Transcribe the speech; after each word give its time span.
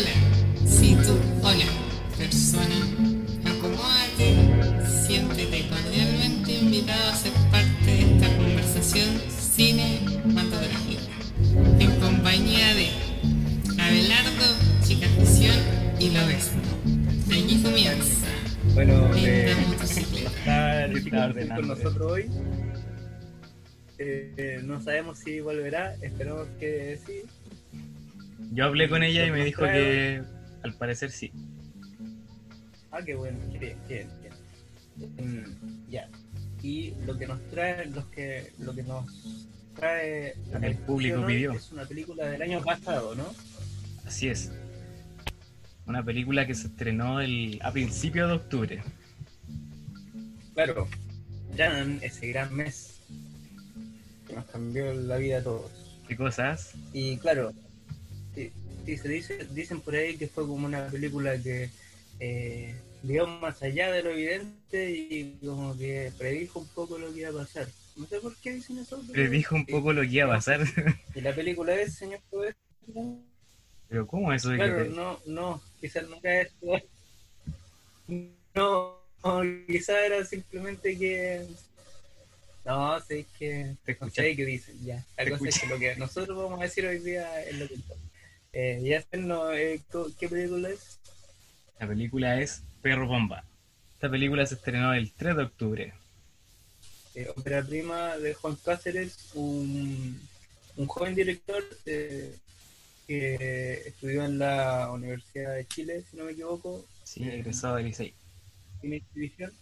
Hola, 0.00 0.12
si 0.66 0.94
tú, 0.94 1.12
hola, 1.42 1.66
persona, 2.16 2.74
acomódate, 3.44 4.34
siéntete 5.06 5.68
cordialmente 5.68 6.52
invitado 6.54 7.10
a 7.10 7.14
ser 7.14 7.32
parte 7.50 7.84
de 7.84 8.14
esta 8.14 8.34
conversación 8.38 9.20
cinematográfica, 9.28 11.02
en 11.78 12.00
compañía 12.00 12.74
de 12.74 12.88
Abelardo, 13.78 14.56
Chica 14.82 15.06
Ficción 15.18 15.56
y 15.98 16.08
lo 16.08 16.26
resto. 16.28 16.56
Aquí 17.26 17.62
comienza. 17.62 18.26
Bueno, 18.72 19.10
eh, 19.16 19.54
está 19.74 21.56
con 21.56 21.68
nosotros 21.68 22.12
hoy. 22.12 22.30
Eh, 23.98 24.32
eh, 24.38 24.60
no 24.64 24.80
sabemos 24.80 25.18
si 25.18 25.40
volverá, 25.40 25.94
esperamos 26.00 26.48
que 26.58 26.98
sí. 27.06 27.24
Yo 28.50 28.64
hablé 28.64 28.88
con 28.88 29.02
ella 29.02 29.26
y 29.26 29.30
me 29.30 29.44
dijo 29.44 29.62
que 29.62 30.22
al 30.62 30.74
parecer 30.74 31.10
sí. 31.10 31.32
Ah, 32.90 33.00
qué 33.04 33.14
bueno, 33.14 33.38
qué 33.52 33.58
bien, 33.58 33.78
qué 33.86 33.94
bien, 33.94 34.10
bien. 35.16 35.44
Mm, 35.44 35.90
ya. 35.90 36.08
Y 36.62 36.94
lo 37.06 37.16
que 37.16 37.26
nos 37.26 37.40
trae, 37.48 37.86
los 37.86 38.04
que, 38.06 38.52
lo 38.58 38.74
que 38.74 38.82
nos 38.82 39.06
trae 39.74 40.34
el 40.60 40.76
público 40.78 41.24
pidió. 41.24 41.52
es 41.52 41.70
una 41.70 41.84
película 41.84 42.26
del 42.26 42.42
año 42.42 42.62
pasado, 42.62 43.14
¿no? 43.14 43.32
Así 44.04 44.28
es. 44.28 44.50
Una 45.86 46.04
película 46.04 46.46
que 46.46 46.54
se 46.54 46.66
estrenó 46.66 47.20
el, 47.20 47.60
a 47.62 47.72
principios 47.72 48.28
de 48.28 48.34
octubre. 48.34 48.82
Claro, 50.54 50.88
ya 51.54 51.80
en 51.80 51.98
ese 52.02 52.28
gran 52.28 52.54
mes 52.54 53.00
que 54.26 54.34
nos 54.34 54.44
cambió 54.46 54.92
la 54.92 55.16
vida 55.16 55.38
a 55.38 55.42
todos. 55.44 55.70
¿Qué 56.06 56.16
cosas? 56.16 56.74
Y 56.92 57.16
claro, 57.18 57.52
sí, 58.34 58.52
sí, 58.86 58.96
se 58.98 59.08
dice, 59.08 59.46
dicen 59.50 59.80
por 59.80 59.94
ahí 59.94 60.16
que 60.16 60.26
fue 60.26 60.46
como 60.46 60.66
una 60.66 60.86
película 60.88 61.36
que 61.40 61.70
eh, 62.20 62.74
vio 63.02 63.26
más 63.26 63.62
allá 63.62 63.90
de 63.90 64.02
lo 64.02 64.10
evidente 64.10 64.90
y 64.90 65.38
como 65.44 65.76
que 65.76 66.12
predijo 66.18 66.60
un 66.60 66.68
poco 66.68 66.98
lo 66.98 67.12
que 67.12 67.20
iba 67.20 67.30
a 67.30 67.44
pasar. 67.44 67.66
No 67.96 68.06
sé 68.06 68.20
por 68.20 68.34
qué 68.36 68.52
dicen 68.54 68.78
eso. 68.78 68.98
pero- 69.00 69.12
Predijo 69.12 69.54
un 69.56 69.66
poco 69.66 69.92
lo 69.92 70.02
que 70.02 70.08
iba 70.08 70.26
a 70.26 70.36
pasar. 70.36 70.60
Y 71.14 71.20
la 71.20 71.34
película 71.34 71.74
es, 71.74 71.94
señor 71.94 72.20
Pero 73.88 74.06
¿cómo 74.06 74.32
eso 74.32 74.50
de 74.50 74.58
que 74.58 74.64
claro, 74.64 74.84
no, 74.90 75.20
no, 75.26 75.62
quizás 75.80 76.08
nunca 76.08 76.40
es... 76.40 76.50
No, 78.54 78.96
quizás 79.66 79.96
era 80.06 80.24
simplemente 80.24 80.96
que... 80.98 81.46
No, 82.64 83.00
sé 83.00 83.24
que... 83.38 83.76
Te 83.84 83.92
No 83.92 84.06
escuché. 84.06 84.22
sé 84.22 84.36
qué 84.36 84.44
dicen, 84.44 84.84
ya. 84.84 85.04
Escuché. 85.16 85.60
que 85.60 85.66
lo 85.66 85.78
que 85.78 85.96
nosotros 85.96 86.36
vamos 86.36 86.60
a 86.60 86.64
decir 86.64 86.84
hoy 86.86 86.98
día 86.98 87.42
es 87.44 87.56
lo 87.58 87.68
que 87.68 87.76
eh, 88.52 88.80
ya 88.82 89.02
sé, 89.02 89.18
no, 89.18 89.52
eh, 89.52 89.80
¿qué 90.18 90.28
película 90.28 90.68
es? 90.70 90.98
La 91.78 91.86
película 91.86 92.40
es 92.40 92.62
Perro 92.82 93.06
Bomba. 93.06 93.44
Esta 93.94 94.10
película 94.10 94.44
se 94.46 94.54
estrenó 94.54 94.94
el 94.94 95.12
3 95.12 95.36
de 95.36 95.42
octubre. 95.42 95.94
Eh, 97.14 97.28
ópera 97.36 97.62
prima 97.62 98.16
de 98.18 98.34
Juan 98.34 98.56
Cáceres, 98.56 99.30
un, 99.34 100.20
un 100.76 100.86
joven 100.86 101.14
director 101.14 101.62
eh, 101.86 102.34
que 103.06 103.74
estudió 103.86 104.24
en 104.24 104.38
la 104.38 104.90
Universidad 104.92 105.54
de 105.54 105.66
Chile, 105.66 106.04
si 106.08 106.16
no 106.16 106.24
me 106.24 106.32
equivoco, 106.32 106.84
Sí, 107.04 107.24
egresado 107.24 107.76
del 107.76 107.86
Licey. 107.86 108.14
en 108.82 108.92
exhibición, 108.94 109.52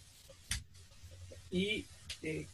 y 1.51 1.85
que, 2.21 2.45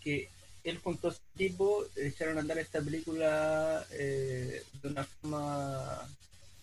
que 0.00 0.28
él 0.64 0.78
junto 0.78 1.08
a 1.08 1.12
su 1.12 1.20
equipo 1.34 1.84
echaron 1.96 2.38
a 2.38 2.40
andar 2.40 2.58
esta 2.58 2.80
película 2.82 3.84
eh, 3.92 4.62
de 4.82 4.88
una 4.88 5.04
forma, 5.04 6.08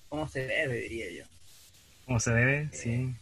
¿cómo 0.09 0.27
se 0.29 0.45
debe, 0.47 0.81
diría 0.81 1.11
yo? 1.11 1.25
¿Cómo 2.05 2.19
se 2.19 2.31
debe? 2.31 2.69
Sí. 2.71 3.13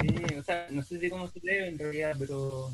Sí, 0.00 0.34
o 0.38 0.42
sea, 0.42 0.68
no 0.70 0.82
sé 0.82 1.00
si 1.00 1.10
cómo 1.10 1.28
se 1.28 1.40
debe 1.42 1.68
en 1.68 1.78
realidad, 1.78 2.16
pero 2.18 2.70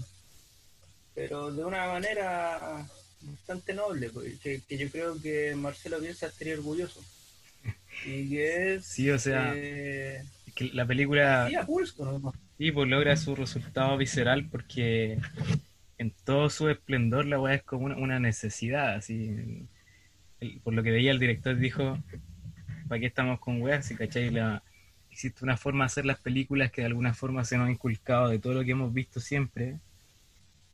pero 1.14 1.50
de 1.50 1.64
una 1.64 1.86
manera 1.88 2.86
bastante 3.22 3.74
noble, 3.74 4.10
pues, 4.10 4.38
que, 4.40 4.60
que 4.68 4.76
yo 4.78 4.90
creo 4.90 5.20
que 5.20 5.54
Marcelo 5.56 6.00
Bielsa 6.00 6.26
estaría 6.26 6.54
orgulloso. 6.54 7.02
Y 8.04 8.28
que 8.30 8.74
es... 8.74 8.84
Sí, 8.86 9.10
o 9.10 9.18
sea- 9.18 9.54
eh, 9.56 10.22
que 10.54 10.64
la 10.72 10.86
película 10.86 11.48
sí, 11.48 11.54
a 11.54 11.66
pulso, 11.66 12.04
¿no? 12.18 12.32
sí, 12.58 12.70
pues 12.72 12.88
logra 12.88 13.16
su 13.16 13.34
resultado 13.34 13.96
visceral 13.96 14.48
porque 14.50 15.18
en 15.98 16.12
todo 16.24 16.50
su 16.50 16.68
esplendor 16.68 17.26
la 17.26 17.40
weá 17.40 17.54
es 17.54 17.62
como 17.62 17.86
una, 17.86 17.96
una 17.96 18.20
necesidad. 18.20 18.94
Así, 18.94 19.68
por 20.62 20.74
lo 20.74 20.82
que 20.82 20.90
veía 20.90 21.10
el 21.10 21.18
director 21.18 21.56
dijo, 21.56 21.98
¿para 22.88 23.00
qué 23.00 23.06
estamos 23.06 23.40
con 23.40 23.62
weas? 23.62 23.86
Si 23.86 23.96
cachai, 23.96 24.30
la, 24.30 24.62
existe 25.10 25.44
una 25.44 25.56
forma 25.56 25.84
de 25.84 25.86
hacer 25.86 26.04
las 26.06 26.20
películas 26.20 26.70
que 26.70 26.82
de 26.82 26.88
alguna 26.88 27.14
forma 27.14 27.44
se 27.44 27.56
nos 27.56 27.68
ha 27.68 27.70
inculcado 27.70 28.28
de 28.28 28.38
todo 28.38 28.54
lo 28.54 28.64
que 28.64 28.72
hemos 28.72 28.92
visto 28.92 29.20
siempre. 29.20 29.78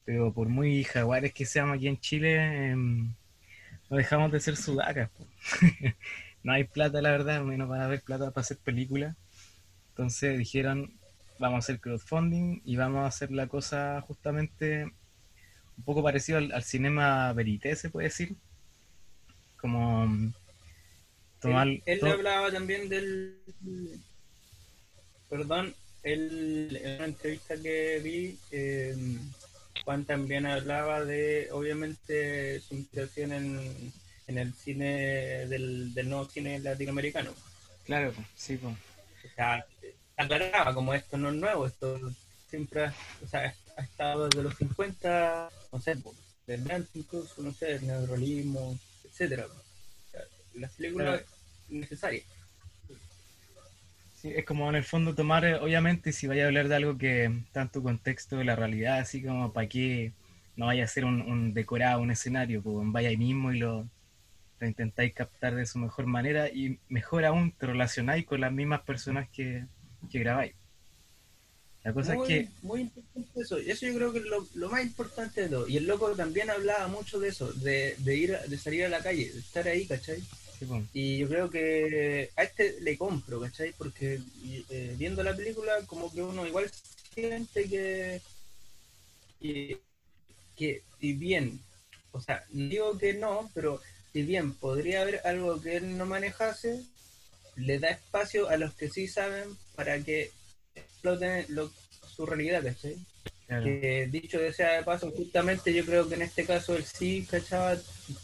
Pero 0.05 0.33
por 0.33 0.49
muy 0.49 0.83
jaguares 0.85 1.33
que 1.33 1.47
seamos 1.47 1.77
aquí 1.77 1.87
en 1.89 2.01
Chile, 2.01 2.71
em, 2.71 3.15
no 3.89 3.97
dejamos 3.97 4.33
de 4.33 4.41
ser 4.41 4.57
sudacas. 4.57 5.11
no 6.43 6.53
hay 6.53 6.65
plata, 6.65 7.01
la 7.01 7.11
verdad, 7.11 7.43
menos 7.43 7.69
van 7.69 7.83
a 7.83 7.85
haber 7.85 8.03
plata 8.03 8.31
para 8.31 8.43
hacer 8.43 8.59
películas. 8.59 9.17
Entonces 9.91 10.39
dijeron, 10.39 10.93
vamos 11.39 11.57
a 11.57 11.59
hacer 11.59 11.81
crowdfunding 11.81 12.63
y 12.65 12.77
vamos 12.77 13.05
a 13.05 13.07
hacer 13.07 13.31
la 13.31 13.47
cosa 13.47 14.01
justamente 14.01 14.93
un 15.79 15.85
poco 15.85 16.03
parecido 16.03 16.39
al, 16.39 16.53
al 16.53 16.63
cinema 16.65 17.33
verité, 17.33 17.75
se 17.77 17.91
puede 17.91 18.09
decir. 18.09 18.35
Como 19.57 20.07
mm, 20.07 20.33
tomar... 21.41 21.69
él 21.69 21.83
él 21.87 22.01
to- 22.01 22.07
hablaba 22.11 22.51
también 22.51 22.89
del... 22.89 23.39
Perdón, 25.29 25.75
él, 26.03 26.79
en 26.83 26.97
una 26.97 27.05
entrevista 27.07 27.57
que 27.57 28.01
vi, 28.05 28.39
eh, 28.51 28.95
Juan 29.85 30.05
también 30.05 30.45
hablaba 30.47 31.05
de, 31.05 31.49
obviamente, 31.53 32.61
su 32.61 32.75
inspiración 32.75 33.33
en, 33.33 33.93
en 34.27 34.39
el 34.39 34.53
cine 34.53 35.47
del, 35.47 35.95
del 35.95 36.09
nuevo 36.11 36.27
cine 36.29 36.59
latinoamericano. 36.61 37.33
Claro, 37.85 38.13
sí, 38.37 38.57
po. 38.59 38.69
O 38.69 39.35
sea, 39.35 39.65
aclaraba 40.17 40.75
como 40.75 40.93
esto 40.93 41.17
no 41.17 41.31
es 41.31 41.35
nuevo, 41.37 41.67
esto 41.67 41.99
siempre 42.51 42.91
o 43.25 43.29
sea, 43.29 43.55
ha 43.77 43.83
estado 43.83 44.29
desde 44.29 44.43
los 44.43 44.57
50, 44.57 45.51
no 45.73 45.81
sé, 45.81 45.97
po, 45.97 46.15
desde 46.47 46.73
antes 46.73 46.95
incluso, 46.95 47.43
no 47.43 47.53
sé, 47.53 47.77
el 47.77 47.87
neuralismo, 47.87 48.79
etcétera. 49.05 49.47
Las 50.55 50.73
películas 50.73 51.23
necesarias. 51.69 52.25
Sí, 54.15 54.33
es 54.35 54.45
como 54.45 54.69
en 54.69 54.77
el 54.77 54.85
fondo 54.85 55.15
tomar, 55.15 55.45
eh, 55.45 55.57
obviamente, 55.57 56.13
si 56.13 56.27
vaya 56.27 56.45
a 56.45 56.47
hablar 56.47 56.69
de 56.69 56.77
algo 56.77 56.97
que 56.97 57.43
tu 57.73 57.83
contexto 57.83 58.37
de 58.37 58.45
la 58.45 58.55
realidad, 58.55 58.99
así 58.99 59.23
como 59.23 59.53
para 59.53 59.69
que 59.69 60.13
no 60.57 60.67
vaya 60.67 60.85
a 60.85 60.89
ser 60.89 61.05
un, 61.05 61.23
un 61.23 61.55
decorado, 61.55 62.01
un 62.01 62.11
escenario, 62.11 62.63
pues 62.63 62.77
vaya 62.93 63.09
ahí 63.09 63.17
mismo 63.17 63.53
y 63.53 63.59
lo, 63.59 63.89
lo 64.61 64.67
intentáis 64.69 65.13
captar 65.13 65.57
de 65.57 65.67
su 65.67 65.79
mejor 65.79 66.07
manera 66.07 66.49
y 66.49 66.79
mejor 66.89 67.25
aún 67.25 67.51
te 67.53 67.67
relacionáis 67.67 68.25
con 68.25 68.41
las 68.41 68.53
mismas 68.53 68.83
personas 68.83 69.29
que, 69.31 69.67
que 70.11 70.21
grabáis. 70.21 70.55
La 71.85 71.93
cosa 71.93 72.15
muy, 72.15 72.33
es 72.33 72.49
que, 72.49 72.49
muy 72.63 72.81
importante 72.83 73.41
eso. 73.41 73.61
Y 73.61 73.71
eso 73.71 73.87
yo 73.87 73.95
creo 73.95 74.13
que 74.13 74.19
es 74.21 74.25
lo, 74.25 74.47
lo 74.55 74.69
más 74.71 74.83
importante 74.83 75.43
de 75.43 75.49
todo. 75.49 75.67
Y 75.67 75.77
el 75.77 75.87
loco 75.87 76.11
también 76.13 76.49
hablaba 76.49 76.87
mucho 76.87 77.19
de 77.19 77.29
eso, 77.29 77.53
de, 77.55 77.97
de 77.99 78.17
ir 78.17 78.39
de 78.39 78.59
salir 78.59 78.85
a 78.85 78.89
la 78.89 79.03
calle, 79.03 79.33
de 79.33 79.41
estar 79.41 79.67
ahí, 79.67 79.87
¿cachai? 79.87 80.21
sí, 80.59 80.67
Y 80.93 81.19
yo 81.19 81.29
creo 81.29 81.51
que 81.51 82.31
a 82.37 82.45
este 82.45 82.81
le 82.81 82.97
compro, 82.97 83.41
¿cachai? 83.41 83.73
Porque 83.73 84.21
eh, 84.71 84.95
viendo 84.97 85.25
la 85.25 85.35
película, 85.35 85.73
como 85.87 86.13
que 86.13 86.23
uno 86.23 86.47
igual 86.47 86.71
siente 87.15 87.69
que, 87.69 88.21
que, 89.41 89.81
que 90.57 90.83
si 91.01 91.15
bien, 91.15 91.61
o 92.13 92.21
sea, 92.21 92.45
digo 92.51 92.97
que 92.97 93.15
no, 93.15 93.51
pero 93.55 93.81
si 94.13 94.23
bien 94.23 94.55
podría 94.55 95.03
haber 95.03 95.21
algo 95.25 95.61
que 95.61 95.77
él 95.77 95.97
no 95.99 96.07
manejase, 96.07 96.85
le 97.57 97.79
da 97.81 97.91
espacio 97.91 98.49
a 98.49 98.57
los 98.57 98.73
que 98.75 98.89
sí 98.89 99.09
saben 99.09 99.57
para 99.75 100.01
que 100.01 100.31
exploten 101.07 101.47
lo- 101.49 101.71
su 102.15 102.25
realidad, 102.27 102.63
¿cachai? 102.63 102.97
claro. 103.47 103.65
Que 103.65 104.09
dicho 104.11 104.39
de 104.39 104.53
sea 104.53 104.73
de 104.77 104.83
paso, 104.85 105.11
justamente 105.11 105.73
yo 105.75 105.85
creo 105.85 106.09
que 106.09 106.15
en 106.15 106.23
este 106.23 106.45
caso 106.47 106.77
él 106.77 106.85
sí 106.85 107.27
cachaba 107.29 107.77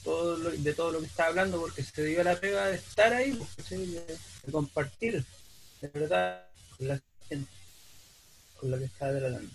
todo 0.05 0.37
lo- 0.39 0.51
de 0.51 0.75
todo 0.75 0.93
lo 0.93 1.01
que 1.01 1.07
estaba 1.07 1.31
hablando 1.31 1.61
porque 1.61 1.83
se 1.83 2.05
dio 2.05 2.23
la 2.23 2.37
pega 2.39 2.67
de 2.67 2.77
estar 2.77 3.13
ahí, 3.13 3.33
pues, 3.33 3.51
¿cachai? 3.57 3.87
de, 3.87 4.01
de 4.47 4.53
compartir, 4.53 5.25
de 5.81 5.89
verdad, 5.89 6.45
con 6.77 6.89
la 6.89 7.01
gente 7.29 7.51
con 8.61 8.71
la 8.71 8.79
que 8.79 8.85
estaba 8.85 9.19
tratando. 9.19 9.51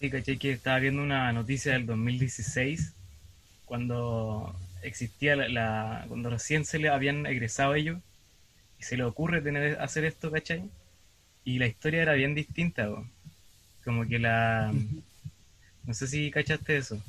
Sí, 0.00 0.10
caché 0.10 0.38
que 0.38 0.52
estaba 0.52 0.78
viendo 0.80 1.02
una 1.02 1.32
noticia 1.32 1.72
del 1.72 1.86
2016, 1.86 2.92
cuando 3.64 4.54
existía 4.82 5.34
la, 5.36 5.48
la- 5.48 6.04
cuando 6.08 6.30
recién 6.30 6.64
se 6.64 6.78
le 6.78 6.88
habían 6.90 7.26
egresado 7.26 7.74
ellos, 7.74 7.98
y 8.78 8.82
se 8.84 8.96
le 8.96 9.04
ocurre 9.04 9.40
tener 9.40 9.80
hacer 9.80 10.04
esto, 10.04 10.30
¿cachai? 10.30 10.68
Y 11.44 11.58
la 11.58 11.66
historia 11.66 12.02
era 12.02 12.14
bien 12.14 12.34
distinta, 12.34 12.88
como 13.84 14.06
que 14.06 14.18
la... 14.18 14.72
No 15.84 15.92
sé 15.92 16.06
si 16.06 16.30
cachaste 16.30 16.78
eso. 16.78 17.02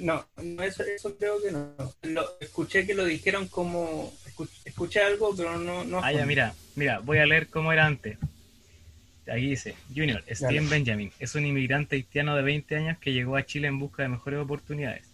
No, 0.00 0.26
no 0.42 0.62
eso, 0.62 0.82
eso 0.84 1.16
creo 1.16 1.40
que 1.42 1.50
no. 1.50 1.72
Lo, 2.02 2.38
escuché 2.40 2.86
que 2.86 2.94
lo 2.94 3.04
dijeron 3.04 3.48
como 3.48 4.12
escuché 4.64 5.00
algo, 5.02 5.34
pero 5.36 5.58
no... 5.58 5.84
no 5.84 6.00
ah, 6.02 6.12
ya, 6.12 6.26
mira, 6.26 6.54
mira, 6.76 6.98
voy 7.00 7.18
a 7.18 7.26
leer 7.26 7.48
cómo 7.48 7.72
era 7.72 7.86
antes. 7.86 8.18
Ahí 9.26 9.50
dice, 9.50 9.74
Junior, 9.94 10.24
Steven 10.30 10.70
Benjamin, 10.70 11.12
es 11.18 11.34
un 11.34 11.44
inmigrante 11.44 11.96
haitiano 11.96 12.34
de 12.34 12.42
20 12.42 12.76
años 12.76 12.98
que 12.98 13.12
llegó 13.12 13.36
a 13.36 13.44
Chile 13.44 13.68
en 13.68 13.78
busca 13.78 14.02
de 14.02 14.08
mejores 14.08 14.40
oportunidades. 14.40 15.04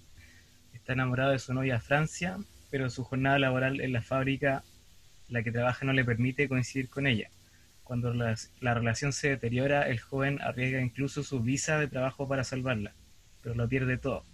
Está 0.72 0.92
enamorado 0.92 1.32
de 1.32 1.40
su 1.40 1.52
novia 1.52 1.80
Francia, 1.80 2.38
pero 2.70 2.90
su 2.90 3.02
jornada 3.02 3.38
laboral 3.38 3.80
en 3.80 3.92
la 3.92 4.02
fábrica 4.02 4.62
la 5.34 5.42
que 5.42 5.52
trabaja 5.52 5.84
no 5.84 5.92
le 5.92 6.04
permite 6.04 6.48
coincidir 6.48 6.88
con 6.88 7.06
ella. 7.06 7.28
Cuando 7.82 8.14
la, 8.14 8.34
la, 8.60 8.72
relación 8.72 9.12
se 9.12 9.28
deteriora, 9.28 9.88
el 9.88 10.00
joven 10.00 10.40
arriesga 10.40 10.80
incluso 10.80 11.22
su 11.22 11.40
visa 11.40 11.78
de 11.78 11.88
trabajo 11.88 12.26
para 12.26 12.44
salvarla, 12.44 12.92
pero 13.42 13.54
lo 13.54 13.68
pierde 13.68 13.98
todo. 13.98 14.24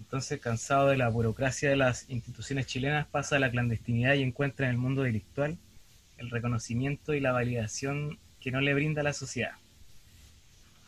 Entonces, 0.00 0.40
cansado 0.40 0.88
de 0.88 0.96
la 0.96 1.08
burocracia 1.08 1.70
de 1.70 1.76
las 1.76 2.10
instituciones 2.10 2.66
chilenas, 2.66 3.06
pasa 3.06 3.36
a 3.36 3.38
la 3.38 3.50
clandestinidad 3.50 4.14
y 4.14 4.22
encuentra 4.22 4.66
en 4.66 4.72
el 4.72 4.78
mundo 4.78 5.02
delictual 5.02 5.56
el 6.18 6.30
reconocimiento 6.30 7.14
y 7.14 7.20
la 7.20 7.32
validación 7.32 8.18
que 8.40 8.50
no 8.50 8.60
le 8.60 8.74
brinda 8.74 9.02
la 9.02 9.12
sociedad. 9.12 9.52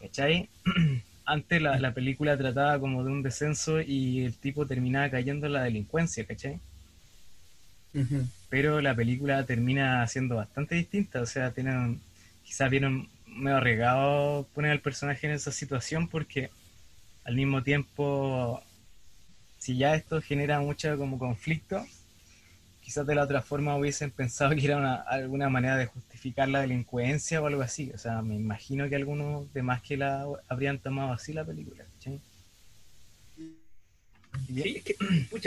¿Cachai? 0.01 0.49
Antes 1.25 1.61
la, 1.61 1.79
la, 1.79 1.93
película 1.93 2.39
trataba 2.39 2.81
como 2.81 3.05
de 3.05 3.11
un 3.11 3.23
descenso 3.23 3.81
y 3.81 4.25
el 4.25 4.37
tipo 4.39 4.67
terminaba 4.67 5.11
cayendo 5.11 5.47
en 5.47 5.53
la 5.53 5.63
delincuencia, 5.63 6.25
¿cachai? 6.25 6.61
Pero 8.49 8.81
la 8.81 8.95
película 8.95 9.45
termina 9.45 10.07
siendo 10.07 10.37
bastante 10.37 10.75
distinta, 10.75 11.21
o 11.21 11.27
sea, 11.27 11.51
tienen, 11.53 12.01
quizás 12.45 12.71
vieron 12.71 13.09
medio 13.27 13.59
arriesgado 13.59 14.47
poner 14.55 14.73
al 14.73 14.81
personaje 14.81 15.27
en 15.27 15.35
esa 15.35 15.53
situación 15.53 16.09
porque 16.09 16.51
al 17.25 17.35
mismo 17.35 17.63
tiempo, 17.63 18.63
si 19.59 19.77
ya 19.77 19.95
esto 19.95 20.21
genera 20.23 20.61
mucho 20.61 20.97
como 20.97 21.19
conflicto, 21.19 21.85
quizás 22.89 23.07
de 23.07 23.15
la 23.15 23.25
otra 23.25 23.43
forma 23.43 23.77
hubiesen 23.77 24.11
pensado 24.11 24.55
que 24.55 24.65
era 24.65 24.79
una, 24.79 24.95
alguna 24.95 25.51
manera 25.51 25.77
de 25.77 25.85
justificar 25.85 26.49
la 26.49 26.63
delincuencia 26.63 27.43
o 27.43 27.47
algo 27.47 27.61
así. 27.61 27.91
O 27.95 27.99
sea, 27.99 28.23
me 28.23 28.35
imagino 28.35 28.89
que 28.89 28.97
algunos 28.97 29.53
demás 29.53 29.83
que 29.83 29.99
la 29.99 30.27
habrían 30.49 30.79
tomado 30.79 31.13
así 31.13 31.35
la 31.35 31.45
película. 31.45 31.85
¿sí? 31.99 32.19
es 34.57 34.83
que, 34.85 34.97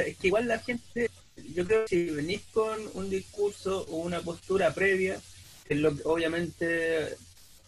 es 0.03 0.17
que 0.17 0.27
igual 0.27 0.47
la 0.47 0.59
gente, 0.59 1.09
yo 1.53 1.65
creo 1.65 1.83
que 1.83 1.89
si 1.89 2.05
venís 2.09 2.41
con 2.53 2.79
un 2.93 3.09
discurso 3.09 3.85
o 3.89 3.97
una 3.97 4.21
postura 4.21 4.73
previa, 4.73 5.19
que 5.67 5.73
es 5.75 5.79
lo 5.79 5.95
que 5.95 6.01
obviamente 6.05 7.17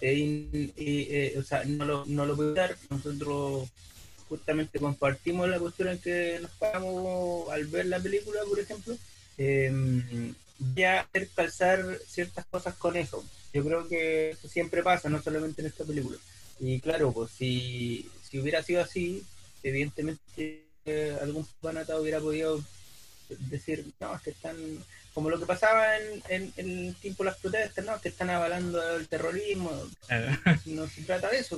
eh, 0.02 0.72
eh, 0.76 1.36
o 1.38 1.44
sea, 1.44 1.64
no 1.64 1.86
lo, 1.86 2.06
no 2.06 2.26
lo 2.26 2.36
puedo 2.36 2.54
dar, 2.54 2.76
nosotros 2.90 3.70
justamente 4.28 4.80
compartimos 4.80 5.48
la 5.48 5.60
postura 5.60 5.92
en 5.92 6.00
que 6.00 6.40
nos 6.42 6.52
pagamos 6.52 7.50
al 7.50 7.66
ver 7.66 7.86
la 7.86 8.00
película, 8.00 8.40
por 8.48 8.60
ejemplo, 8.60 8.98
eh, 9.38 9.72
voy 10.58 10.84
hacer 10.84 11.30
calzar 11.36 12.00
ciertas 12.08 12.46
cosas 12.46 12.76
con 12.76 12.96
eso. 12.96 13.24
Yo 13.54 13.64
creo 13.64 13.88
que 13.88 14.32
eso 14.32 14.48
siempre 14.48 14.82
pasa, 14.82 15.10
no 15.10 15.22
solamente 15.22 15.62
en 15.62 15.68
esta 15.68 15.84
película. 15.84 16.18
Y 16.60 16.80
claro, 16.80 17.12
pues 17.12 17.32
si, 17.32 18.10
si 18.28 18.40
hubiera 18.40 18.64
sido 18.64 18.82
así, 18.82 19.24
evidentemente 19.62 20.64
eh, 20.86 21.18
algún 21.22 21.46
fanata 21.62 22.00
hubiera 22.00 22.20
podido 22.20 22.62
decir, 23.40 23.86
no, 24.00 24.16
es 24.16 24.22
que 24.22 24.30
están, 24.32 24.56
como 25.14 25.30
lo 25.30 25.40
que 25.40 25.46
pasaba 25.46 25.98
en, 25.98 26.22
en, 26.30 26.54
el 26.58 26.96
tiempo 26.96 27.24
de 27.24 27.30
las 27.30 27.40
protestas, 27.40 27.86
no, 27.86 28.00
que 28.02 28.10
están 28.10 28.30
avalando 28.30 28.96
el 28.96 29.08
terrorismo. 29.08 29.72
No 30.66 30.88
se 30.88 31.02
trata 31.04 31.30
de 31.30 31.40
eso. 31.40 31.58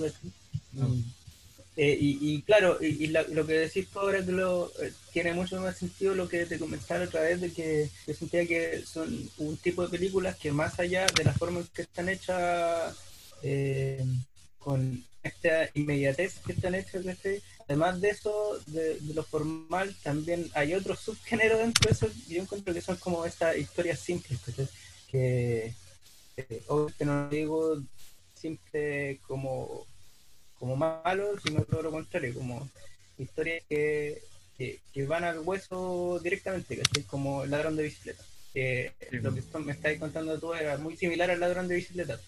Eh, 1.77 1.97
y, 1.99 2.41
claro, 2.43 2.77
y, 2.81 3.07
lo 3.07 3.45
que 3.45 3.53
decís 3.53 3.89
tú 3.89 3.99
ahora 3.99 4.25
que 4.25 4.31
lo, 4.31 4.71
eh, 4.81 4.93
tiene 5.11 5.33
mucho 5.33 5.59
más 5.59 5.77
sentido 5.77 6.15
lo 6.15 6.29
que 6.29 6.45
te 6.45 6.57
comentaba 6.57 7.03
otra 7.03 7.21
vez 7.21 7.41
de 7.41 7.51
que 7.51 7.89
yo 8.07 8.13
sentía 8.13 8.47
que 8.47 8.81
son 8.85 9.29
un 9.39 9.57
tipo 9.57 9.83
de 9.83 9.89
películas 9.89 10.37
que 10.37 10.53
más 10.53 10.79
allá 10.79 11.05
de 11.07 11.25
la 11.25 11.33
forma 11.33 11.59
en 11.59 11.67
que 11.67 11.81
están 11.81 12.07
hechas 12.07 12.95
eh, 13.43 14.05
con 14.57 15.03
esta 15.21 15.69
inmediatez 15.73 16.39
que 16.45 16.53
están 16.53 16.75
hechas, 16.75 17.03
además 17.67 18.01
de 18.01 18.09
eso, 18.09 18.59
de, 18.67 18.99
lo 19.13 19.23
formal, 19.23 19.95
también 20.03 20.49
hay 20.53 20.73
otro 20.73 20.95
subgénero 20.95 21.57
dentro 21.57 21.89
de 21.89 21.93
eso, 21.93 22.07
yo 22.27 22.41
encuentro 22.41 22.73
que 22.73 22.81
son 22.81 22.97
como 22.97 23.25
estas 23.25 23.57
historias 23.57 23.99
simples, 23.99 24.39
que 25.09 25.73
obviamente 26.67 27.05
no 27.05 27.29
digo 27.29 27.81
simple 28.33 29.19
como 29.27 29.85
como 30.59 30.75
malos, 30.75 31.41
sino 31.43 31.63
todo 31.63 31.83
lo 31.83 31.91
contrario, 31.91 32.33
como 32.33 32.67
historias 33.17 33.63
que, 33.69 34.21
que, 34.57 35.05
van 35.05 35.23
al 35.23 35.39
hueso 35.39 36.19
directamente, 36.23 36.77
que 36.77 36.99
es 37.01 37.05
como 37.05 37.43
el 37.43 37.51
ladrón 37.51 37.75
de 37.75 37.83
bicicleta. 37.83 38.23
lo 39.11 39.33
que 39.33 39.59
me 39.59 39.73
estáis 39.73 39.99
contando 39.99 40.39
tú 40.39 40.53
era 40.53 40.77
muy 40.77 40.95
similar 40.95 41.29
al 41.29 41.39
ladrón 41.39 41.67
de 41.67 41.75
bicicleta. 41.75 42.19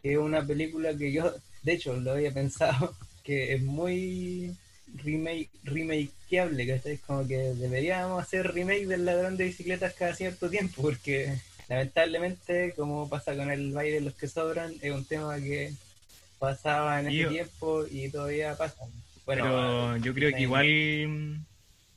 Que 0.00 0.12
es 0.12 0.18
una 0.18 0.44
película 0.46 0.96
que 0.96 1.12
yo, 1.12 1.34
de 1.62 1.72
hecho, 1.72 1.94
lo 1.94 2.12
había 2.12 2.32
pensado, 2.32 2.94
que 3.22 3.54
es 3.54 3.62
muy 3.62 4.54
remake, 4.94 5.50
remakeable, 5.64 6.66
que 6.66 6.92
es 6.92 7.00
como 7.00 7.26
que 7.26 7.36
deberíamos 7.36 8.22
hacer 8.22 8.52
remake 8.52 8.86
del 8.86 9.04
ladrón 9.04 9.36
de 9.36 9.44
bicicletas 9.44 9.94
cada 9.94 10.14
cierto 10.14 10.50
tiempo, 10.50 10.82
porque 10.82 11.38
lamentablemente, 11.68 12.74
como 12.76 13.08
pasa 13.08 13.34
con 13.36 13.50
el 13.50 13.72
baile 13.72 13.94
de 13.94 14.00
los 14.02 14.14
que 14.14 14.28
sobran, 14.28 14.72
es 14.80 14.92
un 14.92 15.04
tema 15.04 15.36
que 15.36 15.72
pasaba 16.38 17.00
en 17.00 17.08
ese 17.08 17.28
tiempo 17.28 17.84
y 17.90 18.08
todavía 18.10 18.56
pasa. 18.56 18.84
Pero 19.24 19.96
yo 19.98 20.12
creo 20.12 20.34
que 20.34 20.42
igual, 20.42 21.44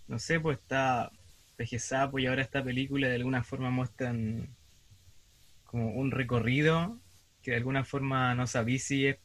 no 0.07 0.19
sé, 0.19 0.39
pues 0.39 0.60
está 0.60 1.12
pues 1.57 1.72
y 1.72 2.25
ahora 2.25 2.42
esta 2.42 2.63
película 2.63 3.07
de 3.07 3.16
alguna 3.16 3.44
forma 3.44 3.69
muestran 3.69 4.50
como 5.63 5.92
un 5.92 6.12
recorrido 6.12 6.98
que 7.42 7.51
de 7.51 7.57
alguna 7.57 7.86
forma 7.86 8.36
no 8.36 8.45
sabí 8.45 8.77
si 8.80 9.07
es 9.07 9.18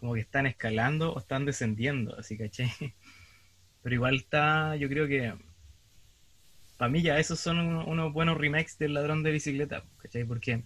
como 0.00 0.14
que 0.14 0.20
están 0.20 0.46
escalando 0.46 1.12
o 1.12 1.18
están 1.18 1.44
descendiendo, 1.44 2.16
así 2.18 2.36
caché. 2.36 2.70
Pero 3.82 3.94
igual 3.94 4.16
está, 4.16 4.76
yo 4.76 4.88
creo 4.88 5.06
que 5.06 5.34
para 6.76 6.90
mí 6.90 7.02
ya 7.02 7.18
esos 7.18 7.40
son 7.40 7.58
unos 7.58 8.12
buenos 8.12 8.36
remakes 8.36 8.78
del 8.78 8.94
ladrón 8.94 9.22
de 9.22 9.32
bicicleta, 9.32 9.84
¿cachai? 9.98 10.24
Porque 10.24 10.62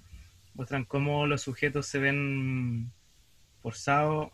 muestran 0.55 0.85
cómo 0.85 1.27
los 1.27 1.43
sujetos 1.43 1.87
se 1.87 1.99
ven 1.99 2.91
forzados 3.63 4.33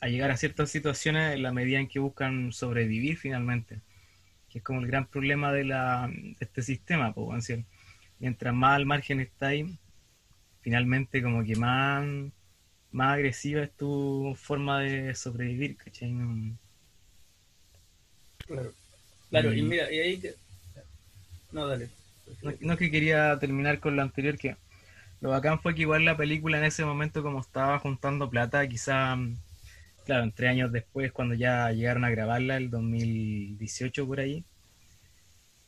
a 0.00 0.08
llegar 0.08 0.30
a 0.30 0.36
ciertas 0.36 0.70
situaciones 0.70 1.34
en 1.34 1.42
la 1.42 1.52
medida 1.52 1.78
en 1.78 1.88
que 1.88 1.98
buscan 1.98 2.52
sobrevivir 2.52 3.16
finalmente, 3.16 3.80
que 4.48 4.58
es 4.58 4.64
como 4.64 4.80
el 4.80 4.86
gran 4.86 5.06
problema 5.06 5.52
de, 5.52 5.64
la, 5.64 6.10
este 6.40 6.62
sistema, 6.62 7.12
pues, 7.14 7.52
mientras 8.18 8.54
más 8.54 8.76
al 8.76 8.86
margen 8.86 9.20
está 9.20 9.48
ahí, 9.48 9.78
finalmente 10.60 11.22
como 11.22 11.44
que 11.44 11.56
más, 11.56 12.06
más 12.92 13.14
agresiva 13.14 13.62
es 13.62 13.72
tu 13.72 14.34
forma 14.36 14.80
de 14.80 15.14
sobrevivir, 15.14 15.76
¿cachai? 15.76 16.12
Claro, 18.46 18.72
claro, 19.30 19.54
y, 19.54 19.62
mira, 19.62 19.92
y 19.92 19.98
ahí... 19.98 20.22
No, 21.52 21.66
dale. 21.66 21.88
No, 22.42 22.52
no 22.60 22.76
que 22.76 22.90
quería 22.90 23.38
terminar 23.38 23.80
con 23.80 23.96
lo 23.96 24.02
anterior, 24.02 24.38
que 24.38 24.56
lo 25.20 25.30
bacán 25.30 25.60
fue 25.60 25.74
que 25.74 25.82
igual 25.82 26.04
la 26.04 26.16
película 26.16 26.58
en 26.58 26.64
ese 26.64 26.84
momento, 26.84 27.22
como 27.22 27.40
estaba 27.40 27.78
juntando 27.78 28.30
plata, 28.30 28.66
quizá, 28.68 29.14
mm, 29.16 29.36
claro, 30.06 30.24
en 30.24 30.32
tres 30.32 30.50
años 30.50 30.72
después, 30.72 31.12
cuando 31.12 31.34
ya 31.34 31.70
llegaron 31.72 32.04
a 32.04 32.10
grabarla, 32.10 32.56
el 32.56 32.70
2018 32.70 34.06
por 34.06 34.20
ahí, 34.20 34.44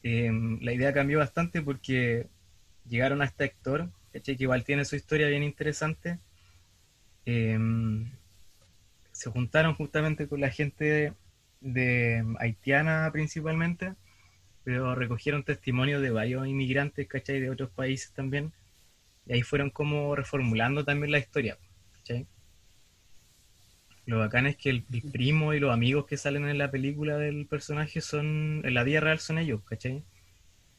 em, 0.02 0.58
la 0.62 0.72
idea 0.72 0.92
cambió 0.92 1.18
bastante 1.18 1.62
porque 1.62 2.26
llegaron 2.88 3.22
a 3.22 3.26
este 3.26 3.44
actor, 3.44 3.90
que 4.12 4.36
igual 4.38 4.64
tiene 4.64 4.84
su 4.84 4.96
historia 4.96 5.28
bien 5.28 5.42
interesante. 5.42 6.18
Em, 7.24 8.10
se 9.12 9.30
juntaron 9.30 9.74
justamente 9.74 10.26
con 10.28 10.40
la 10.40 10.50
gente 10.50 11.12
de, 11.60 12.24
haitiana 12.38 13.10
principalmente, 13.12 13.94
pero 14.64 14.94
recogieron 14.94 15.44
testimonio 15.44 16.00
de 16.00 16.10
varios 16.10 16.46
inmigrantes, 16.46 17.06
¿cachai? 17.08 17.40
De 17.40 17.50
otros 17.50 17.70
países 17.70 18.12
también 18.12 18.52
y 19.26 19.34
ahí 19.34 19.42
fueron 19.42 19.70
como 19.70 20.14
reformulando 20.16 20.84
también 20.84 21.12
la 21.12 21.18
historia. 21.18 21.58
¿cachai? 21.98 22.26
Lo 24.04 24.18
bacán 24.18 24.46
es 24.46 24.56
que 24.56 24.70
el, 24.70 24.84
primo 25.12 25.54
y 25.54 25.60
los 25.60 25.72
amigos 25.72 26.06
que 26.06 26.16
salen 26.16 26.48
en 26.48 26.58
la 26.58 26.70
película 26.70 27.16
del 27.18 27.46
personaje 27.46 28.00
son, 28.00 28.62
en 28.64 28.74
la 28.74 28.82
vida 28.82 29.00
real 29.00 29.20
son 29.20 29.38
ellos, 29.38 29.62
¿cachai? 29.64 30.02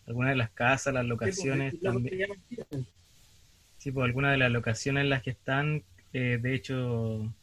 Algunas 0.05 0.31
de 0.31 0.35
las 0.35 0.51
casas, 0.51 0.93
las 0.93 1.05
locaciones 1.05 1.79
también. 1.79 2.29
Sí, 3.77 3.91
pues 3.91 4.05
algunas 4.05 4.31
de 4.31 4.37
las 4.37 4.51
locaciones 4.51 5.03
en 5.03 5.09
las 5.09 5.23
que 5.23 5.29
están, 5.29 5.83
eh, 6.13 6.39
de 6.41 6.55
hecho, 6.55 7.33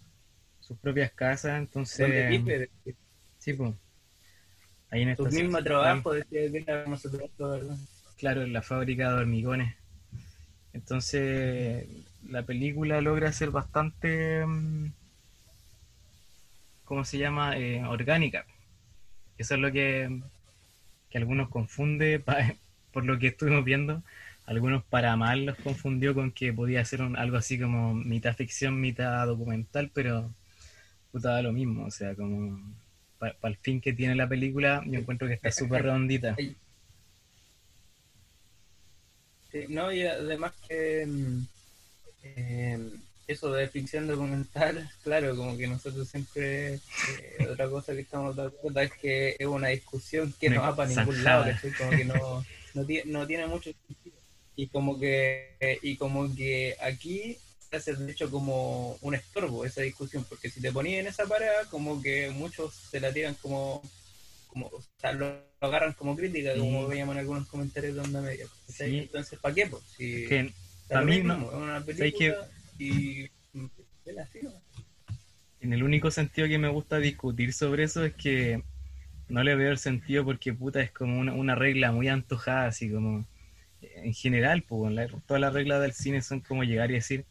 sus 0.60 0.78
propias 0.78 1.12
casas, 1.12 1.58
entonces... 1.58 2.42
Sí, 3.38 3.54
pues. 3.54 3.74
Ahí 4.90 5.02
en 5.02 5.10
esta 5.10 5.24
mismo 5.24 5.62
trabajo, 5.62 6.12
Claro, 8.18 8.42
en 8.42 8.52
la 8.52 8.60
fábrica 8.60 9.08
de 9.08 9.20
hormigones. 9.20 9.74
Entonces, 10.72 11.88
la 12.28 12.42
película 12.42 13.00
logra 13.00 13.32
ser 13.32 13.50
bastante, 13.50 14.44
mm, 14.46 14.92
¿cómo 16.84 17.04
se 17.04 17.18
llama? 17.18 17.56
Eh, 17.56 17.82
orgánica. 17.84 18.44
Eso 19.38 19.54
es 19.54 19.60
lo 19.60 19.72
que, 19.72 20.20
que 21.08 21.18
algunos 21.18 21.48
confunde 21.48 22.22
por 22.92 23.04
lo 23.04 23.18
que 23.18 23.28
estuvimos 23.28 23.64
viendo, 23.64 24.02
algunos 24.50 24.82
para 24.84 25.16
mal 25.16 25.46
los 25.46 25.56
confundió 25.58 26.12
con 26.14 26.32
que 26.32 26.52
podía 26.52 26.84
ser 26.84 27.02
un- 27.02 27.16
algo 27.16 27.36
así 27.36 27.58
como 27.58 27.94
mitad 27.94 28.34
ficción, 28.36 28.80
mitad 28.80 29.24
documental, 29.26 29.90
pero 29.94 30.28
puta 31.12 31.30
da 31.30 31.42
lo 31.42 31.52
mismo, 31.52 31.86
o 31.86 31.90
sea, 31.90 32.14
como 32.16 32.60
para 33.18 33.36
el 33.44 33.56
fin 33.56 33.80
que 33.80 33.92
tiene 33.92 34.14
la 34.16 34.28
película, 34.28 34.82
yo 34.86 34.98
encuentro 34.98 35.28
que 35.28 35.34
está 35.34 35.52
súper 35.52 35.82
redondita. 35.84 36.36
Sí, 39.52 39.66
no, 39.68 39.92
y 39.92 40.02
además 40.02 40.52
que 40.68 41.04
mm, 41.06 41.46
eh, 42.22 42.78
eso 43.26 43.52
de 43.52 43.68
ficción 43.68 44.06
documental, 44.06 44.88
claro, 45.02 45.36
como 45.36 45.56
que 45.56 45.66
nosotros 45.66 46.08
siempre, 46.08 46.74
eh, 46.74 47.46
otra 47.50 47.68
cosa 47.68 47.92
que 47.92 48.00
estamos 48.00 48.36
dando 48.36 48.52
cuenta 48.58 48.82
es 48.84 48.92
que 48.92 49.36
es 49.38 49.46
una 49.46 49.68
discusión 49.68 50.32
que 50.38 50.50
no 50.50 50.60
va 50.60 50.76
para 50.76 50.88
ningún 50.88 51.24
lado. 51.24 51.44
Como 51.78 51.90
que 51.96 52.04
no, 52.04 52.44
no, 52.74 52.84
tiene, 52.86 53.10
no 53.10 53.26
tiene 53.26 53.46
mucho 53.48 53.70
sentido. 53.72 53.99
Y 54.60 54.66
como 54.68 54.98
que, 55.00 55.56
y 55.80 55.96
como 55.96 56.34
que 56.34 56.76
aquí 56.82 57.38
se 57.70 57.76
hace 57.76 57.94
de 57.94 58.12
hecho 58.12 58.30
como 58.30 58.98
un 59.00 59.14
estorbo 59.14 59.64
esa 59.64 59.80
discusión, 59.80 60.22
porque 60.28 60.50
si 60.50 60.60
te 60.60 60.70
ponías 60.70 61.00
en 61.00 61.06
esa 61.06 61.24
parada, 61.24 61.64
como 61.70 62.02
que 62.02 62.28
muchos 62.30 62.74
se 62.74 63.00
la 63.00 63.10
tiran 63.10 63.34
como, 63.40 63.82
como 64.48 64.66
o 64.66 64.82
sea, 65.00 65.12
lo, 65.12 65.26
lo 65.30 65.66
agarran 65.66 65.94
como 65.94 66.14
crítica, 66.14 66.52
Sí. 66.52 66.58
como 66.60 66.86
veíamos 66.86 67.14
en 67.14 67.20
algunos 67.20 67.48
comentarios 67.48 67.94
de 67.94 68.00
onda 68.02 68.20
media. 68.20 68.46
Entonces, 68.80 69.38
¿para 69.38 69.54
qué? 69.54 69.66
Pues, 69.66 69.82
si 69.96 70.26
Que 70.26 70.50
lo 70.90 71.06
mí 71.06 71.12
mismo, 71.12 71.34
no- 71.34 71.48
es 71.48 71.54
una 71.54 71.80
¿sabes 71.80 71.96
película 71.96 72.48
y 72.78 73.30
mm, 73.54 73.66
es 74.06 74.18
así, 74.18 74.38
¿no? 74.42 74.52
En 75.62 75.72
el 75.72 75.82
único 75.82 76.10
sentido 76.10 76.48
que 76.48 76.58
me 76.58 76.68
gusta 76.68 76.98
discutir 76.98 77.54
sobre 77.54 77.84
eso 77.84 78.04
es 78.04 78.12
que 78.14 78.62
no 79.30 79.42
le 79.42 79.54
veo 79.54 79.70
el 79.70 79.78
sentido 79.78 80.24
porque 80.24 80.52
puta 80.52 80.82
es 80.82 80.90
como 80.90 81.18
una, 81.18 81.32
una 81.32 81.54
regla 81.54 81.92
muy 81.92 82.08
antojada, 82.08 82.66
así 82.66 82.90
como 82.90 83.24
en 83.82 84.14
general, 84.14 84.62
pues 84.68 84.92
la- 84.92 85.08
todas 85.26 85.40
las 85.40 85.54
reglas 85.54 85.80
del 85.82 85.92
cine 85.92 86.22
son 86.22 86.40
como 86.40 86.64
llegar 86.64 86.90
y 86.90 86.94
decir 86.94 87.26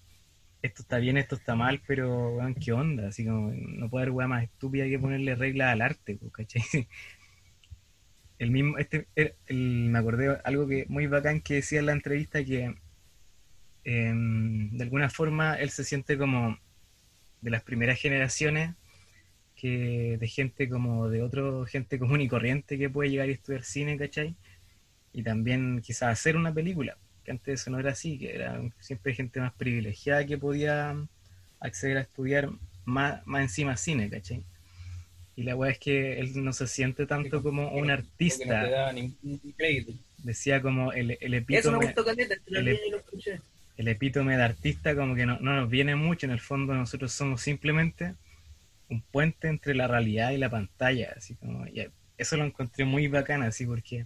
esto 0.64 0.82
está 0.84 0.98
bien, 1.00 1.18
esto 1.18 1.36
está 1.36 1.56
mal, 1.56 1.82
pero 1.88 2.38
¿qué 2.64 2.74
onda? 2.74 3.10
Así 3.10 3.26
como 3.26 3.52
no 3.54 3.90
puede 3.90 4.04
haber 4.06 4.14
weá 4.16 4.28
más 4.28 4.44
estúpida 4.44 4.86
que 4.88 5.00
ponerle 5.00 5.36
reglas 5.36 5.74
al 5.74 5.82
arte, 5.82 6.18
pues, 6.18 6.34
¿cachai? 6.34 6.64
El 8.40 8.50
mismo, 8.50 8.80
este, 8.80 9.08
me 9.50 10.00
acordé 10.00 10.40
algo 10.44 10.66
que 10.68 10.88
muy 10.90 11.06
bacán 11.06 11.42
que 11.42 11.56
decía 11.56 11.78
en 11.80 11.86
la 11.86 11.92
entrevista 11.92 12.44
que 12.44 12.74
em, 13.84 14.72
de 14.78 14.84
alguna 14.84 15.10
forma 15.10 15.56
él 15.56 15.70
se 15.70 15.84
siente 15.84 16.18
como 16.18 16.58
de 17.42 17.52
las 17.52 17.64
primeras 17.64 18.00
generaciones 18.00 18.76
que 19.56 20.18
de 20.20 20.28
gente 20.28 20.70
como 20.70 21.10
de 21.10 21.24
otro 21.24 21.66
gente 21.66 22.00
común 22.00 22.22
y 22.22 22.30
corriente 22.30 22.78
que 22.80 22.90
puede 22.90 23.12
llegar 23.12 23.30
y 23.30 23.34
estudiar 23.34 23.64
cine, 23.64 23.98
¿cachai? 23.98 24.36
Y 25.20 25.24
también 25.24 25.82
quizás 25.82 26.10
hacer 26.14 26.38
una 26.38 26.54
película, 26.54 26.98
que 27.24 27.32
antes 27.32 27.62
eso 27.62 27.72
no 27.72 27.80
era 27.80 27.92
así, 27.92 28.18
que 28.20 28.34
era 28.36 28.62
siempre 28.80 29.14
gente 29.14 29.40
más 29.42 29.54
privilegiada 29.54 30.26
que 30.26 30.38
podía 30.38 30.96
acceder 31.60 31.98
a 31.98 32.02
estudiar 32.02 32.50
más, 32.86 33.26
más 33.28 33.42
encima 33.44 33.76
cine, 33.78 34.10
¿cachai? 34.10 34.44
Y 35.36 35.44
la 35.44 35.56
weá 35.56 35.72
es 35.72 35.80
que 35.80 36.20
él 36.20 36.44
no 36.44 36.54
se 36.54 36.68
siente 36.68 37.06
tanto 37.06 37.42
como 37.44 37.70
un 37.72 37.88
no 37.88 37.94
artista, 37.94 38.62
da 38.72 38.94
ningún 38.94 39.40
crédito. 39.58 39.94
decía 40.18 40.62
como 40.62 40.92
el, 40.94 41.18
el 41.22 41.34
Eso 41.50 41.72
me 41.72 41.78
epítome, 41.78 41.86
gustó 41.86 42.06
caleta, 42.06 42.36
el- 42.48 42.66
vi 42.68 42.78
y 42.88 42.92
lo 42.92 42.98
escuché. 42.98 43.42
el 43.78 43.88
epítome 43.88 44.38
de 44.38 44.44
artista 44.44 44.96
como 44.96 45.16
que 45.16 45.26
no, 45.26 45.40
no 45.40 45.56
nos 45.56 45.70
viene 45.70 45.96
mucho, 45.96 46.26
en 46.26 46.32
el 46.34 46.40
fondo 46.40 46.74
nosotros 46.74 47.12
somos 47.14 47.42
simplemente 47.42 48.16
un 48.90 49.02
puente 49.02 49.48
entre 49.48 49.76
la 49.76 49.88
realidad 49.88 50.32
y 50.32 50.38
la 50.38 50.50
pantalla, 50.50 51.14
así 51.18 51.36
como, 51.36 51.68
y 51.68 51.88
eso 52.18 52.38
lo 52.38 52.46
encontré 52.46 52.86
muy 52.86 53.08
bacán, 53.08 53.44
así 53.44 53.66
porque 53.66 54.06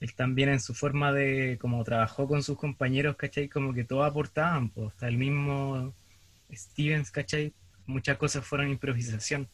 él 0.00 0.14
también 0.14 0.48
en 0.48 0.60
su 0.60 0.74
forma 0.74 1.12
de, 1.12 1.58
como 1.60 1.82
trabajó 1.84 2.28
con 2.28 2.42
sus 2.42 2.56
compañeros, 2.56 3.16
¿cachai? 3.16 3.48
Como 3.48 3.74
que 3.74 3.84
todos 3.84 4.08
aportaban, 4.08 4.70
pues, 4.70 4.88
hasta 4.88 5.08
el 5.08 5.18
mismo 5.18 5.94
Stevens, 6.52 7.10
¿cachai? 7.10 7.52
Muchas 7.86 8.16
cosas 8.16 8.44
fueron 8.44 8.68
improvisación. 8.68 9.48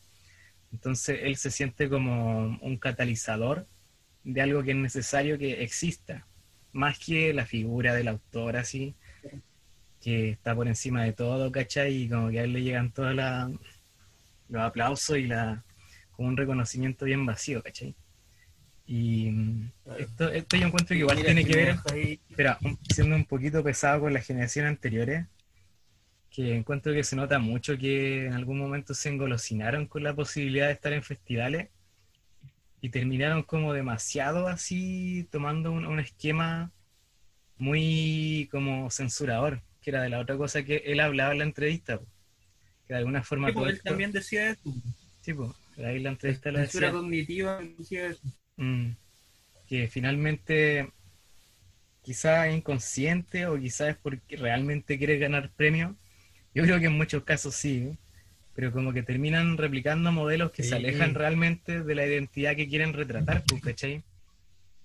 Entonces 0.73 1.21
él 1.23 1.37
se 1.37 1.51
siente 1.51 1.89
como 1.89 2.59
un 2.61 2.77
catalizador 2.79 3.67
de 4.25 4.41
algo 4.43 4.63
que 4.63 4.73
es 4.73 4.77
necesario 4.77 5.39
que 5.39 5.63
exista, 5.63 6.27
más 6.73 6.99
que 6.99 7.33
la 7.33 7.47
figura 7.47 7.95
del 7.95 8.09
autor 8.09 8.57
así, 8.57 8.95
que 10.01 10.31
está 10.31 10.55
por 10.55 10.67
encima 10.67 11.05
de 11.05 11.13
todo, 11.13 11.51
¿cachai? 11.53 12.03
Y 12.03 12.09
como 12.09 12.31
que 12.31 12.41
a 12.41 12.45
él 12.45 12.53
le 12.53 12.63
llegan 12.63 12.93
todos 12.93 13.15
los 14.49 14.63
aplausos 14.63 15.17
y 15.17 15.27
la, 15.27 15.65
como 16.13 16.29
un 16.29 16.37
reconocimiento 16.37 17.05
bien 17.05 17.25
vacío, 17.25 17.63
¿cachai? 17.63 17.95
Y 18.87 19.24
esto, 20.15 20.31
esto 20.31 20.57
yo 20.57 20.67
encuentro 20.67 20.95
que 20.95 21.01
igual 21.01 21.17
Mira, 21.17 21.27
tiene 21.27 21.45
que 21.45 21.57
ver, 21.57 21.77
ahí, 21.87 22.21
espera, 22.31 22.59
un- 22.65 22.79
siendo 22.89 23.17
un 23.17 23.25
poquito 23.27 23.63
pesado 23.65 24.01
con 24.01 24.13
las 24.13 24.27
generaciones 24.27 24.71
anteriores, 24.71 25.27
que 26.31 26.55
encuentro 26.55 26.93
que 26.93 27.03
se 27.03 27.17
nota 27.17 27.39
mucho 27.39 27.79
que 27.79 28.27
en 28.27 28.35
algún 28.35 28.59
momento 28.59 28.93
se 28.93 29.09
engolosinaron 29.09 29.87
con 29.87 30.03
la 30.03 30.15
posibilidad 30.15 30.67
de 30.67 30.75
estar 30.75 30.93
en 30.93 31.03
festivales 31.03 31.71
y 32.81 32.91
terminaron 32.91 33.43
como 33.43 33.73
demasiado 33.73 34.47
así 34.49 35.27
tomando 35.31 35.73
un, 35.73 35.87
un 35.87 36.01
esquema 36.01 36.73
muy 37.59 38.49
como 38.53 38.91
censurador, 38.91 39.63
que 39.83 39.91
era 39.91 40.03
de 40.03 40.11
la 40.11 40.21
otra 40.21 40.37
cosa 40.39 40.65
que 40.65 40.79
él 40.87 41.01
hablaba 41.01 41.33
en 41.33 41.39
la 41.41 41.45
entrevista, 41.45 41.99
po, 42.01 42.07
que 42.87 42.95
de 42.95 42.99
alguna 42.99 43.23
forma 43.25 43.49
Sí, 43.49 43.55
todo 43.55 43.65
pues, 43.65 43.75
él 43.75 43.79
esto- 43.79 43.91
también 43.91 44.13
decía 44.13 44.51
eso. 44.51 44.75
sí, 45.21 45.35
po, 45.35 45.55
ahí 45.79 45.99
la 46.01 46.11
entrevista 46.11 46.51
Censura 46.53 46.89
decía, 46.89 46.93
cognitiva 46.93 47.61
decía 47.79 48.07
eso. 48.07 48.23
Mm, 48.57 48.97
que 49.67 49.89
finalmente 49.89 50.93
quizás 52.03 52.49
es 52.49 52.57
inconsciente 52.57 53.47
o 53.47 53.59
quizás 53.59 53.91
es 53.91 53.97
porque 53.97 54.37
realmente 54.37 54.99
quiere 54.99 55.19
ganar 55.19 55.51
premios. 55.53 55.95
Yo 56.55 56.65
creo 56.65 56.81
que 56.81 56.87
en 56.87 56.99
muchos 56.99 57.25
casos 57.25 57.55
sí, 57.57 57.79
¿eh? 57.93 57.99
pero 58.55 58.73
como 58.73 58.93
que 58.93 59.03
terminan 59.03 59.59
replicando 59.59 60.13
modelos 60.13 60.53
que 60.53 60.65
se 60.65 60.77
alejan 60.77 61.15
realmente 61.15 61.83
de 61.85 61.95
la 61.95 62.07
identidad 62.07 62.57
que 62.57 62.69
quieren 62.69 62.93
retratar, 62.95 63.45
pues, 63.47 63.63
¿cachai? 63.63 64.05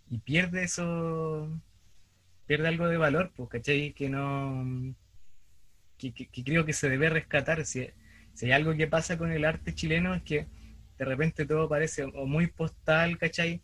Y 0.09 0.19
pierde 0.19 0.63
eso, 0.65 1.49
pierde 2.47 2.67
algo 2.69 2.87
de 2.89 2.97
valor, 2.97 3.31
pues, 3.35 3.49
¿cachai? 3.49 3.93
Que 3.93 4.09
no, 4.09 4.95
que, 5.97 6.13
que- 6.13 6.27
que 6.29 6.43
creo 6.43 6.65
que 6.65 6.73
se 6.73 6.89
debe 6.89 7.09
rescatar. 7.09 7.65
Si, 7.65 7.87
si 8.33 8.45
hay 8.45 8.51
algo 8.53 8.75
que 8.75 8.87
pasa 8.87 9.17
con 9.17 9.31
el 9.31 9.45
arte 9.45 9.73
chileno 9.73 10.15
es 10.15 10.23
que 10.23 10.47
de 10.97 11.05
repente 11.05 11.45
todo 11.45 11.69
parece 11.69 12.03
o 12.03 12.25
muy 12.25 12.47
postal, 12.47 13.17
¿cachai? 13.17 13.61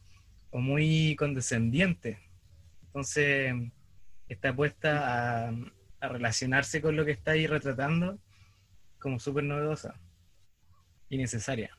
O 0.55 0.59
muy 0.59 1.15
condescendiente. 1.17 2.17
Entonces, 2.87 3.53
está 4.29 4.55
puesta 4.55 5.47
a, 5.47 5.53
a 5.99 6.07
relacionarse 6.07 6.81
con 6.81 6.95
lo 6.95 7.03
que 7.03 7.11
está 7.11 7.31
ahí 7.31 7.45
retratando 7.45 8.17
como 8.99 9.19
súper 9.19 9.43
novedosa 9.43 9.99
y 11.09 11.17
necesaria. 11.17 11.77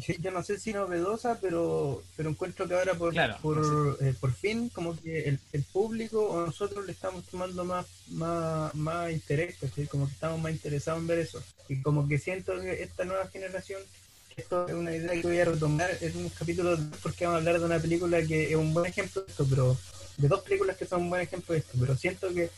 Sí, 0.00 0.16
Yo 0.20 0.32
no 0.32 0.42
sé 0.42 0.58
si 0.58 0.72
novedosa, 0.72 1.38
pero, 1.40 2.02
pero 2.16 2.28
encuentro 2.28 2.66
que 2.66 2.74
ahora 2.74 2.94
por, 2.94 3.12
Claro, 3.12 3.36
por, 3.40 3.96
eh, 4.00 4.12
por 4.20 4.32
fin 4.32 4.68
como 4.70 5.00
que 5.00 5.28
el, 5.28 5.38
el 5.52 5.62
público 5.62 6.20
o 6.20 6.46
nosotros 6.46 6.84
le 6.84 6.90
estamos 6.90 7.24
tomando 7.26 7.64
más, 7.64 7.86
más, 8.08 8.74
más 8.74 9.12
interés, 9.12 9.56
¿cachai? 9.60 9.86
como 9.86 10.06
que 10.06 10.14
estamos 10.14 10.40
más 10.40 10.50
interesados 10.50 11.00
en 11.00 11.06
ver 11.06 11.20
eso. 11.20 11.40
Y 11.68 11.80
como 11.80 12.08
que 12.08 12.18
siento 12.18 12.60
que 12.60 12.82
esta 12.82 13.04
nueva 13.04 13.28
generación, 13.28 13.80
esto 14.36 14.66
es 14.68 14.74
una 14.74 14.94
idea 14.94 15.12
que 15.12 15.22
voy 15.22 15.38
a 15.38 15.44
retomar 15.44 15.90
en 16.00 16.16
un 16.16 16.28
capítulo 16.28 16.76
después, 16.76 17.00
porque 17.02 17.24
vamos 17.24 17.36
a 17.36 17.38
hablar 17.40 17.58
de 17.58 17.66
una 17.66 17.78
película 17.78 18.22
que 18.22 18.50
es 18.50 18.56
un 18.56 18.74
buen 18.74 18.86
ejemplo 18.86 19.22
de 19.22 19.30
esto, 19.30 19.46
pero 19.48 19.76
de 20.16 20.28
dos 20.28 20.40
películas 20.42 20.76
que 20.76 20.86
son 20.86 21.02
un 21.02 21.10
buen 21.10 21.22
ejemplo 21.22 21.52
de 21.52 21.60
esto, 21.60 21.76
pero 21.78 21.96
siento 21.96 22.32
que 22.32 22.50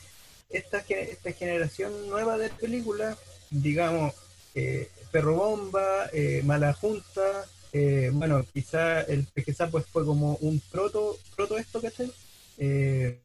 esta, 0.51 0.79
esta 0.79 1.33
generación 1.33 2.09
nueva 2.09 2.39
de 2.39 2.49
películas, 2.51 3.19
digamos, 3.51 4.15
eh, 4.55 4.89
Perro 5.11 5.35
Bomba, 5.35 6.09
eh, 6.13 6.43
Mala 6.45 6.73
Junta, 6.73 7.47
eh, 7.73 8.11
bueno, 8.13 8.45
quizá 8.53 9.03
el 9.03 9.27
quizá 9.45 9.69
pues 9.69 9.85
fue 9.87 10.05
como 10.05 10.37
un 10.37 10.61
proto, 10.71 11.19
proto 11.35 11.59
esto, 11.59 11.81
¿cachai? 11.81 12.11
Eh, 12.59 13.21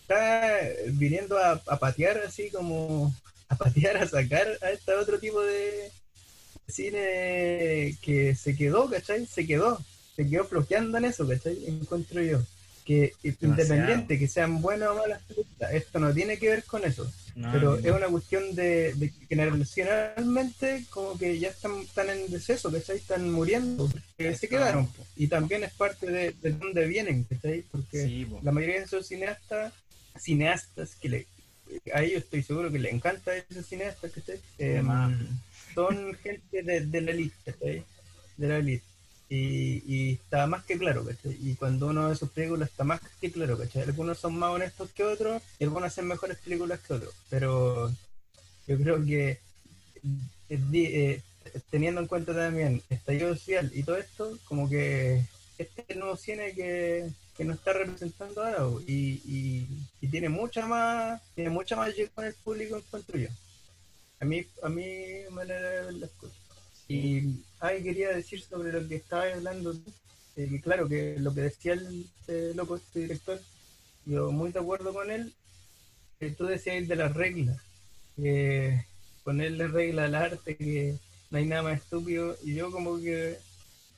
está 0.00 0.58
viniendo 0.88 1.36
a, 1.38 1.60
a 1.66 1.78
patear 1.78 2.18
así 2.18 2.50
como 2.50 3.14
a 3.48 3.56
patear, 3.56 3.98
a 3.98 4.08
sacar 4.08 4.46
a 4.62 4.70
este 4.70 4.92
otro 4.94 5.18
tipo 5.18 5.40
de 5.42 5.90
cine 6.68 7.96
que 8.02 8.34
se 8.34 8.56
quedó, 8.56 8.88
¿cachai? 8.90 9.26
Se 9.26 9.46
quedó, 9.46 9.80
se 10.16 10.28
quedó 10.28 10.44
flojeando 10.44 10.98
en 10.98 11.06
eso, 11.06 11.26
¿cachai? 11.28 11.58
Encuentro 11.66 12.22
yo. 12.22 12.42
Que 12.84 13.14
independiente 13.22 14.18
que 14.18 14.28
sean 14.28 14.60
buenas 14.60 14.90
o 14.90 14.96
malas 14.96 15.22
películas, 15.22 15.72
esto 15.72 15.98
no 15.98 16.12
tiene 16.12 16.36
que 16.36 16.48
ver 16.50 16.64
con 16.64 16.84
eso 16.84 17.10
No, 17.34 17.50
pero 17.50 17.76
no, 17.76 17.88
es 17.88 17.90
una 17.90 18.08
cuestión 18.08 18.54
de, 18.54 18.92
de 18.92 19.10
que 19.10 19.26
generacionalmente 19.26 20.84
como 20.90 21.16
que 21.18 21.38
ya 21.38 21.48
están, 21.48 21.78
están 21.80 22.10
en 22.10 22.30
deceso, 22.30 22.70
¿cachai? 22.70 22.96
Están 22.98 23.30
muriendo, 23.30 23.88
porque 23.88 24.34
se 24.36 24.48
quedaron. 24.48 24.86
po. 24.88 25.02
Y 25.16 25.28
también 25.28 25.64
es 25.64 25.72
parte 25.72 26.06
de, 26.10 26.32
de 26.42 26.52
dónde 26.52 26.86
vienen, 26.86 27.24
¿cachai? 27.24 27.62
Porque 27.70 28.04
Sí, 28.04 28.26
po. 28.26 28.40
la 28.42 28.52
mayoría 28.52 28.80
de 28.80 28.84
esos 28.84 29.06
cineastas, 29.06 29.72
cineastas 30.18 30.94
que 30.96 31.08
le, 31.08 31.26
a 31.94 32.02
ellos 32.02 32.24
estoy 32.24 32.42
seguro 32.42 32.70
que 32.70 32.78
les 32.78 32.92
encanta 32.92 33.34
esos 33.34 33.64
cineastas, 33.66 34.12
¿cachai? 34.12 34.40
Eh. 34.58 34.82
Son 35.74 36.14
gente 36.14 36.62
de, 36.62 36.80
de 36.86 37.00
la 37.00 37.12
¿cachai? 37.44 37.84
De 38.36 38.48
la 38.48 38.58
elite. 38.58 38.84
Y, 39.28 39.82
y 39.86 40.12
está 40.12 40.46
más 40.46 40.64
que 40.64 40.78
claro, 40.78 41.04
¿cachai? 41.04 41.36
Y 41.40 41.54
cuando 41.54 41.88
uno 41.88 42.08
ve 42.08 42.16
sus 42.16 42.30
películas 42.30 42.70
está 42.70 42.84
más 42.84 43.00
que 43.20 43.32
claro, 43.32 43.58
¿cachai? 43.58 43.82
Algunos 43.82 44.18
son 44.18 44.38
más 44.38 44.50
honestos 44.50 44.90
que 44.92 45.04
otros 45.04 45.42
y 45.58 45.64
algunos 45.64 45.88
hacen 45.88 46.06
mejores 46.06 46.38
películas 46.38 46.80
que 46.80 46.94
otros. 46.94 47.14
Pero 47.30 47.90
yo 48.66 48.78
creo 48.78 49.04
que 49.04 49.40
eh, 50.50 50.60
eh, 50.72 51.22
teniendo 51.70 52.00
en 52.00 52.06
cuenta 52.06 52.34
también 52.34 52.82
estallido 52.90 53.34
social 53.34 53.70
y 53.74 53.82
todo 53.82 53.96
esto, 53.96 54.38
como 54.44 54.68
que 54.68 55.24
este 55.58 55.94
nuevo 55.94 56.16
cine 56.16 56.52
que, 56.54 57.08
que 57.36 57.44
nos 57.44 57.56
está 57.56 57.72
representando 57.72 58.44
ahora 58.44 58.82
y, 58.86 59.66
y, 60.00 60.08
tiene 60.08 60.28
mucha 60.28 60.66
más 60.66 61.20
tiene 61.34 61.50
mucha 61.50 61.76
más 61.76 61.88
llegada 61.88 62.14
con 62.14 62.24
el 62.24 62.34
público 62.34 62.76
encuentro 62.76 63.18
yo 63.18 63.28
a 64.24 64.26
mí 64.26 64.46
a 64.62 64.68
mí 64.70 64.86
manera 65.30 65.70
de 65.70 65.84
ver 65.84 65.94
las 65.94 66.10
cosas 66.12 66.38
y 66.88 67.42
ay 67.60 67.82
quería 67.82 68.08
decir 68.08 68.40
sobre 68.40 68.72
lo 68.72 68.88
que 68.88 68.96
estaba 68.96 69.24
hablando 69.24 69.74
eh, 70.36 70.48
que 70.50 70.60
claro 70.60 70.88
que 70.88 71.16
lo 71.18 71.34
que 71.34 71.42
decía 71.42 71.74
el 71.74 72.06
eh, 72.28 72.52
loco 72.54 72.76
este 72.76 73.00
director 73.00 73.38
yo 74.06 74.32
muy 74.32 74.50
de 74.50 74.60
acuerdo 74.60 74.94
con 74.94 75.10
él 75.10 75.32
que 76.18 76.30
tú 76.30 76.46
decías 76.46 76.88
de 76.88 76.96
las 76.96 77.12
reglas 77.12 77.60
que 78.16 78.86
ponerle 79.24 79.68
regla 79.68 80.04
al 80.04 80.14
arte 80.14 80.56
que 80.56 80.96
no 81.30 81.38
hay 81.38 81.46
nada 81.46 81.62
más 81.64 81.80
estúpido 81.82 82.36
y 82.42 82.54
yo 82.54 82.70
como 82.70 82.96
que 82.96 83.38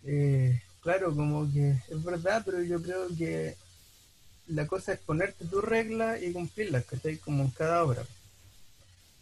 eh, 0.05 0.61
claro 0.81 1.15
como 1.15 1.51
que 1.53 1.71
es 1.89 2.03
verdad 2.03 2.43
pero 2.45 2.65
yo 2.65 2.83
creo 2.83 3.07
que 3.17 3.57
la 4.49 4.67
cosa 4.67 4.95
es 4.95 4.99
ponerte 5.01 5.45
tus 5.45 5.63
reglas 5.63 6.21
y 6.21 6.33
cumplirlas 6.33 6.85
¿cachai? 6.85 7.17
como 7.19 7.45
en 7.45 7.51
cada 7.51 7.85
obra 7.85 8.05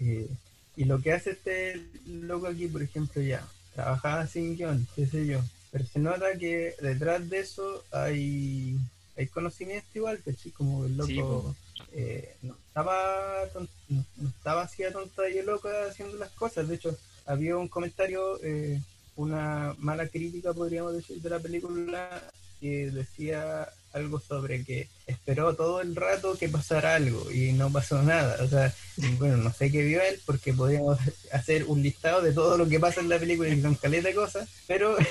Eh, 0.00 0.28
y 0.76 0.84
lo 0.84 1.00
que 1.00 1.12
hace 1.12 1.30
este 1.32 1.84
loco 2.06 2.46
aquí 2.46 2.66
por 2.68 2.82
ejemplo 2.82 3.22
ya 3.22 3.46
trabajaba 3.74 4.26
sin 4.26 4.56
guion 4.56 4.86
qué 4.96 5.06
sé 5.06 5.26
yo 5.26 5.40
pero 5.70 5.84
se 5.86 5.98
nota 5.98 6.36
que 6.38 6.74
detrás 6.80 7.28
de 7.28 7.40
eso 7.40 7.84
hay 7.92 8.76
hay 9.16 9.26
conocimiento 9.28 9.86
igual 9.94 10.20
¿cachai? 10.24 10.50
como 10.52 10.84
el 10.84 10.96
loco 10.96 11.54
Sí, 11.76 11.84
eh, 11.92 12.36
no 12.42 12.56
estaba 12.68 13.46
ton- 13.52 13.68
no, 13.88 14.04
no 14.16 14.28
estaba 14.28 14.62
así 14.62 14.82
a 14.84 14.92
tonta 14.92 15.28
y 15.28 15.42
loca 15.42 15.68
haciendo 15.88 16.16
las 16.16 16.30
cosas 16.30 16.66
de 16.68 16.74
hecho 16.76 16.96
había 17.26 17.56
un 17.56 17.68
comentario 17.68 18.38
eh, 18.42 18.80
una 19.16 19.74
mala 19.78 20.08
crítica 20.08 20.52
podríamos 20.52 20.94
decir 20.94 21.20
de 21.22 21.30
la 21.30 21.38
película 21.38 22.22
que 22.60 22.90
decía 22.90 23.68
algo 23.94 24.20
sobre 24.20 24.64
que 24.64 24.88
esperó 25.06 25.54
todo 25.54 25.80
el 25.80 25.96
rato 25.96 26.36
que 26.36 26.48
pasara 26.48 26.96
algo 26.96 27.30
y 27.30 27.52
no 27.52 27.70
pasó 27.70 28.02
nada 28.02 28.42
o 28.42 28.48
sea 28.48 28.74
bueno 29.18 29.36
no 29.38 29.52
sé 29.52 29.70
qué 29.70 29.82
vio 29.82 30.02
él 30.02 30.20
porque 30.26 30.52
podríamos 30.52 30.98
hacer 31.32 31.64
un 31.64 31.82
listado 31.82 32.20
de 32.20 32.32
todo 32.32 32.58
lo 32.58 32.68
que 32.68 32.80
pasa 32.80 33.00
en 33.00 33.08
la 33.08 33.18
película 33.18 33.48
y 33.48 33.62
son 33.62 33.76
caleta 33.76 34.08
de 34.08 34.14
cosas 34.14 34.48
pero 34.66 34.96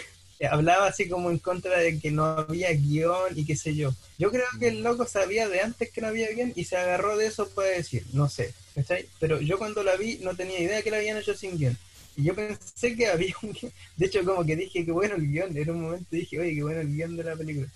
hablaba 0.50 0.88
así 0.88 1.08
como 1.08 1.32
en 1.32 1.40
contra 1.40 1.80
de 1.80 2.00
que 2.00 2.12
no 2.12 2.26
había 2.26 2.72
guion 2.72 3.34
y 3.36 3.46
qué 3.46 3.56
sé 3.56 3.76
yo. 3.76 3.94
Yo 4.18 4.32
creo 4.32 4.46
que 4.60 4.70
el 4.70 4.84
loco 4.84 5.06
sabía 5.06 5.48
de 5.48 5.62
antes 5.62 5.92
que 5.92 6.02
no 6.02 6.08
había 6.08 6.30
guion 6.32 6.54
y 6.56 6.66
se 6.66 6.78
agarró 6.78 7.18
de 7.18 7.28
eso 7.28 7.48
para 7.50 7.70
decir, 7.70 8.04
no 8.14 8.30
sé, 8.30 8.54
¿cachai? 8.76 9.08
Pero 9.20 9.40
yo 9.42 9.58
cuando 9.58 9.84
la 9.84 9.96
vi 9.96 10.20
no 10.22 10.36
tenía 10.36 10.60
idea 10.60 10.82
que 10.82 10.92
la 10.92 10.98
habían 10.98 11.18
hecho 11.18 11.34
sin 11.34 11.58
guion. 11.58 11.78
Y 12.16 12.24
yo 12.24 12.36
pensé 12.36 12.96
que 12.96 13.08
había 13.08 13.34
un 13.42 13.54
guion. 13.54 13.72
De 13.98 14.06
hecho, 14.06 14.24
como 14.24 14.46
que 14.46 14.56
dije 14.56 14.86
que 14.86 14.92
bueno 14.92 15.16
el 15.16 15.32
guion. 15.32 15.56
En 15.56 15.70
un 15.70 15.82
momento 15.82 16.08
dije, 16.12 16.40
oye, 16.40 16.56
qué 16.56 16.64
bueno 16.64 16.82
el 16.82 16.94
guion 16.94 17.16
de 17.16 17.24
la 17.24 17.36
película. 17.36 17.68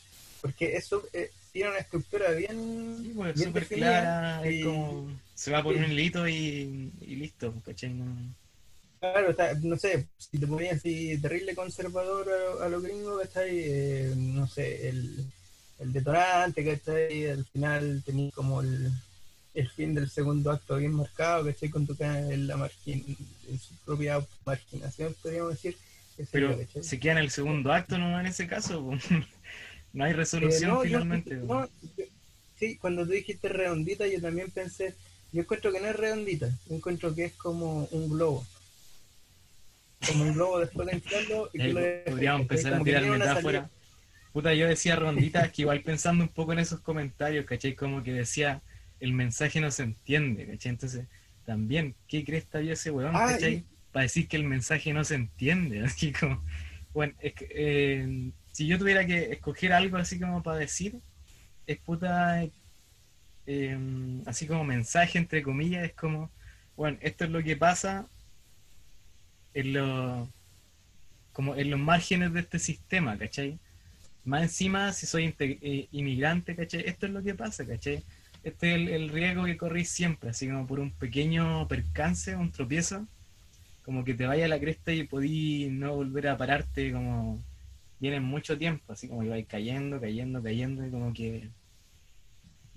Porque 0.48 0.76
eso 0.78 1.04
eh, 1.14 1.32
tiene 1.52 1.70
una 1.70 1.80
estructura 1.80 2.32
bien, 2.32 3.04
Sí, 3.04 3.14
pues, 3.16 3.36
bien 3.38 3.54
definida. 3.54 4.02
clara, 4.02 4.48
y- 4.52 4.60
es 4.60 4.66
como 4.66 5.10
se 5.36 5.52
va 5.52 5.62
por 5.64 5.74
sí. 5.74 5.80
un 5.80 5.92
hilito 5.92 6.28
y, 6.28 6.92
y 7.02 7.16
listo, 7.16 7.54
¿cachai? 7.66 7.92
No- 7.94 8.36
Claro, 9.00 9.34
sea, 9.36 9.54
no 9.62 9.78
sé, 9.78 10.08
si 10.18 10.40
te 10.40 10.48
ponías 10.48 10.78
así 10.78 11.20
terrible 11.22 11.54
conservador 11.56 12.28
a, 12.62 12.66
a 12.66 12.70
los 12.70 12.82
gringos, 12.82 13.22
¿cachai? 13.22 13.50
Eh, 13.54 14.14
no 14.16 14.48
sé, 14.48 14.90
el, 14.90 15.24
el 15.80 15.94
detonante, 15.94 16.66
¿cachai? 16.66 17.28
Al 17.30 17.46
final 17.46 18.02
tenías 18.04 18.34
como 18.34 18.62
el, 18.62 18.92
el 19.54 19.70
fin 19.70 19.94
del 19.94 20.10
segundo 20.10 20.52
acto 20.52 20.78
bien 20.78 20.94
marcado, 20.94 21.46
¿cachai? 21.46 21.70
Con 21.70 21.86
tu 21.86 21.96
cara 21.96 22.20
en 22.34 22.48
la 22.48 22.58
margin, 22.58 23.06
en 23.50 23.60
su 23.60 23.76
propia 23.86 24.20
marginación, 24.46 25.16
podríamos 25.22 25.52
decir. 25.52 25.78
Pero 26.32 26.58
¿cachai? 26.58 26.84
se 26.84 27.00
queda 27.00 27.12
en 27.14 27.18
el 27.20 27.30
segundo 27.30 27.72
acto, 27.72 27.98
¿no? 28.00 28.20
En 28.20 28.26
ese 28.26 28.48
caso, 28.48 28.84
po. 28.84 28.94
no 29.98 30.04
hay 30.06 30.12
Eh, 30.12 30.16
resolución 30.16 30.72
no, 30.72 30.82
finalmente. 30.82 31.36
po. 31.38 31.54
no, 31.56 31.70
yo- 31.98 32.06
sí, 32.60 32.78
cuando 32.78 33.06
tú 33.06 33.12
dijiste 33.12 33.50
redondita, 33.50 34.08
yo 34.08 34.22
también 34.22 34.52
pensé, 34.52 34.94
yo 35.32 35.42
encuentro 35.42 35.72
que 35.72 35.80
no 35.80 35.88
es 35.88 35.96
redondita, 35.96 36.50
yo 36.68 36.76
encuentro 36.76 37.14
que 37.14 37.26
es 37.26 37.34
como 37.34 37.86
un 37.92 38.10
globo. 38.10 38.46
Como 40.08 40.24
un 40.24 40.34
globo 40.34 40.60
después 40.60 40.88
de 40.88 40.94
inflarlo 40.96 41.50
y 41.54 41.58
tú 41.58 41.74
le- 41.74 42.04
podríamos 42.08 42.42
empezar 42.42 42.74
a 42.76 42.84
tirar 42.84 43.34
salida. 43.34 43.70
Puta, 44.32 44.54
yo 44.54 44.68
decía 44.68 44.96
ronditas 44.96 45.52
que 45.52 45.64
igual 45.64 45.82
pensando 45.82 46.24
un 46.24 46.30
poco 46.30 46.54
en 46.54 46.60
esos 46.60 46.80
comentarios, 46.82 47.46
¿cachai? 47.46 47.74
Como 47.76 48.04
que 48.04 48.14
decía, 48.14 48.62
el 49.00 49.14
mensaje 49.14 49.60
no 49.60 49.72
se 49.72 49.84
entiende, 49.84 50.46
¿cachai? 50.46 50.70
Entonces, 50.74 51.06
también, 51.46 51.96
¿qué 52.08 52.24
crees 52.24 52.46
había 52.54 52.74
ese 52.74 52.92
weón, 52.92 53.16
Ah, 53.16 53.30
¿cachai? 53.34 53.54
y- 53.56 53.64
Para 53.92 54.04
decir 54.04 54.28
que 54.28 54.38
el 54.38 54.44
mensaje 54.44 54.94
no 54.94 55.04
se 55.04 55.16
entiende, 55.16 55.82
así 55.86 56.12
como, 56.12 56.44
bueno, 56.94 57.14
es 57.20 57.34
que, 57.34 57.48
eh, 57.50 58.32
si 58.58 58.66
yo 58.66 58.80
tuviera 58.80 59.06
que 59.06 59.34
escoger 59.34 59.72
algo 59.72 59.98
así 59.98 60.20
como 60.20 60.42
para 60.42 60.58
decir, 60.58 60.96
es 61.68 61.78
puta, 61.78 62.44
eh, 63.46 63.78
así 64.26 64.48
como 64.48 64.64
mensaje 64.64 65.20
entre 65.20 65.44
comillas, 65.44 65.84
es 65.86 65.94
como, 65.94 66.32
bueno, 66.76 66.98
esto 67.02 67.26
es 67.26 67.30
lo 67.30 67.44
que 67.44 67.56
pasa 67.56 68.08
en 69.54 69.74
los 69.74 70.28
como 71.34 71.56
en 71.56 71.70
los 71.70 71.80
márgenes 71.80 72.34
de 72.34 72.40
este 72.40 72.58
sistema, 72.58 73.16
¿cachai? 73.16 73.60
Más 74.26 74.42
encima, 74.42 74.92
si 74.92 75.06
soy 75.06 75.36
eh, 75.38 75.88
inmigrante, 75.92 76.56
¿cachai? 76.56 76.84
Esto 76.88 77.06
es 77.06 77.12
lo 77.12 77.22
que 77.22 77.36
pasa, 77.36 77.64
¿cachai? 77.64 78.04
Este 78.44 78.72
es 78.72 78.76
el, 78.76 78.90
el 78.90 79.10
riesgo 79.10 79.46
que 79.46 79.56
corrís 79.56 79.90
siempre, 79.90 80.32
así 80.32 80.48
como 80.48 80.66
por 80.66 80.80
un 80.80 80.90
pequeño 80.90 81.68
percance, 81.68 82.36
un 82.36 82.52
tropiezo, 82.52 83.06
como 83.86 84.04
que 84.04 84.16
te 84.16 84.26
vaya 84.26 84.46
a 84.46 84.48
la 84.48 84.60
cresta 84.60 84.94
y 84.94 85.04
podí 85.04 85.70
no 85.70 85.94
volver 85.94 86.28
a 86.30 86.40
pararte 86.40 86.92
como 86.92 87.44
viene 88.00 88.20
mucho 88.20 88.58
tiempo, 88.58 88.94
así 88.94 89.08
como 89.08 89.24
ibais 89.24 89.48
cayendo, 89.48 90.00
cayendo, 90.00 90.42
cayendo, 90.42 90.86
y 90.86 90.92
como 90.92 91.14
que, 91.14 91.50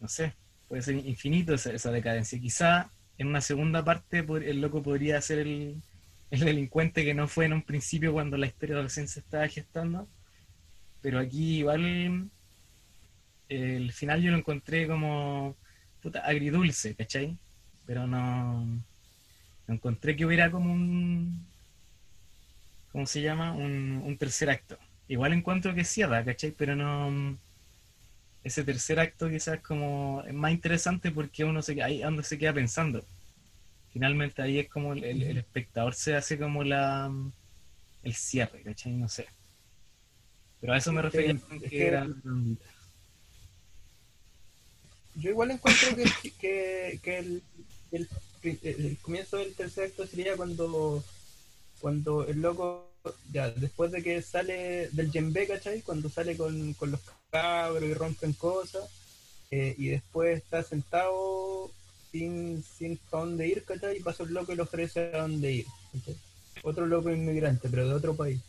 no 0.00 0.08
sé, 0.08 0.34
puede 0.68 0.82
ser 0.82 0.96
infinito 0.96 1.54
esa, 1.54 1.90
decadencia. 1.90 2.40
Quizá 2.40 2.90
en 3.18 3.28
una 3.28 3.40
segunda 3.40 3.84
parte 3.84 4.18
el 4.18 4.60
loco 4.60 4.82
podría 4.82 5.20
ser 5.20 5.40
el, 5.40 5.82
el 6.30 6.40
delincuente 6.40 7.04
que 7.04 7.14
no 7.14 7.28
fue 7.28 7.46
en 7.46 7.52
un 7.52 7.62
principio 7.62 8.12
cuando 8.12 8.36
la 8.36 8.46
historia 8.46 8.80
recién 8.80 9.08
se 9.08 9.20
estaba 9.20 9.48
gestando, 9.48 10.08
pero 11.02 11.18
aquí 11.18 11.58
igual 11.58 12.30
el 13.48 13.92
final 13.92 14.22
yo 14.22 14.30
lo 14.30 14.38
encontré 14.38 14.86
como 14.86 15.56
puta, 16.00 16.20
agridulce, 16.20 16.94
¿cachai? 16.94 17.36
Pero 17.86 18.06
no, 18.06 18.64
no 18.64 19.74
encontré 19.74 20.16
que 20.16 20.24
hubiera 20.24 20.50
como 20.50 20.72
un, 20.72 21.46
¿cómo 22.92 23.06
se 23.06 23.22
llama? 23.22 23.52
Un, 23.52 24.02
un 24.04 24.16
tercer 24.16 24.50
acto. 24.50 24.78
Igual 25.10 25.32
encuentro 25.32 25.74
que 25.74 25.82
cierra, 25.84 26.24
¿cachai? 26.24 26.52
Pero 26.52 26.76
no, 26.76 27.36
ese 28.44 28.62
tercer 28.62 29.00
acto 29.00 29.28
quizás 29.28 29.60
como 29.60 30.22
es 30.24 30.32
más 30.32 30.52
interesante 30.52 31.10
porque 31.10 31.44
uno 31.44 31.62
se, 31.62 31.74
queda- 31.74 31.86
ahí 31.86 32.00
donde 32.00 32.22
se 32.22 32.38
queda 32.38 32.52
pensando. 32.54 33.04
Finalmente 33.92 34.40
ahí 34.40 34.60
es 34.60 34.68
como 34.68 34.92
el, 34.92 35.02
el- 35.02 35.22
el 35.24 35.38
espectador 35.38 35.94
se 35.94 36.14
hace 36.14 36.38
como 36.38 36.62
la 36.62 37.10
el 38.04 38.14
cierre, 38.14 38.62
¿cachai? 38.62 38.92
No 38.92 39.08
sé. 39.08 39.26
Pero 40.60 40.74
a 40.74 40.76
eso 40.78 40.92
me 40.92 41.02
refería 41.02 41.34
que- 41.34 41.40
con 41.40 41.56
es 41.56 41.62
que 41.64 41.68
que- 41.70 41.86
era 41.88 42.04
redondita. 42.04 42.64
Yo 45.16 45.30
igual 45.30 45.50
encuentro 45.50 45.96
que, 45.96 46.04
que, 46.40 47.00
que 47.02 47.18
el, 47.18 47.42
el, 47.90 48.08
el 48.62 48.98
comienzo 49.02 49.38
del 49.38 49.54
tercer 49.54 49.86
acto 49.88 50.06
sería 50.06 50.36
cuando, 50.36 51.02
cuando 51.80 52.24
el 52.28 52.40
loco, 52.40 52.89
ya 53.32 53.50
después 53.50 53.90
de 53.92 54.02
que 54.02 54.22
sale 54.22 54.88
del 54.90 55.10
djembe, 55.10 55.46
¿cachai? 55.46 55.82
Cuando 55.82 56.08
sale 56.08 56.36
con, 56.36 56.74
con 56.74 56.90
los 56.90 57.00
cabros 57.30 57.82
y 57.84 57.94
rompen 57.94 58.32
cosas, 58.34 58.84
eh, 59.50 59.74
y 59.78 59.88
después 59.88 60.38
está 60.38 60.62
sentado 60.62 61.70
sin, 62.12 62.62
sin 62.62 62.96
para 63.10 63.24
dónde 63.24 63.48
ir, 63.48 63.64
¿cachai? 63.64 63.96
Y 63.98 64.02
pasa 64.02 64.22
el 64.24 64.32
loco 64.34 64.52
y 64.52 64.56
le 64.56 64.62
ofrece 64.62 65.14
a 65.14 65.22
dónde 65.22 65.52
ir, 65.52 65.66
¿cachai? 65.92 66.16
Otro 66.62 66.86
loco 66.86 67.10
inmigrante, 67.10 67.68
pero 67.68 67.88
de 67.88 67.94
otro 67.94 68.14
país. 68.14 68.40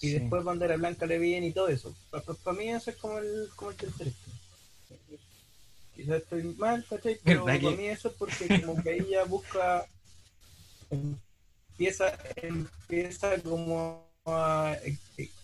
Y 0.00 0.08
Sí. 0.08 0.18
después 0.18 0.42
Bandera 0.44 0.76
Blanca 0.76 1.06
le 1.06 1.18
viene 1.18 1.48
y 1.48 1.52
todo 1.52 1.68
eso. 1.68 1.94
Para 2.10 2.56
mí 2.58 2.68
eso 2.70 2.90
es 2.90 2.96
como 2.96 3.18
el, 3.18 3.48
como 3.56 3.70
el 3.70 3.76
tercer. 3.76 4.12
Quizás 5.94 6.22
estoy 6.22 6.42
mal, 6.58 6.84
¿cachai? 6.88 7.18
Pero 7.22 7.44
¿Verdad 7.44 7.60
para 7.62 7.76
mí 7.76 7.86
eso 7.86 8.08
es 8.08 8.14
porque 8.14 8.60
como 8.60 8.82
que 8.82 9.06
ya 9.08 9.24
busca, 9.24 9.86
empieza, 11.74 12.18
empieza 12.36 13.40
como 13.42 14.06
a 14.26 14.76
eh, 14.84 14.96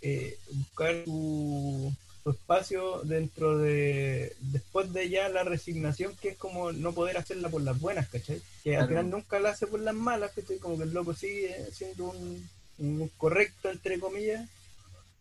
eh, 0.02 0.38
buscar 0.52 1.04
su, 1.04 1.92
su 2.22 2.30
espacio 2.30 3.02
dentro 3.04 3.58
de, 3.58 4.34
después 4.40 4.92
de 4.92 5.08
ya 5.10 5.28
la 5.28 5.44
resignación, 5.44 6.14
que 6.16 6.30
es 6.30 6.36
como 6.38 6.72
no 6.72 6.92
poder 6.92 7.16
hacerla 7.18 7.48
por 7.50 7.62
las 7.62 7.78
buenas, 7.80 8.08
¿cachai? 8.08 8.40
Que 8.62 8.76
al 8.76 8.86
Claro. 8.86 8.88
final 8.88 9.10
nunca 9.10 9.40
la 9.40 9.50
hace 9.50 9.66
por 9.66 9.80
las 9.80 9.94
malas, 9.94 10.32
¿cachai? 10.34 10.58
Como 10.58 10.76
que 10.78 10.84
el 10.84 10.92
loco 10.94 11.14
sigue 11.14 11.54
siendo 11.72 12.06
un, 12.10 12.48
un 12.78 13.08
correcto, 13.18 13.70
entre 13.70 13.98
comillas, 14.00 14.48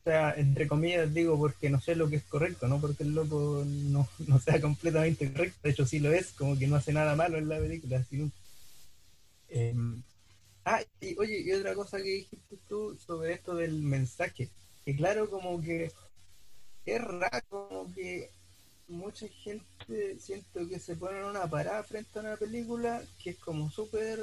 sea, 0.04 0.34
entre 0.38 0.68
comillas 0.68 1.14
digo 1.14 1.38
porque 1.38 1.70
no 1.70 1.80
sé 1.82 1.96
lo 1.96 2.10
que 2.10 2.18
es 2.18 2.24
correcto, 2.24 2.68
no 2.68 2.80
porque 2.80 3.04
el 3.04 3.14
loco 3.14 3.64
no, 3.66 4.08
no 4.28 4.40
sea 4.40 4.62
completamente 4.62 5.32
correcto, 5.32 5.60
de 5.64 5.70
hecho 5.72 5.86
sí 5.86 6.00
lo 6.00 6.12
es, 6.14 6.28
como 6.34 6.58
que 6.58 6.68
no 6.68 6.78
hace 6.78 6.94
nada 6.94 7.16
malo 7.16 7.38
en 7.38 7.50
la 7.50 7.60
película, 7.60 8.04
sino... 8.10 8.32
ah, 10.70 10.84
y 11.02 11.18
oye, 11.18 11.42
y 11.42 11.52
otra 11.52 11.74
cosa 11.74 11.98
que 11.98 12.04
dijiste 12.04 12.58
tú 12.68 12.98
sobre 13.06 13.34
esto 13.34 13.56
del 13.56 13.82
mensaje, 13.82 14.50
que 14.86 14.96
claro, 14.96 15.30
como 15.30 15.62
que 15.62 15.92
es 16.86 17.02
raro, 17.02 17.42
como 17.50 17.94
que 17.94 18.30
mucha 18.88 19.28
gente 19.28 20.20
siento 20.20 20.68
que 20.68 20.80
se 20.80 20.96
pone 20.96 21.20
en 21.20 21.26
una 21.26 21.48
parada 21.48 21.84
frente 21.84 22.20
a 22.20 22.22
una 22.22 22.38
película 22.38 23.02
que 23.22 23.32
es 23.32 23.38
como 23.38 23.70
súper 23.70 24.20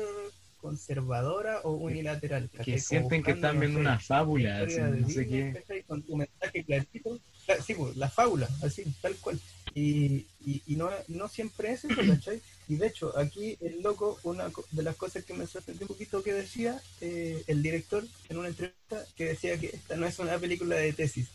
conservadora 0.60 1.60
o 1.62 1.72
unilateral. 1.72 2.50
Que 2.64 2.78
sienten 2.78 3.22
que 3.22 3.32
están 3.32 3.60
viendo 3.60 3.78
una 3.78 3.98
fábula, 3.98 4.60
así, 4.62 4.80
no 4.80 5.08
sé 5.08 5.26
qué. 5.26 5.84
Con 5.86 6.02
tu 6.02 6.16
mensaje 6.16 6.64
clarito. 6.64 7.18
Sí, 7.64 7.74
pues, 7.74 7.96
la 7.96 8.08
fábula, 8.08 8.48
así, 8.62 8.84
tal 9.00 9.14
cual. 9.16 9.38
Y, 9.74 10.26
y, 10.40 10.62
y 10.66 10.76
no, 10.76 10.90
no 11.08 11.28
siempre 11.28 11.72
es 11.72 11.84
eso, 11.84 12.00
¿cachai? 12.06 12.40
Y 12.68 12.76
de 12.76 12.88
hecho, 12.88 13.16
aquí 13.16 13.56
el 13.60 13.82
loco, 13.82 14.18
una 14.24 14.50
de 14.72 14.82
las 14.82 14.96
cosas 14.96 15.24
que 15.24 15.34
me 15.34 15.46
sorprendió 15.46 15.84
un 15.84 15.88
poquito 15.88 16.22
que 16.22 16.32
decía 16.32 16.80
eh, 17.00 17.42
el 17.46 17.62
director 17.62 18.04
en 18.28 18.38
una 18.38 18.48
entrevista, 18.48 19.04
que 19.16 19.26
decía 19.26 19.58
que 19.58 19.68
esta 19.68 19.96
no 19.96 20.06
es 20.06 20.18
una 20.18 20.38
película 20.38 20.76
de 20.76 20.92
tesis. 20.92 21.28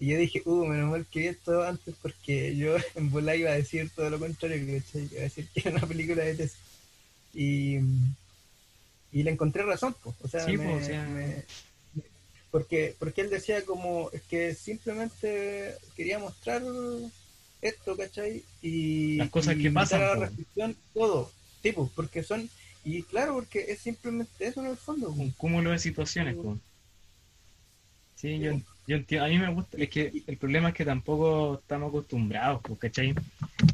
Y 0.00 0.06
yo 0.08 0.18
dije, 0.18 0.42
uh, 0.44 0.64
menos 0.64 0.90
mal 0.90 1.06
que 1.10 1.20
vi 1.20 1.26
esto 1.26 1.62
antes 1.62 1.94
porque 2.00 2.56
yo 2.56 2.76
en 2.94 3.10
bola 3.10 3.36
iba 3.36 3.50
a 3.50 3.54
decir 3.54 3.90
todo 3.94 4.08
lo 4.08 4.18
contrario, 4.18 4.80
¿cachai? 4.80 5.08
Iba 5.10 5.20
a 5.20 5.24
decir 5.24 5.48
que 5.52 5.60
era 5.60 5.72
una 5.72 5.86
película 5.86 6.22
de 6.24 6.34
tesis. 6.34 6.58
Y 7.34 7.78
y 9.12 9.22
le 9.22 9.30
encontré 9.30 9.62
razón, 9.62 9.94
pues. 10.02 10.16
O 10.22 10.28
sea, 10.28 10.46
porque, 12.50 12.94
porque 12.98 13.20
él 13.20 13.30
decía 13.30 13.64
como 13.64 14.10
es 14.12 14.22
que 14.22 14.54
simplemente 14.54 15.74
quería 15.96 16.18
mostrar 16.18 16.62
esto, 17.60 17.96
¿cachai? 17.96 18.42
Y 18.62 19.16
las 19.16 19.30
cosas 19.30 19.56
que 19.56 19.70
pasan. 19.70 20.00
la 20.00 20.14
reflexión, 20.14 20.76
todo, 20.94 21.30
tipo, 21.62 21.90
porque 21.94 22.22
son, 22.22 22.48
y 22.84 23.02
claro, 23.02 23.34
porque 23.34 23.66
es 23.68 23.80
simplemente 23.80 24.46
eso 24.46 24.60
en 24.60 24.70
el 24.70 24.76
fondo. 24.76 25.10
Un 25.10 25.30
cúmulo 25.32 25.70
de 25.70 25.78
situaciones, 25.78 26.36
pues. 26.36 26.58
Sí, 28.14 28.38
yo, 28.40 28.60
yo 28.86 28.96
entiendo, 28.96 29.26
a 29.26 29.28
mí 29.28 29.38
me 29.38 29.52
gusta, 29.52 29.76
es 29.78 29.88
que 29.88 30.24
el 30.26 30.36
problema 30.36 30.70
es 30.70 30.74
que 30.74 30.84
tampoco 30.84 31.60
estamos 31.60 31.90
acostumbrados, 31.90 32.60
pues, 32.62 32.78
¿cachai? 32.78 33.14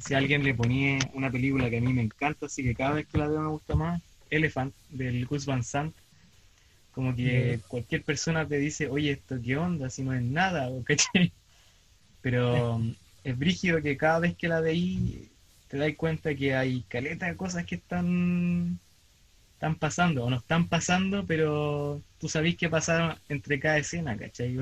Si 0.04 0.14
alguien 0.14 0.44
le 0.44 0.54
ponía 0.54 0.98
una 1.14 1.30
película 1.30 1.70
que 1.70 1.78
a 1.78 1.80
mí 1.80 1.92
me 1.92 2.02
encanta, 2.02 2.46
así 2.46 2.62
que 2.62 2.74
cada 2.74 2.94
vez 2.94 3.06
que 3.06 3.18
la 3.18 3.28
veo 3.28 3.40
me 3.40 3.48
gusta 3.48 3.74
más, 3.74 4.02
Elephant 4.30 4.74
del 4.90 5.24
Gus 5.26 5.46
Van 5.46 5.64
Sant, 5.64 5.94
como 6.92 7.14
que 7.14 7.60
cualquier 7.68 8.02
persona 8.02 8.46
te 8.46 8.58
dice, 8.58 8.88
oye, 8.88 9.12
esto 9.12 9.36
qué 9.42 9.56
onda, 9.56 9.90
si 9.90 10.02
no 10.02 10.12
es 10.12 10.22
nada, 10.22 10.70
¿cachai? 10.84 11.32
Pero 12.22 12.80
es 13.24 13.38
brígido 13.38 13.82
que 13.82 13.96
cada 13.96 14.20
vez 14.20 14.36
que 14.36 14.48
la 14.48 14.60
veí 14.60 15.30
te 15.68 15.78
das 15.78 15.94
cuenta 15.96 16.34
que 16.34 16.54
hay 16.54 16.82
caleta 16.88 17.26
de 17.26 17.36
cosas 17.36 17.66
que 17.66 17.76
están, 17.76 18.78
están 19.54 19.74
pasando, 19.76 20.24
o 20.24 20.30
no 20.30 20.36
están 20.36 20.68
pasando, 20.68 21.24
pero 21.26 22.00
tú 22.20 22.28
sabés 22.28 22.56
que 22.56 22.68
pasaron 22.68 23.16
entre 23.28 23.58
cada 23.58 23.78
escena, 23.78 24.16
¿cachai? 24.16 24.56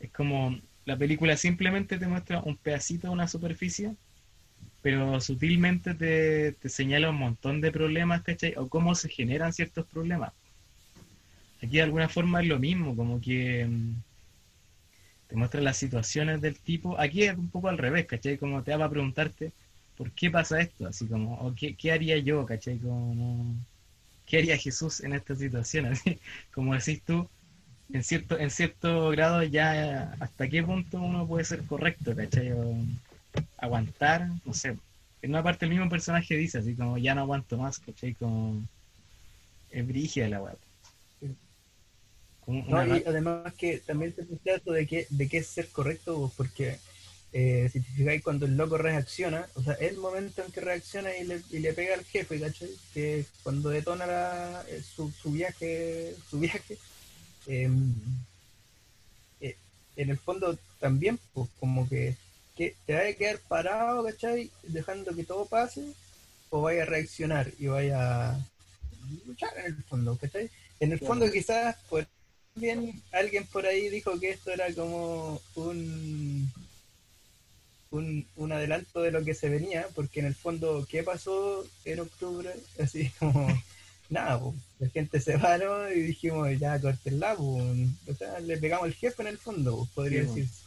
es 0.00 0.10
como 0.12 0.58
la 0.84 0.96
película 0.96 1.36
simplemente 1.36 1.98
te 1.98 2.06
muestra 2.06 2.40
un 2.40 2.56
pedacito 2.56 3.08
de 3.08 3.12
una 3.12 3.28
superficie 3.28 3.94
pero 4.82 5.20
sutilmente 5.20 5.94
te, 5.94 6.68
señala 6.68 7.10
un 7.10 7.16
montón 7.16 7.60
de 7.60 7.70
problemas, 7.70 8.22
¿cachai? 8.22 8.54
O 8.56 8.68
cómo 8.68 8.96
se 8.96 9.08
generan 9.08 9.52
ciertos 9.52 9.86
problemas. 9.86 10.32
Aquí 11.62 11.76
de 11.76 11.82
alguna 11.82 12.08
forma 12.08 12.42
es 12.42 12.48
lo 12.48 12.58
mismo, 12.58 12.96
como 12.96 13.20
que 13.20 13.68
te 15.32 15.38
muestra 15.38 15.62
las 15.62 15.78
situaciones 15.78 16.42
del 16.42 16.58
tipo. 16.58 17.00
Aquí 17.00 17.22
es 17.22 17.34
un 17.34 17.48
poco 17.48 17.68
al 17.68 17.78
revés, 17.78 18.04
¿cachai? 18.04 18.36
Como 18.36 18.62
te 18.62 18.76
va 18.76 18.84
a 18.84 18.90
preguntarte, 18.90 19.50
¿por 19.96 20.10
qué 20.10 20.30
pasa 20.30 20.60
esto? 20.60 20.86
Así 20.86 21.06
como, 21.06 21.40
o 21.40 21.54
qué, 21.54 21.74
qué, 21.74 21.90
haría 21.90 22.18
yo, 22.18 22.44
¿cachai? 22.44 22.76
Como, 22.78 23.56
¿qué 24.26 24.38
haría 24.38 24.58
Jesús 24.58 25.00
en 25.00 25.14
esta 25.14 25.34
situación? 25.34 25.86
Así, 25.92 26.18
como 26.52 26.74
decís 26.74 27.00
tú, 27.06 27.26
en 27.90 28.04
cierto, 28.04 28.38
en 28.38 28.50
cierto 28.50 29.08
grado 29.08 29.42
ya 29.42 30.14
hasta 30.20 30.48
qué 30.48 30.62
punto 30.62 31.00
uno 31.00 31.26
puede 31.26 31.44
ser 31.44 31.64
correcto, 31.64 32.14
¿cachai? 32.14 32.52
aguantar, 33.56 34.28
no 34.44 34.52
sé, 34.52 34.76
en 35.22 35.30
una 35.30 35.42
parte 35.42 35.64
el 35.64 35.70
mismo 35.70 35.88
personaje 35.88 36.36
dice 36.36 36.58
así 36.58 36.74
como 36.74 36.98
ya 36.98 37.14
no 37.14 37.22
aguanto 37.22 37.56
más, 37.56 37.78
¿cachai? 37.78 38.12
Como 38.14 38.62
es 39.70 39.86
brígida 39.86 40.28
la 40.28 40.42
weá. 40.42 40.56
No, 42.46 42.96
y 42.96 43.04
además 43.06 43.52
que 43.54 43.78
también 43.78 44.12
te 44.12 44.26
esto 44.52 44.72
de 44.72 44.86
que, 44.86 45.06
de 45.10 45.28
qué 45.28 45.38
es 45.38 45.46
ser 45.46 45.68
correcto, 45.68 46.32
porque 46.36 46.78
eh, 47.32 47.70
si 47.72 47.80
te 47.80 47.90
fijáis 47.92 48.22
cuando 48.22 48.46
el 48.46 48.56
loco 48.56 48.76
reacciona, 48.78 49.46
o 49.54 49.62
sea, 49.62 49.74
el 49.74 49.96
momento 49.96 50.42
en 50.42 50.50
que 50.50 50.60
reacciona 50.60 51.16
y 51.16 51.24
le, 51.24 51.40
y 51.50 51.60
le 51.60 51.72
pega 51.72 51.94
al 51.94 52.04
jefe, 52.04 52.40
¿cachai? 52.40 52.70
Que 52.92 53.24
cuando 53.42 53.70
detona 53.70 54.62
eh, 54.68 54.82
su, 54.82 55.10
su, 55.12 55.30
viaje, 55.30 56.14
su 56.28 56.40
viaje, 56.40 56.78
em, 57.46 57.94
eh, 59.40 59.56
en 59.96 60.10
el 60.10 60.18
fondo 60.18 60.58
también, 60.80 61.18
pues 61.32 61.48
como 61.60 61.88
que 61.88 62.16
que 62.56 62.74
te 62.86 62.94
vaya 62.94 63.10
a 63.10 63.14
quedar 63.14 63.38
parado, 63.48 64.04
¿cachai? 64.04 64.50
Dejando 64.64 65.14
que 65.14 65.24
todo 65.24 65.46
pase, 65.46 65.84
o 66.50 66.62
vaya 66.62 66.82
a 66.82 66.86
reaccionar 66.86 67.50
y 67.58 67.66
vaya 67.66 68.30
a 68.30 68.46
luchar 69.26 69.56
en 69.58 69.66
el 69.66 69.82
fondo, 69.84 70.16
¿cachai? 70.16 70.50
En 70.80 70.92
el 70.92 70.98
fondo 70.98 71.30
quizás 71.30 71.76
pues 71.88 72.06
bien 72.54 73.02
alguien 73.12 73.46
por 73.46 73.66
ahí 73.66 73.88
dijo 73.88 74.18
que 74.20 74.30
esto 74.30 74.50
era 74.50 74.72
como 74.74 75.40
un, 75.54 76.50
un, 77.90 78.26
un 78.36 78.52
adelanto 78.52 79.02
de 79.02 79.10
lo 79.10 79.24
que 79.24 79.34
se 79.34 79.48
venía, 79.48 79.86
porque 79.94 80.20
en 80.20 80.26
el 80.26 80.34
fondo, 80.34 80.86
¿qué 80.88 81.02
pasó 81.02 81.66
en 81.84 82.00
octubre? 82.00 82.50
Así 82.80 83.10
como, 83.18 83.48
nada, 84.10 84.40
la 84.78 84.88
gente 84.88 85.20
se 85.20 85.38
paró 85.38 85.90
y 85.92 86.00
dijimos, 86.02 86.48
ya 86.58 86.80
cortenla, 86.80 87.34
o 87.38 88.14
sea, 88.16 88.40
le 88.40 88.56
pegamos 88.58 88.86
el 88.86 88.94
jefe 88.94 89.22
en 89.22 89.28
el 89.28 89.38
fondo, 89.38 89.88
podría 89.94 90.22
decirse. 90.22 90.62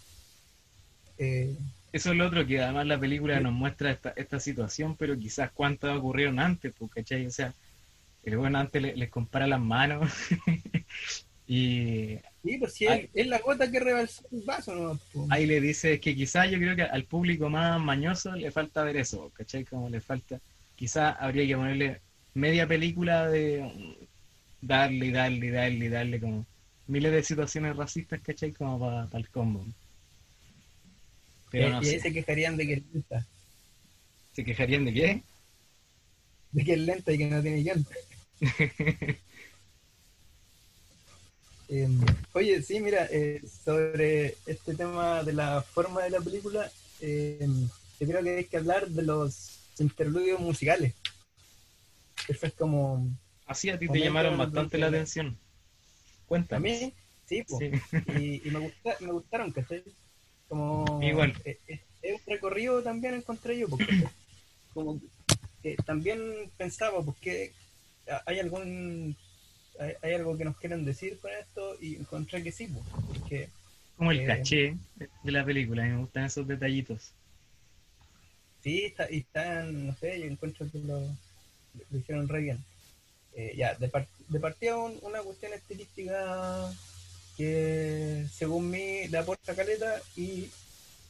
Eh, 1.17 1.55
eso 1.93 2.11
es 2.11 2.17
lo 2.17 2.27
otro 2.27 2.45
que 2.45 2.61
además 2.61 2.87
la 2.87 2.99
película 2.99 3.39
nos 3.39 3.53
muestra 3.53 3.91
esta, 3.91 4.13
esta 4.17 4.39
situación, 4.39 4.97
pero 4.97 5.17
quizás 5.17 5.51
cuántas 5.51 5.97
ocurrieron 5.97 6.39
antes, 6.39 6.73
¿cachai? 6.93 7.25
O 7.25 7.31
sea, 7.31 7.53
el 8.23 8.37
bueno 8.37 8.57
antes 8.59 8.81
les 8.81 9.09
compara 9.09 9.47
las 9.47 9.61
manos 9.61 10.11
y... 11.47 12.17
Sí, 12.43 12.57
pues 12.59 12.73
sí, 12.73 12.87
es 13.13 13.27
la 13.27 13.39
gota 13.39 13.71
que 13.71 13.79
rebalsó 13.79 14.23
el 14.31 14.41
vaso, 14.41 14.75
¿no? 14.75 15.27
Ahí 15.29 15.47
le 15.47 15.59
dice 15.59 15.99
que 15.99 16.15
quizás 16.15 16.49
yo 16.51 16.57
creo 16.57 16.75
que 16.75 16.83
al 16.83 17.05
público 17.05 17.49
más 17.49 17.81
mañoso 17.81 18.35
le 18.35 18.51
falta 18.51 18.83
ver 18.83 18.97
eso, 18.97 19.31
¿cachai? 19.33 19.65
Como 19.65 19.89
le 19.89 19.99
falta, 19.99 20.39
quizás 20.75 21.15
habría 21.19 21.47
que 21.47 21.55
ponerle 21.55 22.01
media 22.35 22.67
película 22.67 23.27
de 23.27 23.95
darle 24.61 25.07
y 25.07 25.11
darle 25.11 25.45
y 25.47 25.49
darle 25.49 25.85
y 25.85 25.89
darle 25.89 26.19
como 26.19 26.45
miles 26.87 27.11
de 27.11 27.23
situaciones 27.23 27.75
racistas, 27.75 28.21
¿cachai? 28.21 28.51
Como 28.51 28.79
para 28.79 29.07
el 29.13 29.29
combo 29.29 29.65
y, 31.55 31.57
ahí 31.59 31.99
se 31.99 32.11
quejarían 32.11 32.57
de 32.57 32.67
que 32.67 32.73
es 32.73 32.83
lenta. 32.91 33.25
¿Se 34.33 34.43
quejarían 34.43 34.85
de 34.85 34.93
qué? 34.93 35.23
De 36.51 36.63
que 36.63 36.73
es 36.73 36.79
lenta 36.79 37.11
y 37.13 37.17
que 37.17 37.27
no 37.27 37.41
tiene 37.41 37.63
llanta. 37.63 37.95
Em, 41.67 41.99
oye, 42.33 42.61
sí, 42.61 42.79
mira, 42.79 43.07
eh, 43.11 43.41
sobre 43.63 44.35
este 44.45 44.75
tema 44.75 45.23
de 45.23 45.33
la 45.33 45.61
forma 45.61 46.03
de 46.03 46.11
la 46.11 46.21
película, 46.21 46.71
eh, 47.01 47.47
yo 47.99 48.07
creo 48.07 48.23
que 48.23 48.37
hay 48.37 48.45
que 48.45 48.57
hablar 48.57 48.87
de 48.87 49.01
los 49.01 49.59
interludios 49.79 50.39
musicales. 50.39 50.93
Eso 52.27 52.45
es 52.45 52.53
como... 52.53 53.07
Así 53.47 53.69
a 53.69 53.77
ti 53.77 53.87
te 53.87 53.99
llamaron 53.99 54.37
bastante 54.37 54.77
la 54.77 54.87
atención. 54.87 55.37
Cuéntame. 56.27 56.77
A 56.77 56.79
mí, 56.79 56.93
sí, 57.27 57.43
pues. 57.47 57.71
Y, 58.19 58.47
y, 58.47 58.51
me, 58.51 58.59
gusta, 58.59 58.97
me 58.99 59.11
gustaron, 59.11 59.51
¿cachai? 59.51 59.83
Como, 60.47 60.99
Igual. 61.01 61.33
Eh, 61.45 61.59
eh, 61.67 61.81
es, 62.01 62.21
un 62.21 62.33
recorrido 62.33 62.81
también 62.81 63.13
encontré 63.13 63.57
yo, 63.57 63.69
porque 63.69 63.85
como, 64.73 64.99
también 65.85 66.51
pensaba, 66.57 67.03
porque 67.03 67.53
hay 68.25 68.39
algún 68.39 69.15
hay, 69.79 70.13
algo 70.13 70.37
que 70.37 70.45
nos 70.45 70.57
quieren 70.57 70.85
decir 70.85 71.17
con 71.19 71.31
esto 71.31 71.77
y 71.81 71.95
encontré 71.95 72.43
que 72.43 72.51
sí, 72.51 72.69
porque 73.07 73.49
como 73.97 74.11
el 74.11 74.21
eh, 74.21 74.25
caché 74.25 74.77
de 75.23 75.31
la 75.31 75.45
película, 75.45 75.83
me 75.83 75.97
gustan 75.97 76.25
esos 76.25 76.47
detallitos. 76.47 77.11
Sí, 78.63 78.85
está, 78.85 79.09
y 79.11 79.19
están, 79.19 79.87
no 79.87 79.95
sé, 79.95 80.19
yo 80.19 80.25
encuentro 80.25 80.69
que 80.71 80.79
lo, 80.79 80.99
lo 80.99 81.97
hicieron 81.97 82.27
re 82.27 82.41
bien. 82.41 82.63
ya, 83.55 83.75
de, 83.75 83.91
de 84.29 84.39
partida 84.39 84.77
una 84.77 85.19
cuestión 85.19 85.53
estilística 85.53 86.71
que 87.37 88.25
según 88.33 88.69
mí 88.69 89.07
le 89.07 89.17
aporta 89.17 89.55
caleta 89.55 90.01
y 90.15 90.49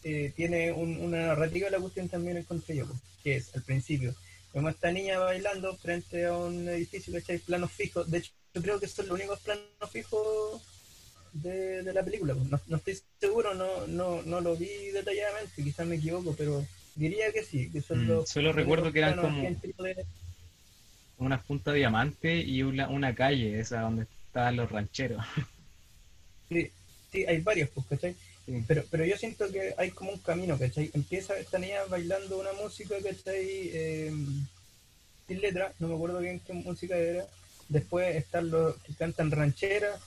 eh, 0.04 0.32
tiene 0.36 0.71
una 0.71 1.28
narrativa 1.28 1.69
la 1.69 1.80
cuestión 1.80 2.10
también 2.10 2.38
encontré 2.38 2.75
yo, 2.75 2.86
que 3.23 3.38
es 3.38 3.56
al 3.56 3.63
principio. 3.63 4.13
Vemos 4.54 4.69
a 4.69 4.75
esta 4.75 4.91
niña 4.91 5.19
bailando 5.19 5.75
frente 5.78 6.25
a 6.25 6.38
un 6.38 6.67
edificio, 6.69 7.13
que 7.23 7.34
hay 7.34 7.38
Planos 7.39 7.71
fijos. 7.71 8.10
De 8.10 8.19
hecho, 8.19 8.32
yo 8.56 8.62
creo 8.62 8.80
que 8.80 8.88
son 8.88 9.08
los 9.08 9.15
únicos 9.20 9.39
planos 9.41 9.65
fijos 9.91 10.62
de, 11.34 11.84
de 11.84 11.94
la 11.94 12.04
película. 12.04 12.34
pues. 12.34 12.50
No, 12.50 12.60
no 12.68 12.78
estoy 12.78 13.00
seguro, 13.20 13.54
no, 13.54 13.86
no, 13.88 14.22
no 14.24 14.41
lo 14.41 14.56
vi 14.56 14.68
detalladamente, 14.94 15.62
quizás 15.63 15.86
me 15.86 15.98
equivoco, 15.98 16.34
pero 16.38 16.65
diría 16.96 17.32
que 17.34 17.44
sí. 17.44 17.70
Que 17.72 17.82
son 17.82 18.06
Mm, 18.06 18.08
los 18.08 18.30
solo 18.30 18.54
recuerdo 18.54 18.91
que 18.91 19.00
eran 19.00 19.18
como- 19.20 19.41
de- 19.41 20.06
Unas 21.18 21.44
puntas 21.46 21.74
de 21.74 21.80
diamante 21.80 22.36
y 22.38 22.63
una, 22.63 22.89
una 22.89 23.15
calle, 23.15 23.60
esa 23.60 23.82
donde 23.82 24.04
estaban 24.28 24.56
los 24.58 24.70
rancheros. 24.72 25.24
Sí, 26.50 26.72
sí, 27.12 27.26
hay 27.26 27.39
varios, 27.41 27.70
pues, 27.70 27.86
¿cachai? 27.88 28.15
Sí. 28.46 28.63
Pero, 28.68 28.84
pero 28.91 29.06
yo 29.06 29.18
siento 29.18 29.52
que 29.52 29.74
hay 29.78 29.91
como 29.91 30.12
un 30.12 30.20
camino, 30.20 30.58
¿cachai? 30.60 30.91
Empieza 30.94 31.38
esta 31.38 31.58
niña 31.58 31.84
bailando 31.89 32.38
una 32.38 32.54
música, 32.54 32.96
¿cachai? 33.02 33.46
Eh, 33.74 34.13
sin 35.28 35.41
letra, 35.41 35.74
no 35.80 35.88
me 35.88 35.96
acuerdo 35.96 36.20
bien 36.20 36.39
qué 36.46 36.54
música 36.54 36.96
era. 36.98 37.26
Después 37.69 38.15
están 38.15 38.51
los 38.51 38.75
que 38.84 38.93
cantan 38.93 39.32
rancheras. 39.32 39.99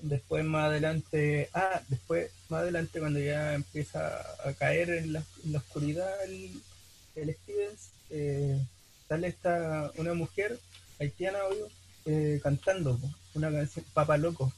Después 0.00 0.44
más 0.44 0.66
adelante, 0.66 1.50
ah, 1.54 1.82
después 1.88 2.30
más 2.48 2.60
adelante 2.62 3.00
cuando 3.00 3.18
ya 3.18 3.54
empieza 3.54 4.20
a 4.44 4.52
caer 4.52 4.90
en 4.90 5.12
la, 5.12 5.24
en 5.44 5.52
la 5.52 5.58
oscuridad 5.58 6.24
el, 6.24 6.52
el 7.16 7.34
Stevens, 7.34 7.90
eh, 8.10 8.60
sale 9.08 9.26
esta, 9.26 9.90
una 9.96 10.14
mujer 10.14 10.56
haitiana, 11.00 11.38
obvio, 11.50 11.68
eh, 12.06 12.38
cantando 12.42 12.98
una 13.34 13.50
canción, 13.50 13.84
Papa 13.92 14.16
Loco. 14.16 14.52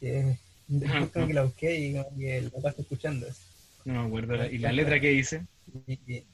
Que 0.00 0.36
después 0.66 1.10
como 1.12 1.26
que 1.28 1.34
la 1.34 1.44
busqué 1.44 1.78
y 1.78 1.92
como 1.94 2.18
que 2.18 2.42
la 2.42 2.50
paso 2.60 2.80
escuchando. 2.82 3.28
así. 3.28 3.40
No 3.84 4.02
me 4.02 4.06
acuerdo. 4.08 4.46
¿Y 4.46 4.58
la 4.58 4.72
letra 4.72 4.98
que 5.00 5.10
dice? 5.10 5.46
Y- 5.86 5.92
y- 6.12 6.24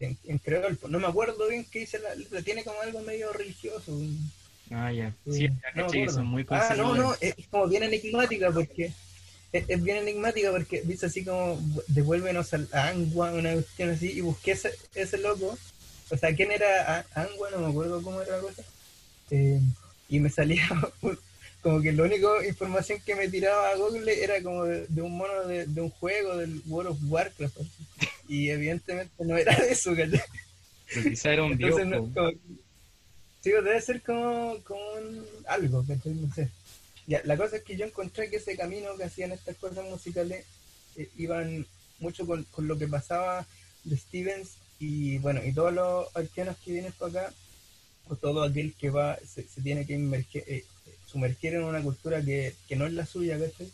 en, 0.00 0.16
en 0.24 0.38
creol, 0.38 0.76
po. 0.76 0.88
no 0.88 0.98
me 1.00 1.06
acuerdo 1.06 1.48
bien 1.48 1.64
qué 1.70 1.80
dice 1.80 1.98
la 1.98 2.14
letra, 2.14 2.42
tiene 2.42 2.64
como 2.64 2.80
algo 2.80 3.00
medio 3.00 3.32
religioso. 3.32 3.98
Ah, 4.70 4.92
ya. 4.92 5.12
Sí, 5.30 5.48
no 5.74 5.86
caché 5.86 6.08
son 6.08 6.26
muy 6.26 6.46
Ah, 6.48 6.74
no, 6.76 6.94
no, 6.94 7.14
es 7.20 7.34
como 7.50 7.66
bien 7.68 7.82
enigmática 7.82 8.50
porque 8.50 8.92
es, 9.52 9.82
bien 9.82 9.98
enigmática 9.98 10.50
porque 10.50 10.82
dice 10.82 11.06
así 11.06 11.24
como 11.24 11.58
devuélvenos 11.88 12.54
al 12.54 12.68
a 12.72 12.88
Angua, 12.88 13.32
una 13.32 13.52
cuestión 13.52 13.90
así, 13.90 14.10
y 14.12 14.20
busqué 14.20 14.52
ese, 14.52 14.72
ese 14.94 15.18
loco, 15.18 15.58
o 16.10 16.16
sea, 16.16 16.34
¿quién 16.34 16.52
era 16.52 17.04
Angua? 17.14 17.50
No 17.50 17.58
me 17.58 17.66
acuerdo 17.68 18.02
cómo 18.02 18.22
era 18.22 18.36
la 18.36 18.42
cosa, 18.42 18.62
Eh, 19.30 19.60
y 20.08 20.20
me 20.20 20.30
salía 20.30 20.66
un- 21.02 21.18
como 21.62 21.80
que 21.80 21.92
la 21.92 22.02
única 22.04 22.26
información 22.46 23.00
que 23.06 23.14
me 23.14 23.28
tiraba 23.28 23.70
a 23.70 23.76
Google 23.76 24.22
era 24.22 24.42
como 24.42 24.64
de, 24.64 24.86
de 24.88 25.02
un 25.02 25.16
mono 25.16 25.46
de, 25.46 25.66
de 25.66 25.80
un 25.80 25.90
juego 25.90 26.36
del 26.36 26.60
World 26.66 26.90
of 26.92 26.98
Warcraft, 27.08 27.56
y 28.28 28.48
evidentemente 28.50 29.12
no 29.24 29.36
era 29.36 29.54
de 29.56 29.72
eso, 29.72 29.94
¿cachai? 29.94 30.20
Pero 30.92 31.08
quizá 31.10 31.32
era 31.32 31.44
un 31.44 31.56
dios. 31.56 31.86
No, 31.86 32.04
po. 32.06 32.12
como- 32.14 32.30
sí, 33.42 33.50
debe 33.50 33.80
ser 33.80 34.02
como, 34.02 34.58
como 34.64 34.80
un- 34.94 35.26
algo, 35.46 35.84
¿cachai? 35.86 36.12
No 36.14 36.34
sé. 36.34 36.48
Ya, 37.06 37.20
la 37.24 37.36
cosa 37.36 37.56
es 37.56 37.62
que 37.62 37.76
yo 37.76 37.84
encontré 37.84 38.30
que 38.30 38.36
ese 38.36 38.56
camino 38.56 38.96
que 38.96 39.04
hacían 39.04 39.32
estas 39.32 39.56
cosas 39.56 39.84
musicales 39.84 40.44
eh, 40.96 41.08
iban 41.16 41.66
mucho 41.98 42.26
con, 42.26 42.44
con 42.44 42.66
lo 42.68 42.78
que 42.78 42.86
pasaba 42.88 43.46
de 43.84 43.96
Stevens 43.96 44.56
y 44.78 45.18
bueno, 45.18 45.40
y 45.44 45.52
todos 45.52 45.72
los 45.72 46.16
haitianos 46.16 46.56
que 46.64 46.72
vienen 46.72 46.92
para 46.92 47.26
acá, 47.26 47.34
o 48.08 48.16
todo 48.16 48.42
aquel 48.42 48.74
que 48.74 48.90
va, 48.90 49.16
se, 49.18 49.46
se 49.46 49.60
tiene 49.62 49.86
que 49.86 49.96
inmerger- 49.96 50.44
eh, 50.46 50.64
sumergir 51.12 51.54
en 51.54 51.64
una 51.64 51.82
cultura 51.82 52.22
que, 52.22 52.54
que 52.66 52.76
no 52.76 52.86
es 52.86 52.92
la 52.94 53.06
suya, 53.06 53.38
¿cachai? 53.38 53.70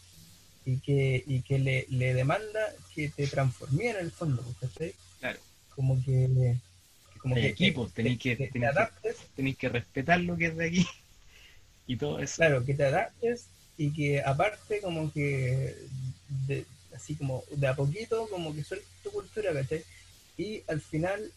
Y 0.66 0.76
que, 0.78 1.22
y 1.26 1.40
que 1.42 1.58
le, 1.58 1.86
le 1.88 2.12
demanda 2.12 2.60
que 2.94 3.08
te 3.08 3.26
transformé 3.26 3.90
en 3.90 3.96
el 3.98 4.10
fondo, 4.10 4.42
¿cachai? 4.60 4.94
Claro. 5.20 5.38
Como 5.74 6.02
que... 6.04 6.56
Como 7.20 7.34
Hay 7.34 7.42
que, 7.42 7.48
equipos, 7.48 7.92
tenéis 7.92 8.18
que- 8.18 8.36
que 8.36 8.48
que- 8.50 9.54
que 9.56 9.68
respetar 9.68 10.20
lo 10.20 10.36
que 10.36 10.46
es 10.46 10.56
de 10.56 10.66
aquí. 10.66 10.86
Y 11.86 11.96
todo 11.96 12.18
eso. 12.18 12.36
Claro, 12.36 12.64
que 12.66 12.74
te 12.74 12.84
adaptes 12.84 13.46
y 13.78 13.90
que 13.94 14.20
aparte 14.20 14.80
como 14.82 15.10
que 15.12 15.74
de- 16.46 16.66
así 16.94 17.14
como 17.14 17.44
de 17.50 17.66
a 17.66 17.74
poquito 17.74 18.28
como 18.28 18.54
que 18.54 18.62
sueltes 18.62 18.86
tu 19.02 19.10
cultura, 19.10 19.52
¿cachai? 19.54 19.82
Y 20.36 20.62
al 20.68 20.80
final, 20.82 21.32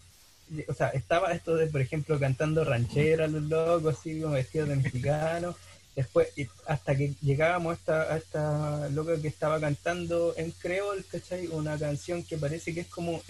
o 0.68 0.74
sea, 0.74 0.90
estaba 0.90 1.32
esto 1.32 1.56
de, 1.56 1.68
por 1.68 1.80
ejemplo, 1.80 2.20
cantando 2.20 2.66
ranchera 2.66 3.28
los 3.28 3.44
locos, 3.44 3.98
así 3.98 4.20
como 4.20 4.34
vestidos 4.36 4.68
de 4.70 4.76
mexicanos. 4.76 5.56
Después, 5.96 6.30
y 6.38 6.48
hasta 6.68 6.96
que 6.96 7.14
llegábamos 7.22 7.74
a 7.74 7.78
esta, 7.80 8.14
a 8.14 8.18
esta 8.18 8.90
loca 8.90 9.22
que 9.22 9.28
estaba 9.28 9.60
cantando 9.60 10.34
en 10.38 10.52
creol, 10.52 11.04
¿cachai? 11.12 11.48
Una 11.48 11.78
canción 11.78 12.24
que 12.24 12.38
parece 12.38 12.74
que 12.74 12.82
es 12.82 12.88
como, 12.88 13.22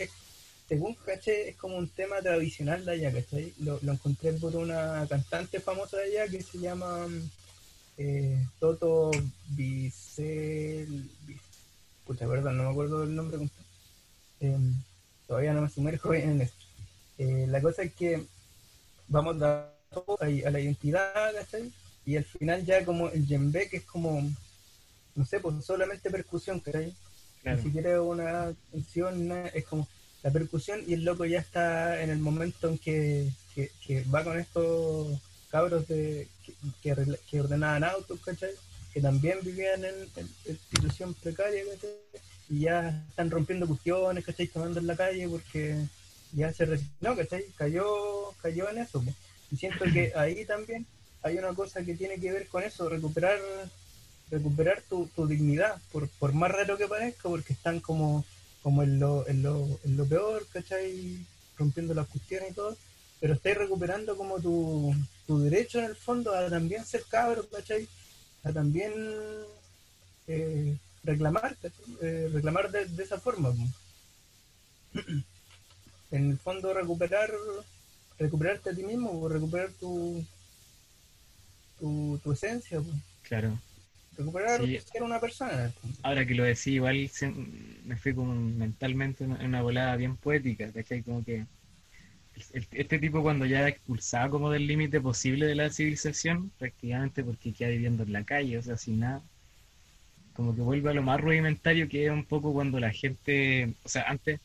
según 0.70 0.94
caché, 0.96 1.50
es 1.50 1.56
como 1.58 1.76
un 1.78 1.90
tema 1.90 2.22
tradicional 2.22 2.86
de 2.86 2.92
allá, 2.94 3.12
¿cachai? 3.12 3.54
Lo, 3.60 3.80
lo 3.82 3.94
encontré 3.94 4.34
por 4.34 4.56
una 4.56 5.06
cantante 5.10 5.60
famosa 5.60 5.98
de 5.98 6.04
allá 6.20 6.32
que 6.32 6.44
se 6.44 6.60
llama 6.60 7.08
eh, 7.98 8.38
Toto 8.60 9.12
Vicel... 9.50 11.10
Vic- 11.26 11.42
Puta, 12.06 12.26
verdad, 12.28 12.52
no 12.52 12.64
me 12.64 12.70
acuerdo 12.72 13.02
del 13.02 13.16
nombre. 13.16 13.38
Eh, 14.40 14.58
todavía 15.28 15.54
no 15.54 15.62
me 15.62 15.70
sumerjo 15.70 16.14
en 16.14 16.42
esto. 16.42 16.58
Eh, 17.18 17.46
la 17.48 17.62
cosa 17.62 17.84
es 17.84 17.94
que 17.94 18.26
vamos 19.08 19.42
a, 19.42 19.70
a 20.20 20.50
la 20.52 20.60
identidad, 20.60 21.34
¿cachai? 21.34 21.72
Y 22.06 22.18
al 22.18 22.26
final 22.26 22.66
ya 22.66 22.84
como 22.86 23.10
el 23.10 23.26
djembe, 23.28 23.70
que 23.70 23.78
es 23.78 23.84
como, 23.86 24.22
no 25.16 25.26
sé, 25.26 25.40
pues 25.40 25.64
solamente 25.66 26.10
percusión, 26.10 26.60
¿cachai? 26.60 26.94
Claro. 27.42 27.58
Ni 27.58 27.64
siquiera 27.64 28.02
una 28.02 28.54
canción, 28.72 29.32
es 29.54 29.66
como 29.66 29.88
la 30.24 30.32
percusión 30.32 30.82
y 30.88 30.94
el 30.94 31.04
loco 31.04 31.26
ya 31.26 31.40
está 31.40 32.02
en 32.02 32.10
el 32.12 32.20
momento 32.20 32.70
en 32.70 32.78
que, 32.78 33.30
que, 33.56 33.72
que 33.86 34.04
va 34.04 34.24
con 34.24 34.40
estos 34.40 35.20
cabros 35.50 35.88
de, 35.88 36.28
que, 36.82 37.40
ordenaban 37.40 37.84
autos, 37.84 38.20
¿cachai? 38.24 38.52
Que 38.94 39.02
también 39.02 39.40
vivían 39.44 39.84
en, 39.86 39.96
en- 40.16 40.30
en 40.46 40.60
situación 40.70 41.14
precaria, 41.16 41.64
¿cachai? 41.74 41.92
Y 42.50 42.60
ya 42.62 43.04
están 43.10 43.30
rompiendo 43.32 43.68
cuestiones, 43.68 44.26
¿cachai? 44.26 44.48
Tomando 44.48 44.80
en 44.80 44.88
la 44.88 44.96
calle 44.96 45.28
porque 45.30 45.78
ya 46.34 46.52
se 46.54 46.66
resignó, 46.66 47.16
¿cachai? 47.16 47.46
Cayó, 47.58 48.32
cayó 48.42 48.70
en 48.70 48.80
eso. 48.80 49.02
po. 49.02 49.12
Y 49.52 49.58
siento 49.58 49.86
que 49.86 50.14
ahí 50.16 50.46
también 50.46 50.86
hay 51.24 51.38
una 51.38 51.54
cosa 51.54 51.84
que 51.84 51.96
tiene 51.96 52.20
que 52.20 52.32
ver 52.32 52.48
con 52.48 52.64
eso, 52.64 52.90
recuperar 52.90 53.40
recuperar 54.32 54.82
tu, 54.90 55.10
dignidad, 55.28 55.80
por, 55.92 56.08
por 56.08 56.34
más 56.34 56.52
raro 56.52 56.78
que 56.78 56.88
parezca, 56.88 57.28
porque 57.28 57.54
están 57.54 57.82
como, 57.82 58.24
como 58.64 58.82
en, 58.82 59.00
lo, 59.00 59.28
en, 59.28 59.44
lo, 59.44 59.68
en 59.84 59.98
lo 59.98 60.06
peor, 60.06 60.48
¿cachai? 60.52 61.18
Rompiendo 61.58 61.94
las 61.94 62.08
cuestiones 62.08 62.52
y 62.52 62.54
todo, 62.54 62.78
pero 63.20 63.34
estáis 63.34 63.58
recuperando 63.58 64.16
como 64.16 64.40
tu, 64.40 64.96
tu 65.28 65.40
derecho 65.40 65.80
en 65.80 65.86
el 65.86 65.96
fondo 65.98 66.34
a 66.34 66.50
también 66.50 66.86
ser 66.86 67.04
cabro, 67.10 67.46
¿cachai? 67.50 67.88
A 68.44 68.54
también 68.54 68.94
eh, 70.28 70.78
reclamar. 71.04 71.58
Eh, 72.02 72.30
reclamar 72.34 72.72
de, 72.72 72.86
de 72.86 73.04
esa 73.04 73.20
forma. 73.20 73.54
En 76.12 76.32
el 76.32 76.38
fondo 76.40 76.74
recuperar 76.74 77.32
recuperarte 78.18 78.70
a 78.70 78.76
ti 78.76 78.84
mismo, 78.84 79.20
po, 79.20 79.30
recuperar 79.30 79.72
tu, 79.80 80.24
tu, 81.82 82.20
tu 82.24 82.32
esencia, 82.32 82.80
po. 82.80 82.92
Claro. 83.24 83.60
recuperar 84.18 84.62
Sí. 84.64 84.78
ser 84.80 85.04
una 85.04 85.20
persona. 85.20 85.70
fondo. 85.82 85.98
Ahora 86.04 86.26
que 86.26 86.36
lo 86.36 86.44
decía, 86.44 86.74
igual 86.76 87.10
me 87.86 87.96
fui 87.98 88.14
como 88.14 88.34
mentalmente 88.36 89.24
en 89.24 89.32
una 89.32 89.62
volada 89.62 89.96
bien 89.96 90.16
poética, 90.16 90.72
¿cachai? 90.72 91.02
Como 91.02 91.24
que 91.26 91.46
el- 92.54 92.68
este 92.72 93.00
tipo 93.00 93.22
cuando 93.22 93.46
ya 93.46 93.68
expulsado 93.68 94.30
como 94.32 94.52
del 94.52 94.68
límite 94.68 95.02
posible 95.02 95.46
de 95.48 95.56
la 95.56 95.70
civilización, 95.70 96.52
prácticamente 96.60 97.24
porque 97.24 97.54
queda 97.54 97.70
viviendo 97.70 98.04
en 98.04 98.14
la 98.14 98.24
calle, 98.24 98.58
o 98.58 98.62
sea, 98.62 98.78
sin 98.78 99.00
nada, 99.00 99.22
como 100.34 100.56
que 100.56 100.62
vuelve 100.62 100.90
a 100.90 100.94
lo 100.94 101.04
más 101.04 101.20
rudimentario 101.20 101.88
que 101.90 102.06
es 102.06 102.12
un 102.12 102.26
poco 102.26 102.54
cuando 102.54 102.80
la 102.80 102.92
gente, 102.92 103.74
o 103.84 103.90
sea, 103.90 104.04
antes 104.04 104.40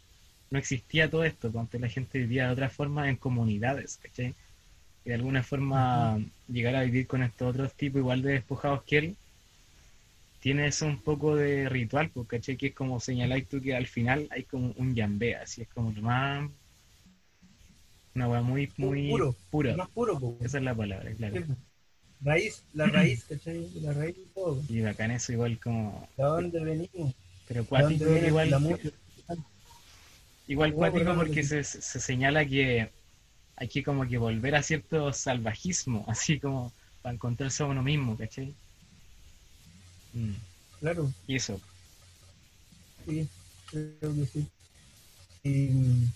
no 0.50 0.58
existía 0.58 1.10
todo 1.10 1.24
esto, 1.24 1.50
pues 1.50 1.60
antes 1.62 1.80
la 1.80 1.88
gente 1.88 2.18
vivía 2.18 2.46
de 2.46 2.52
otra 2.52 2.70
forma 2.70 3.08
en 3.08 3.16
comunidades, 3.16 3.98
¿cachai? 4.02 4.34
Y 5.06 5.10
de 5.10 5.14
alguna 5.14 5.44
forma 5.44 6.18
llegar 6.48 6.74
a 6.74 6.82
vivir 6.82 7.06
con 7.06 7.22
estos 7.22 7.50
otros 7.50 7.72
tipos 7.74 8.00
igual 8.00 8.22
de 8.22 8.32
despojados 8.32 8.82
que 8.82 8.98
él, 8.98 9.16
tiene 10.40 10.66
eso 10.66 10.84
un 10.84 10.98
poco 10.98 11.36
de 11.36 11.68
ritual, 11.68 12.10
pues, 12.10 12.26
¿cachai? 12.26 12.56
Que 12.56 12.66
es 12.66 12.74
como 12.74 12.98
señaláis 12.98 13.48
tú 13.48 13.62
que 13.62 13.76
al 13.76 13.86
final 13.86 14.26
hay 14.32 14.42
como 14.42 14.74
un 14.76 14.96
yambé, 14.96 15.36
así 15.36 15.62
es 15.62 15.68
como 15.68 15.92
lo 15.92 16.02
más... 16.02 16.50
Una 18.16 18.28
weá 18.28 18.42
muy, 18.42 18.68
muy 18.78 19.10
Puro, 19.10 19.36
pura. 19.48 19.76
Más 19.76 19.88
puro, 19.90 20.18
po. 20.18 20.36
Esa 20.40 20.58
es 20.58 20.64
la 20.64 20.74
palabra, 20.74 21.12
claro. 21.12 21.46
Po. 21.46 21.56
Raíz, 22.22 22.64
la 22.74 22.86
raíz, 22.86 23.24
¿cachai? 23.28 23.70
La 23.80 23.92
raíz 23.92 24.16
de 24.16 24.24
todo. 24.34 24.60
Y 24.68 24.80
bacán 24.80 25.12
eso 25.12 25.32
igual 25.32 25.60
como... 25.60 26.08
¿De 26.16 26.24
dónde 26.24 26.64
venimos? 26.64 27.14
Pero 27.46 27.62
¿De 27.62 27.68
cuático 27.68 28.04
igual, 28.26 28.48
igual 30.48 30.72
cuático 30.72 31.14
porque 31.14 31.44
se, 31.44 31.62
se 31.62 32.00
señala 32.00 32.44
que 32.44 32.88
hay 33.56 33.68
que 33.68 33.82
como 33.84 34.06
que 34.08 34.18
volver 34.18 34.54
a 34.56 34.62
cierto 34.62 35.12
salvajismo, 35.12 36.04
así 36.08 36.40
como 36.40 36.72
para 37.02 37.14
encontrarse 37.14 37.62
a 37.62 37.66
uno 37.66 37.82
mismo, 37.82 38.16
¿cachai? 38.16 38.56
Mm, 40.14 40.34
Claro, 40.80 41.12
Y 41.26 41.36
eso, 41.36 41.60
sí, 43.04 43.28
creo 43.70 44.14
que 44.14 44.26
sí. 44.26 44.46
Y 45.44 45.68
mm, 45.70 46.12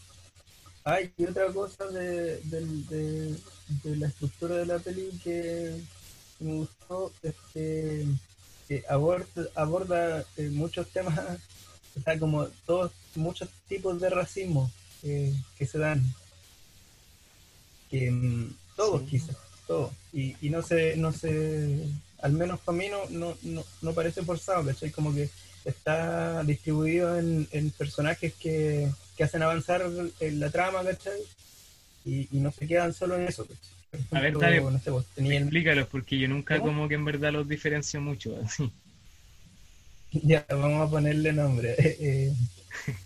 hay 0.84 1.12
otra 1.28 1.52
cosa 1.52 1.86
de, 1.88 2.40
del- 2.44 2.86
de, 2.88 3.36
de 3.84 3.96
la 3.96 4.08
estructura 4.08 4.56
de 4.56 4.66
la 4.66 4.78
peli 4.78 5.10
que, 5.24 5.76
me 6.40 6.54
gustó 6.56 7.12
este 7.22 8.06
que 8.68 8.84
aborda, 8.88 9.26
aborda 9.56 10.24
eh, 10.36 10.50
muchos 10.50 10.88
temas, 10.90 11.18
o 11.98 12.02
sea, 12.02 12.18
como 12.18 12.46
todos, 12.66 12.92
muchos 13.16 13.48
tipos 13.68 14.00
de 14.00 14.10
racismo 14.10 14.70
eh, 15.02 15.34
que 15.58 15.66
se 15.66 15.78
dan. 15.78 16.02
Que 17.90 18.10
mm, 18.10 18.54
todos 18.76 19.00
Sí. 19.02 19.06
quizás, 19.08 19.36
todos. 19.66 19.90
Y, 20.12 20.36
y 20.40 20.50
no 20.50 20.62
se, 20.62 20.96
no 20.96 21.12
se, 21.12 21.84
al 22.22 22.32
menos 22.32 22.60
para 22.60 22.78
mí 22.78 22.88
no, 22.88 22.98
no, 23.10 23.36
no, 23.42 23.64
no 23.82 23.92
parece 23.92 24.22
forzado, 24.22 24.64
¿cachai? 24.64 24.90
Como 24.90 25.14
que 25.14 25.28
está 25.64 26.42
distribuido 26.44 27.18
en, 27.18 27.46
en 27.52 27.70
personajes 27.70 28.32
que, 28.34 28.88
que 29.16 29.24
hacen 29.24 29.42
avanzar 29.42 29.84
en 30.20 30.40
la 30.40 30.50
trama, 30.50 30.82
¿cachai? 30.84 31.20
Y, 32.04 32.28
y 32.32 32.40
no 32.40 32.50
se 32.52 32.66
quedan 32.66 32.94
solo 32.94 33.16
en 33.16 33.28
eso, 33.28 33.44
¿cachai? 33.46 33.70
A 34.12 34.20
ver, 34.20 34.38
dale. 34.38 34.60
no 34.60 34.78
sé, 34.78 34.90
vos, 34.90 35.04
Explícalos, 35.16 35.88
porque 35.88 36.16
yo 36.18 36.28
nunca 36.28 36.58
¿Cómo? 36.58 36.72
como 36.72 36.88
que 36.88 36.94
en 36.94 37.04
verdad 37.04 37.32
los 37.32 37.48
diferencio 37.48 38.00
mucho. 38.00 38.38
Así. 38.44 38.70
Ya, 40.12 40.44
vamos 40.48 40.86
a 40.86 40.90
ponerle 40.90 41.32
nombre. 41.32 41.74
Eh, 42.00 42.32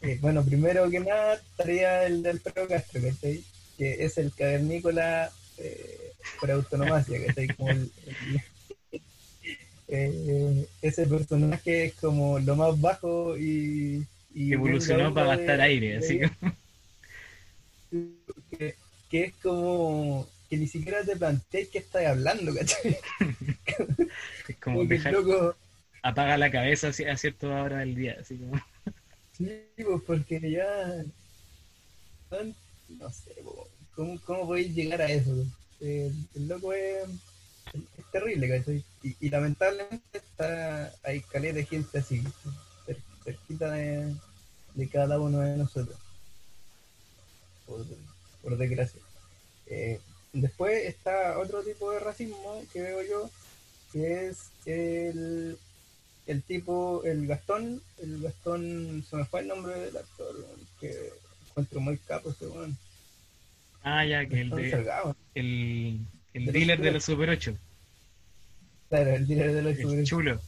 eh, 0.02 0.18
bueno, 0.20 0.44
primero 0.44 0.88
que 0.90 1.00
nada 1.00 1.34
estaría 1.34 2.04
el 2.06 2.22
del 2.22 2.38
Pedro 2.40 2.68
Castro, 2.68 3.00
¿cachai? 3.02 3.42
Que 3.78 4.04
es 4.04 4.18
el 4.18 4.32
cavernícola 4.34 5.30
eh, 5.58 6.12
por 6.40 6.50
autonomacia, 6.50 7.24
¿cachai? 7.26 7.48
Como 7.48 7.70
el- 7.70 7.90
el- 9.88 10.28
eh, 10.28 10.66
ese 10.82 11.06
personaje 11.06 11.86
es 11.86 11.94
como 11.94 12.38
lo 12.38 12.56
más 12.56 12.80
bajo 12.80 13.36
y... 13.36 14.06
y 14.34 14.52
Evolucionó 14.52 15.12
para 15.14 15.28
gastar 15.36 15.60
aire, 15.60 15.96
así 15.98 16.18
que 16.18 16.30
que, 19.10 19.24
es 19.24 19.34
como 19.42 20.26
que 20.48 20.56
ni 20.56 20.66
siquiera 20.66 21.02
te 21.04 21.16
planteas 21.16 21.68
que 21.68 21.78
estás 21.78 22.06
hablando, 22.06 22.54
¿cachai? 22.54 22.98
es 24.48 24.56
como 24.56 24.78
Como 24.78 24.84
dejar, 24.84 25.12
loco... 25.12 25.56
apaga 26.02 26.36
la 26.38 26.50
cabeza 26.50 26.88
a 26.88 27.16
cierta 27.16 27.62
hora 27.62 27.78
del 27.80 27.94
día. 27.94 28.16
Así 28.20 28.36
como, 28.38 28.60
Sí, 29.32 29.66
pues 29.76 30.02
porque 30.06 30.40
ya. 30.50 31.04
No 32.88 33.10
sé, 33.10 33.34
¿cómo, 33.94 34.20
cómo 34.24 34.46
podéis 34.46 34.74
llegar 34.74 35.02
a 35.02 35.10
eso? 35.10 35.32
El, 35.80 36.14
el 36.34 36.48
loco 36.48 36.72
es, 36.72 37.04
terrible. 38.12 38.84
Y, 39.02 39.16
y 39.20 39.30
lamentablemente 39.30 40.02
está 40.18 40.92
hay 41.02 41.20
caleta 41.20 41.56
de 41.56 41.66
gente 41.66 41.98
así, 41.98 42.22
cer- 42.86 43.02
cerquita 43.24 43.72
de, 43.72 44.14
de 44.74 44.88
cada 44.88 45.18
uno 45.18 45.40
de 45.40 45.56
nosotros. 45.56 45.96
Por, 47.66 47.84
por 48.42 48.56
desgracia. 48.56 49.00
Eh, 49.66 50.00
después 50.32 50.84
está 50.84 51.38
otro 51.38 51.62
tipo 51.62 51.90
de 51.90 52.00
racismo 52.00 52.62
que 52.72 52.82
veo 52.82 53.02
yo, 53.02 53.30
que 53.92 54.28
es 54.28 54.50
el 54.66 55.58
el 56.26 56.42
tipo, 56.42 57.04
el 57.04 57.26
Gastón, 57.26 57.82
el 57.98 58.22
Gastón, 58.22 59.04
se 59.08 59.16
me 59.16 59.24
fue 59.26 59.40
el 59.40 59.48
nombre 59.48 59.78
del 59.78 59.96
actor, 59.96 60.34
que 60.80 61.12
encuentro 61.54 61.80
muy 61.80 61.96
capo 61.98 62.30
ese 62.30 62.46
weón. 62.46 62.76
ah, 63.82 64.04
ya, 64.04 64.26
que 64.26 64.40
el, 64.40 64.50
de, 64.50 64.70
el, 65.34 66.00
el 66.34 66.44
De 66.46 66.52
los 66.52 66.52
dealer 66.52 66.80
de 66.80 66.90
los 66.92 67.04
Super 67.04 67.30
8, 67.30 67.56
claro, 68.88 69.10
el 69.14 69.26
líder 69.26 69.52
de 69.54 69.62
los 69.62 69.76
el 69.76 69.82
Super- 69.82 70.04
chulo. 70.04 70.40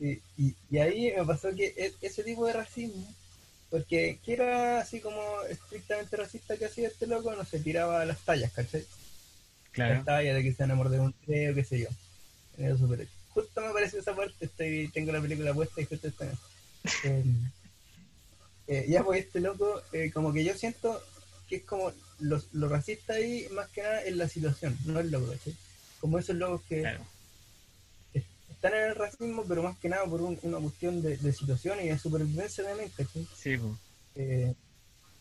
y, 0.00 0.10
y, 0.36 0.54
y 0.70 0.78
ahí 0.78 1.12
me 1.16 1.24
pasó 1.24 1.54
que 1.54 1.72
e- 1.76 1.92
ese 2.02 2.22
tipo 2.24 2.46
de 2.46 2.52
racismo, 2.52 3.06
porque 3.70 4.18
que 4.24 4.32
era 4.34 4.80
así 4.80 5.00
como 5.00 5.20
estrictamente 5.48 6.16
racista 6.16 6.56
que 6.56 6.66
hacía 6.66 6.88
este 6.88 7.06
loco, 7.06 7.34
no 7.34 7.44
se 7.44 7.60
tiraba 7.60 8.04
las 8.04 8.20
tallas, 8.20 8.52
¿cachai? 8.52 8.84
Claro. 9.72 9.94
Las 9.94 10.04
tallas 10.04 10.34
de 10.36 10.42
que 10.42 10.52
se 10.52 10.62
van 10.62 10.72
a 10.72 10.74
morder 10.74 11.00
un 11.00 11.14
dedo, 11.26 11.54
qué 11.54 11.64
sé 11.64 11.80
yo. 11.80 11.88
En 12.58 12.66
el 12.66 12.78
Super 12.78 13.00
8. 13.00 13.10
Justo 13.30 13.60
me 13.62 13.72
parece 13.72 13.98
esa 13.98 14.14
parte, 14.14 14.44
estoy, 14.44 14.88
tengo 14.92 15.10
la 15.12 15.22
película 15.22 15.54
puesta 15.54 15.80
y 15.80 15.86
justo 15.86 16.08
está 16.08 16.30
en. 17.04 17.50
Eh, 18.68 18.86
ya 18.88 19.02
pues 19.04 19.24
este 19.24 19.40
loco, 19.40 19.82
eh, 19.92 20.10
como 20.12 20.32
que 20.32 20.44
yo 20.44 20.54
siento 20.54 21.00
que 21.48 21.56
es 21.56 21.62
como 21.64 21.92
lo, 22.20 22.40
lo 22.52 22.68
racista 22.68 23.14
ahí, 23.14 23.46
más 23.52 23.68
que 23.70 23.82
nada 23.82 24.04
en 24.04 24.18
la 24.18 24.28
situación, 24.28 24.78
no 24.86 25.00
el 25.00 25.10
loco, 25.10 25.30
¿cachai? 25.32 25.54
Como 26.00 26.18
esos 26.18 26.36
locos 26.36 26.62
que 26.68 26.80
Claro. 26.80 27.04
están 28.50 28.74
en 28.74 28.84
el 28.90 28.94
racismo, 28.94 29.44
pero 29.46 29.62
más 29.62 29.76
que 29.78 29.88
nada 29.88 30.04
por 30.06 30.20
un- 30.22 30.38
una 30.42 30.58
cuestión 30.58 31.02
de, 31.02 31.16
de 31.16 31.32
situación 31.32 31.80
y 31.80 31.88
de 31.88 31.98
supervivencia 31.98 32.64
¿cachai? 32.96 33.26
Sí, 33.36 33.56
pues. 33.56 33.72
Eh, 34.14 34.54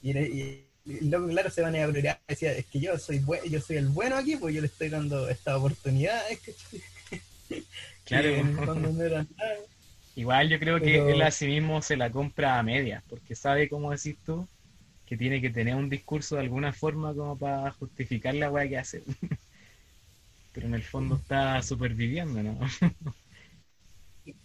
y, 0.03 0.17
y- 0.17 0.67
y 0.85 0.97
el 0.97 1.09
loco, 1.11 1.27
claro, 1.27 1.49
se 1.51 1.61
van 1.61 1.75
a 1.75 1.85
gloriar, 1.87 2.19
decía, 2.27 2.53
es 2.53 2.65
que 2.65 2.79
yo 2.79 2.97
soy 2.97 3.23
yo 3.49 3.61
soy 3.61 3.77
el 3.77 3.87
bueno 3.89 4.15
aquí, 4.17 4.35
pues 4.35 4.53
yo 4.55 4.61
le 4.61 4.67
estoy 4.67 4.89
dando 4.89 5.27
esta 5.29 5.57
oportunidad. 5.57 6.21
Claro. 8.05 8.29
Que 8.35 8.43
fondo 8.65 8.91
no 8.91 9.03
era 9.03 9.25
nada. 9.37 9.55
Igual 10.15 10.49
yo 10.49 10.59
creo 10.59 10.79
que 10.79 10.91
Pero- 10.97 11.09
él 11.09 11.21
a 11.21 11.31
sí 11.31 11.47
mismo 11.47 11.81
se 11.81 11.95
la 11.97 12.11
compra 12.11 12.59
a 12.59 12.63
medias, 12.63 13.03
porque 13.09 13.35
sabe, 13.35 13.69
como 13.69 13.91
decís 13.91 14.17
tú, 14.25 14.47
que 15.05 15.17
tiene 15.17 15.41
que 15.41 15.49
tener 15.49 15.75
un 15.75 15.89
discurso 15.89 16.35
de 16.35 16.41
alguna 16.41 16.73
forma 16.73 17.13
como 17.13 17.37
para 17.37 17.71
justificar 17.71 18.33
la 18.35 18.49
weá 18.51 18.67
que 18.67 18.77
hace. 18.77 19.03
Pero 20.53 20.67
en 20.67 20.73
el 20.75 20.83
fondo 20.83 21.15
está 21.15 21.61
superviviendo, 21.63 22.43
¿no? 22.43 22.59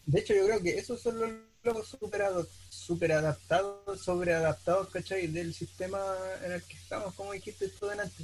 De 0.06 0.20
hecho, 0.20 0.34
yo 0.34 0.46
creo 0.46 0.62
que 0.62 0.78
esos 0.78 1.00
son 1.02 1.18
los 1.20 1.30
locos 1.62 1.88
super, 1.88 2.22
ado- 2.22 2.48
super 2.70 3.12
adaptados, 3.12 4.00
sobreadaptados, 4.00 4.88
¿cachai? 4.90 5.26
Del 5.26 5.52
sistema 5.52 5.98
en 6.44 6.52
el 6.52 6.62
que 6.62 6.74
estamos, 6.74 7.12
como 7.14 7.32
dijiste 7.32 7.68
tú 7.68 7.86
delante. 7.86 8.22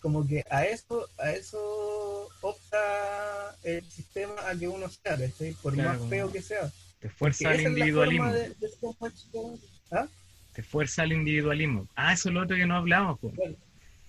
Como 0.00 0.26
que 0.26 0.44
a 0.50 0.64
eso, 0.64 1.08
a 1.18 1.32
eso 1.32 2.28
opta 2.40 3.56
el 3.64 3.84
sistema 3.90 4.34
a 4.48 4.56
que 4.56 4.68
uno 4.68 4.88
sea, 4.88 5.16
¿cachai? 5.18 5.52
Por 5.62 5.74
Claro, 5.74 5.98
más 6.00 6.08
feo 6.08 6.30
que 6.30 6.40
sea. 6.42 6.70
Te 7.00 7.08
fuerza 7.08 7.50
al 7.50 7.60
individualismo. 7.60 8.32
de- 8.32 8.48
de. 8.50 9.58
¿Ah? 9.90 10.06
Te 10.52 10.62
fuerza 10.62 11.02
al 11.02 11.12
individualismo. 11.12 11.86
Ah, 11.94 12.12
eso 12.12 12.28
es 12.28 12.34
lo 12.34 12.42
otro 12.42 12.56
que 12.56 12.66
no 12.66 12.76
hablamos, 12.76 13.18
pues. 13.20 13.34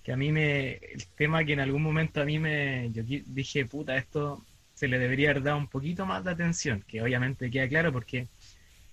Que 0.02 0.12
a 0.12 0.16
mí 0.16 0.32
me. 0.32 0.72
El 0.74 1.06
tema 1.16 1.44
que 1.44 1.52
en 1.52 1.60
algún 1.60 1.82
momento 1.82 2.20
a 2.20 2.24
mí 2.24 2.38
me. 2.38 2.90
Yo 2.92 3.02
dije, 3.04 3.66
puta, 3.66 3.96
esto 3.96 4.44
se 4.74 4.88
le 4.88 4.98
debería 4.98 5.30
haber 5.30 5.42
dado 5.42 5.58
un 5.58 5.68
poquito 5.68 6.06
más 6.06 6.24
de 6.24 6.30
atención. 6.30 6.82
Que 6.86 7.02
obviamente 7.02 7.50
queda 7.50 7.68
claro 7.68 7.92
porque 7.92 8.26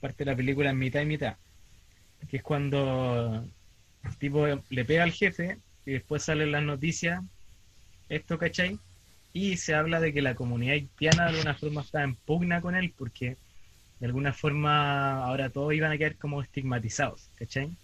parte 0.01 0.23
de 0.25 0.31
la 0.31 0.38
película 0.38 0.69
es 0.69 0.75
mitad 0.75 1.01
y 1.01 1.05
mitad. 1.05 1.38
Que 2.29 2.38
es 2.38 2.43
cuando 2.43 3.43
el 4.03 4.17
tipo 4.17 4.45
le 4.69 4.86
pega 4.86 5.03
al 5.03 5.12
jefe 5.12 5.57
y 5.88 5.93
después 5.93 6.23
salen 6.23 6.54
las 6.54 6.63
noticias. 6.63 7.23
Esto, 8.10 8.38
¿cachai? 8.39 8.82
Y 9.34 9.58
se 9.58 9.76
habla 9.76 10.00
de 10.02 10.13
que 10.13 10.21
la 10.21 10.36
comunidad 10.36 10.73
haitiana 10.76 11.23
de 11.26 11.30
alguna 11.32 11.56
forma 11.58 11.82
está 11.84 12.04
en 12.04 12.17
pugna 12.17 12.62
con 12.62 12.76
él 12.76 12.93
porque 12.97 13.39
de 14.00 14.08
alguna 14.08 14.34
forma 14.34 15.23
ahora 15.26 15.52
todos 15.52 15.73
iban 15.73 15.91
a 15.93 15.97
quedar 16.00 16.17
como 16.17 16.41
estigmatizados, 16.43 17.32
¿cachai? 17.36 17.78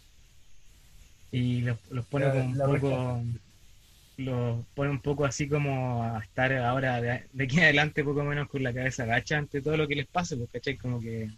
Y 1.32 1.62
los, 1.62 1.80
los 1.90 2.06
pone 2.08 2.30
La- 2.30 2.32
como 2.32 2.46
un 2.50 2.60
poco, 2.60 3.24
los 4.18 4.68
pone 4.76 4.92
un 4.92 5.02
poco 5.02 5.26
así 5.26 5.50
como 5.50 6.04
a 6.04 6.20
estar 6.22 6.54
ahora 6.54 7.02
de, 7.02 7.30
de 7.32 7.44
aquí 7.46 7.58
en 7.58 7.64
adelante 7.66 8.04
poco 8.04 8.24
menos 8.24 8.50
con 8.50 8.64
la 8.64 8.74
cabeza 8.74 9.04
agacha 9.04 9.38
ante 9.40 9.62
todo 9.62 9.78
lo 9.78 9.88
que 9.88 9.96
les 9.96 10.08
pase, 10.08 10.38
pues, 10.38 10.50
¿cachai? 10.52 10.78
Como 10.78 11.02
que 11.02 11.34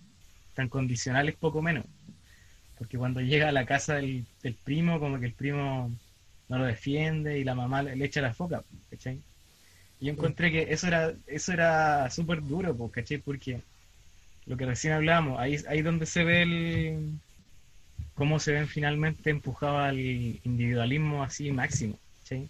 tan 0.53 0.69
condicionales 0.69 1.37
poco 1.37 1.61
menos. 1.61 1.85
Porque 2.75 2.97
cuando 2.97 3.21
llega 3.21 3.49
a 3.49 3.51
la 3.53 3.65
casa 3.65 3.95
del, 3.95 4.27
del 4.43 4.57
primo, 4.57 4.99
como 4.99 5.19
que 5.19 5.27
el 5.27 5.35
primo 5.35 5.99
no 6.49 6.57
lo 6.59 6.65
defiende 6.65 7.39
y 7.39 7.43
la 7.43 7.55
mamá 7.55 7.83
le, 7.83 7.95
le 7.95 8.05
echa 8.05 8.21
la 8.21 8.33
foca, 8.33 8.63
¿cachai? 8.89 9.23
Y 9.99 10.07
yo 10.07 10.13
encontré 10.13 10.51
que 10.51 10.73
eso 10.73 10.87
era 10.87 11.13
eso 11.27 11.53
era 11.53 12.09
súper 12.11 12.41
duro, 12.43 12.75
pues, 12.77 12.91
¿cachai? 12.93 13.19
Porque 13.19 13.63
lo 14.45 14.57
que 14.57 14.65
recién 14.65 14.93
hablábamos, 14.93 15.39
ahí 15.39 15.57
ahí 15.69 15.81
donde 15.81 16.05
se 16.07 16.23
ve 16.23 16.43
el 16.43 17.21
cómo 18.13 18.39
se 18.39 18.53
ven 18.53 18.67
finalmente 18.67 19.29
empujados 19.29 19.81
al 19.81 19.99
individualismo 19.99 21.23
así 21.23 21.51
máximo, 21.51 21.99
¿cachai? 22.19 22.49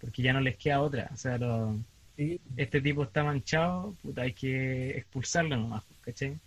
Porque 0.00 0.22
ya 0.22 0.32
no 0.32 0.40
les 0.40 0.56
queda 0.58 0.82
otra, 0.82 1.10
o 1.12 1.16
sea, 1.16 1.38
lo- 1.38 1.78
Sí, 2.16 2.40
este 2.56 2.80
tipo 2.82 3.04
está 3.04 3.24
manchado, 3.24 3.96
puta, 4.02 4.22
hay 4.22 4.34
que 4.34 4.90
expulsarlo 4.98 5.56
nomás, 5.56 5.84
¿cachai? 6.02 6.40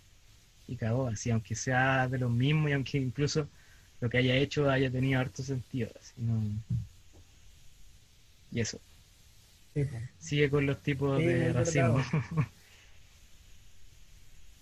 Y 0.66 0.76
cagó, 0.76 1.08
así, 1.08 1.30
aunque 1.30 1.54
sea 1.54 2.08
de 2.08 2.18
los 2.18 2.30
mismos 2.30 2.70
y 2.70 2.74
aunque 2.74 2.98
incluso 2.98 3.50
lo 4.02 4.10
que 4.10 4.18
haya 4.18 4.36
hecho 4.36 4.68
haya 4.70 4.90
tenido 4.92 5.18
harto 5.20 5.42
sentido, 5.42 5.90
así, 5.98 6.12
no... 6.18 6.42
Y 8.52 8.60
eso, 8.60 8.78
sí, 9.74 9.84
pues. 9.84 10.02
sigue 10.18 10.50
con 10.50 10.66
los 10.66 10.82
tipos 10.82 11.18
Sí, 11.18 11.24
de 11.26 11.52
racismo. 11.52 11.98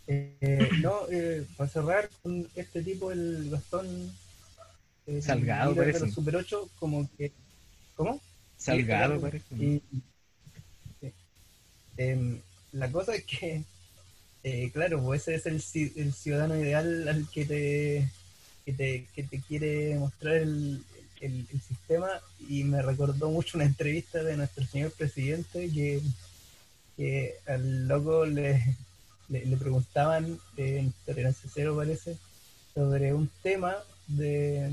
Eh, 0.07 0.71
no, 0.83 1.07
eh, 1.11 1.47
para 1.57 1.71
cerrar 1.71 2.11
con 2.23 2.47
este 2.57 2.83
tipo, 2.83 3.13
el 3.13 3.49
Gastón 3.51 3.87
el 5.07 5.23
Salgado, 5.23 5.75
parece. 5.75 6.11
Super 6.11 6.37
8, 6.37 6.69
como 6.79 7.09
que. 7.17 7.33
¿Cómo? 7.97 8.21
Salgado, 8.57 9.21
parece. 9.21 9.55
y- 9.57 9.83
sí. 11.01 11.13
Em, 11.97 12.41
la 12.73 12.91
cosa 12.91 13.15
es 13.15 13.25
que, 13.25 13.65
eh, 14.45 14.71
claro, 14.73 15.03
pues 15.05 15.29
ese 15.29 15.55
es 15.57 15.77
el, 15.77 15.93
el 15.97 16.13
ciudadano 16.15 16.57
ideal 16.57 17.09
al 17.09 17.29
que 17.31 17.45
te, 17.47 18.09
que 18.65 18.73
te, 18.73 19.07
que 19.15 19.23
te 19.25 19.41
quiere 19.41 19.97
mostrar 19.97 20.35
el, 20.35 20.83
el- 21.21 21.47
el 21.53 21.61
sistema 21.61 22.09
y 22.49 22.65
me 22.65 22.83
recordó 22.83 23.31
mucho 23.31 23.59
una 23.59 23.67
entrevista 23.67 24.23
de 24.23 24.37
nuestro 24.37 24.65
señor 24.67 24.93
presidente 24.93 25.71
que, 25.73 26.01
que 26.97 27.35
al 27.47 27.89
loco 27.89 28.27
le, 28.27 28.63
le, 29.29 29.57
preguntaban 29.57 30.39
en 30.57 30.93
Tolerancia 31.07 31.49
Cero, 31.53 31.77
parece, 31.77 32.17
sobre 32.75 33.13
un 33.15 33.31
tema 33.43 33.77
de, 34.09 34.71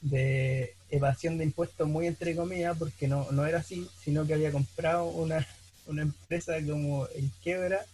de 0.00 0.74
evasión 0.90 1.38
de 1.38 1.44
impuestos 1.44 1.88
muy 1.88 2.06
entre 2.06 2.36
comillas, 2.36 2.76
porque 2.78 3.08
no, 3.08 3.30
no 3.32 3.46
era 3.46 3.58
así, 3.58 3.88
sino 4.04 4.26
que 4.26 4.34
había 4.34 4.52
comprado 4.52 5.06
una, 5.06 5.46
una 5.86 6.02
empresa 6.02 6.54
como 6.66 7.08
en 7.14 7.30
quiebra 7.42 7.84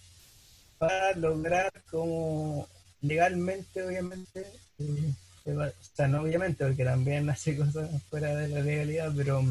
para 0.79 1.15
lograr 1.15 1.73
como 1.91 2.69
legalmente, 3.03 3.83
obviamente, 3.83 4.47
eh, 4.79 5.13
o 5.47 5.73
sea, 5.95 6.09
no 6.09 6.23
obviamente, 6.23 6.65
porque 6.65 6.85
también 6.85 7.29
hace 7.29 7.57
cosas 7.57 7.91
fuera 8.09 8.35
de 8.37 8.49
la 8.49 8.61
legalidad, 8.61 9.13
pero 9.17 9.43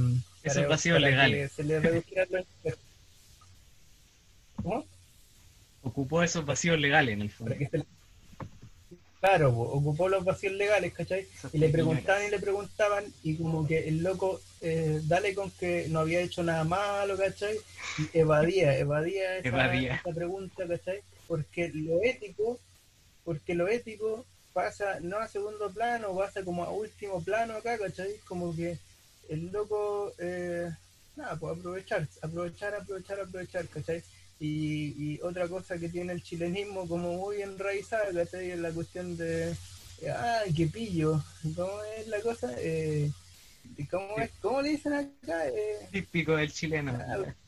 para- 0.62 0.68
vacíos 0.70 0.96
para 0.96 1.06
que 1.08 1.12
legales. 1.12 1.52
se 1.52 1.64
le 1.64 1.80
los. 1.82 2.46
¿Cómo? 4.56 4.86
Ocupó 5.84 6.24
esos 6.24 6.46
vacíos 6.46 6.80
legales 6.80 7.14
en 7.14 7.22
el 7.22 7.30
fondo. 7.32 7.56
Le- 7.56 7.86
Claro, 9.20 9.50
ocupó 9.52 10.10
los 10.10 10.26
vacíos 10.26 10.54
legales, 10.54 10.94
¿cachai? 10.94 11.28
Y 11.54 11.60
le 11.60 11.70
preguntaban 11.70 12.26
y 12.26 12.32
le 12.32 12.40
preguntaban, 12.40 13.04
y 13.22 13.36
como 13.36 13.68
que 13.68 13.88
el 13.88 14.02
loco, 14.02 14.42
eh, 14.62 15.00
dale 15.04 15.36
con 15.36 15.52
que 15.52 15.86
no 15.90 16.00
había 16.00 16.22
hecho 16.22 16.42
nada 16.42 16.64
malo, 16.64 17.16
¿cachai? 17.16 17.56
Y 18.00 18.18
evadía, 18.18 18.76
evadía 18.80 19.38
esa, 19.38 19.48
Evadía. 19.48 19.96
esa 19.98 20.12
pregunta, 20.16 20.68
¿cachai? 20.68 21.02
Porque 21.28 21.70
lo 21.70 22.02
ético, 22.02 22.60
porque 23.24 23.56
lo 23.56 23.68
ético 23.68 24.26
pasa 24.54 25.00
no 25.00 25.18
a 25.18 25.28
segundo 25.28 25.70
plano, 25.72 26.16
pasa 26.16 26.44
como 26.44 26.64
a 26.64 26.72
último 26.72 27.24
plano 27.24 27.54
acá, 27.54 27.78
¿cachai? 27.78 28.18
Como 28.26 28.56
que 28.56 28.78
el 29.30 29.52
loco, 29.52 30.14
eh, 30.18 30.70
nada, 31.16 31.38
pues 31.38 31.58
aprovechar, 31.58 32.08
aprovechar, 32.22 32.76
aprovechar, 32.76 33.20
aprovechar, 33.20 33.68
¿cachai? 33.68 34.04
Y, 34.40 34.96
y 34.98 35.20
otra 35.22 35.48
cosa 35.48 35.78
que 35.78 35.90
tiene 35.90 36.14
el 36.14 36.24
chilenismo 36.24 36.88
como 36.88 37.14
muy 37.14 37.42
enraizada, 37.42 38.12
¿cachai? 38.14 38.52
Es 38.52 38.60
la 38.60 38.72
cuestión 38.72 39.16
de, 39.16 39.56
ay, 40.10 40.54
qué 40.54 40.68
pillo, 40.68 41.24
¿cómo 41.56 41.82
es 41.98 42.08
la 42.08 42.20
cosa? 42.22 42.52
Eh, 42.58 43.12
¿cómo, 43.90 44.18
es? 44.18 44.32
¿Cómo 44.42 44.62
le 44.62 44.70
dicen 44.70 44.94
acá? 44.94 45.48
Eh, 45.48 45.88
Típico 45.92 46.36
del 46.36 46.52
chileno, 46.52 46.98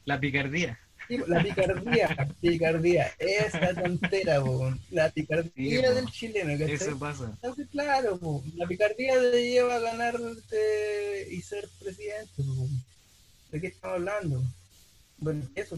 la 0.05 0.19
picardía. 0.19 0.79
La 1.09 1.43
picardía, 1.43 2.29
picardía, 2.41 3.11
esa 3.19 3.73
tontera, 3.73 4.41
po, 4.41 4.73
la 4.91 5.09
picardía 5.09 5.81
Sí, 5.81 5.87
po. 5.87 5.93
del 5.93 6.05
chileno, 6.11 6.51
¿cachai? 6.57 6.73
Eso 6.75 6.99
pasa. 6.99 7.25
Entonces, 7.25 7.67
claro, 7.71 8.17
po, 8.17 8.43
la 8.55 8.65
picardía 8.67 9.19
te 9.19 9.43
lleva 9.51 9.75
a 9.75 9.79
ganar 9.79 10.19
y 11.29 11.41
ser 11.41 11.67
presidente. 11.79 12.43
¿De 13.51 13.61
qué 13.61 13.67
estamos 13.67 13.95
hablando? 13.97 14.43
Bueno, 15.17 15.47
eso, 15.55 15.77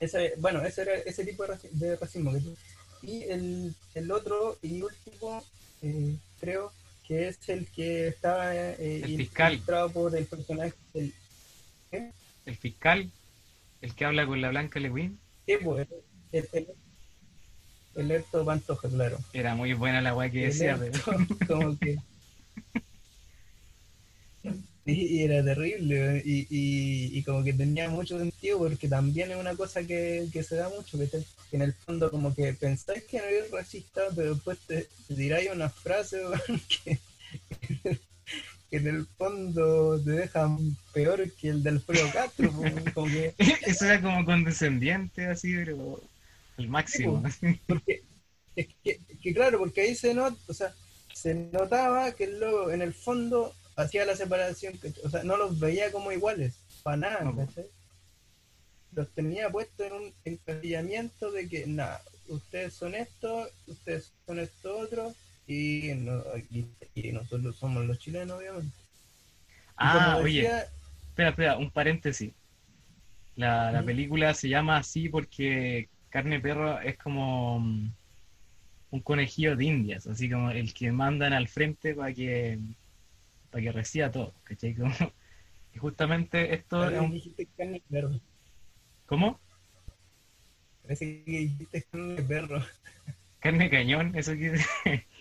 ese, 0.00 0.34
bueno, 0.38 0.64
ese 0.64 0.82
era 0.82 0.94
ese 0.94 1.24
tipo 1.24 1.46
de, 1.46 1.54
raci- 1.54 1.70
de 1.70 1.96
racismo. 1.96 2.32
¿cachai? 2.32 2.56
Y 3.02 3.22
el, 3.24 3.74
el 3.94 4.10
otro 4.10 4.58
y 4.62 4.82
último, 4.82 5.44
eh, 5.82 6.16
creo 6.40 6.72
que 7.06 7.28
es 7.28 7.38
el 7.48 7.66
que 7.68 8.08
estaba 8.08 8.54
eh, 8.56 9.02
El 9.04 9.16
fiscal. 9.16 9.60
por 9.92 10.16
el 10.16 10.24
personaje 10.26 10.74
del... 10.92 11.12
El 12.46 12.56
fiscal, 12.56 13.10
el 13.80 13.94
que 13.94 14.04
habla 14.04 14.26
con 14.26 14.40
la 14.40 14.50
Blanca 14.50 14.80
Lewin, 14.80 15.18
Sí, 15.46 15.54
pues, 15.62 15.86
el, 16.32 16.48
el, 16.52 16.66
el 17.94 18.10
Erto 18.10 18.44
Pantoja, 18.44 18.88
claro. 18.88 19.18
era 19.32 19.54
muy 19.54 19.72
buena 19.74 20.00
la 20.00 20.14
weá 20.14 20.30
que 20.30 20.46
decía, 20.46 20.76
pero 20.78 20.98
como 21.46 21.78
que... 21.78 21.98
Y 24.88 25.24
era 25.24 25.42
terrible, 25.44 26.22
y, 26.24 26.46
y, 26.48 27.18
y 27.18 27.22
como 27.24 27.42
que 27.42 27.52
tenía 27.52 27.88
mucho 27.88 28.18
sentido, 28.20 28.58
porque 28.58 28.86
también 28.88 29.32
es 29.32 29.36
una 29.36 29.56
cosa 29.56 29.82
que, 29.84 30.28
que 30.32 30.44
se 30.44 30.54
da 30.54 30.68
mucho, 30.68 30.96
que, 30.96 31.06
te- 31.08 31.24
que 31.50 31.56
en 31.56 31.62
el 31.62 31.72
fondo 31.74 32.08
como 32.08 32.32
que 32.32 32.52
pensáis 32.54 33.02
que 33.02 33.18
no 33.18 33.24
eres 33.24 33.50
racista, 33.50 34.02
pero 34.14 34.34
después 34.34 34.58
te, 34.60 34.86
te 35.08 35.14
tiráis 35.16 35.50
una 35.52 35.68
frase 35.70 36.20
que, 36.84 37.00
que 38.70 38.78
en 38.78 38.88
el 38.88 39.06
fondo 39.06 40.00
te 40.00 40.10
dejan 40.10 40.76
peor 40.92 41.30
que 41.32 41.48
el 41.48 41.62
del 41.62 41.76
Alfredo 41.76 42.10
Castro, 42.12 42.50
weón, 42.50 42.84
como 42.94 43.06
que... 43.06 43.34
eso 43.66 43.84
era 43.84 44.00
como 44.00 44.24
condescendiente, 44.24 45.26
así, 45.26 45.54
pero 45.54 46.00
al 46.58 46.68
máximo. 46.68 47.22
porque 47.66 48.02
es 48.56 48.68
que, 48.82 49.00
que 49.22 49.34
claro, 49.34 49.58
porque 49.58 49.82
ahí 49.82 49.94
se 49.94 50.14
nota, 50.14 50.36
o 50.48 50.54
sea, 50.54 50.74
se 51.12 51.34
notaba 51.34 52.12
que 52.12 52.24
el 52.24 52.40
logo 52.40 52.70
en 52.70 52.82
el 52.82 52.94
fondo 52.94 53.54
hacía 53.76 54.04
la 54.04 54.16
separación, 54.16 54.78
o 55.04 55.10
sea, 55.10 55.22
no 55.22 55.36
los 55.36 55.58
veía 55.60 55.92
como 55.92 56.12
iguales, 56.12 56.54
para 56.82 56.96
nada. 56.96 57.34
Los 58.92 59.10
tenía 59.10 59.50
puestos 59.50 59.86
en 59.86 59.92
un 59.92 60.14
encasillamiento 60.24 61.30
de 61.30 61.48
que, 61.48 61.66
nada, 61.66 62.02
ustedes 62.28 62.72
son 62.72 62.94
esto, 62.94 63.48
ustedes 63.66 64.12
son 64.26 64.38
esto 64.38 64.78
otro, 64.78 65.14
y, 65.46 65.92
no- 65.94 66.22
y 66.94 67.12
nosotros 67.12 67.56
somos 67.56 67.84
los 67.86 67.98
chilenos, 67.98 68.38
obviamente. 68.38 68.76
Ah, 69.76 70.18
oye, 70.20 70.54
espera, 71.10 71.30
espera, 71.30 71.56
un 71.58 71.70
paréntesis. 71.70 72.34
La, 73.36 73.70
la 73.72 73.84
película 73.84 74.34
se 74.34 74.48
llama 74.48 74.78
así 74.78 75.08
porque 75.08 75.90
Carne 76.08 76.40
Perro 76.40 76.80
es 76.80 76.96
como 76.98 77.60
mm, 77.60 77.90
un 78.90 79.00
conejillo 79.02 79.56
de 79.56 79.64
indias, 79.66 80.06
así 80.06 80.30
como 80.30 80.50
el 80.50 80.72
que 80.74 80.92
mandan 80.92 81.32
al 81.32 81.48
frente 81.48 81.94
para 81.94 82.12
que 82.14 82.58
para 83.50 83.64
que 83.64 83.72
reciba 83.72 84.10
todo, 84.10 84.34
¿cachai? 84.44 84.74
Como- 84.76 84.94
y 85.74 85.78
justamente 85.78 86.54
esto 86.54 86.90
es 86.90 87.00
que 87.00 87.00
un... 87.00 87.12
dijiste 87.12 87.46
carne 87.56 87.82
perro, 87.90 88.20
¿Cómo? 89.06 89.40
parece 90.82 91.22
que 91.24 91.30
dijiste 91.38 91.82
carne 91.90 92.22
perro. 92.22 92.60
Carne 93.40 93.70
cañón, 93.70 94.14
eso 94.16 94.34
No, 94.34 94.52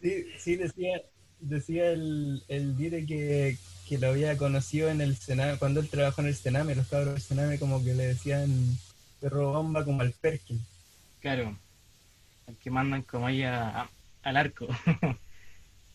Sí, 0.00 0.24
sí, 0.38 0.56
decía, 0.56 1.02
decía 1.40 1.90
el, 1.92 2.42
el 2.48 2.76
Dire 2.76 3.04
que, 3.06 3.56
que 3.88 3.98
lo 3.98 4.08
había 4.08 4.36
conocido 4.36 4.88
en 4.90 5.00
el 5.00 5.16
Sename, 5.16 5.58
cuando 5.58 5.80
él 5.80 5.88
trabajó 5.90 6.22
en 6.22 6.28
el 6.28 6.34
Sename, 6.36 6.74
los 6.74 6.88
cabros 6.88 7.14
del 7.14 7.22
Sename 7.22 7.58
como 7.58 7.82
que 7.84 7.94
le 7.94 8.06
decían 8.06 8.50
perro 9.20 9.52
bomba 9.52 9.84
como 9.84 10.00
al 10.02 10.12
Perkin. 10.12 10.60
Claro, 11.20 11.56
el 12.46 12.56
que 12.58 12.70
mandan 12.70 13.02
como 13.02 13.26
ahí 13.26 13.42
a- 13.42 13.82
a- 13.82 13.90
al 14.22 14.36
arco. 14.36 14.68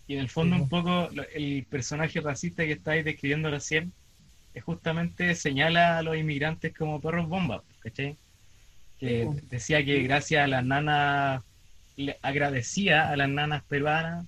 y 0.07 0.13
en 0.15 0.19
el 0.19 0.29
fondo 0.29 0.55
Sí, 0.55 0.61
un 0.63 0.69
poco 0.69 1.09
el 1.33 1.65
personaje 1.69 2.21
racista 2.21 2.65
que 2.65 2.73
estáis 2.73 3.05
describiendo 3.05 3.49
recién 3.51 3.93
es 4.53 4.63
justamente 4.63 5.35
señala 5.35 5.97
a 5.97 6.03
los 6.03 6.17
inmigrantes 6.17 6.73
como 6.77 7.01
perros 7.01 7.27
bomba, 7.29 7.63
¿cachai? 7.81 8.17
Que 8.99 9.27
decía 9.49 9.83
que 9.85 10.03
gracias 10.03 10.43
a 10.45 10.47
las 10.47 10.65
nanas, 10.65 11.43
le 11.97 12.17
agradecía 12.21 13.09
a 13.09 13.15
las 13.15 13.29
nanas 13.29 13.63
peruanas 13.63 14.25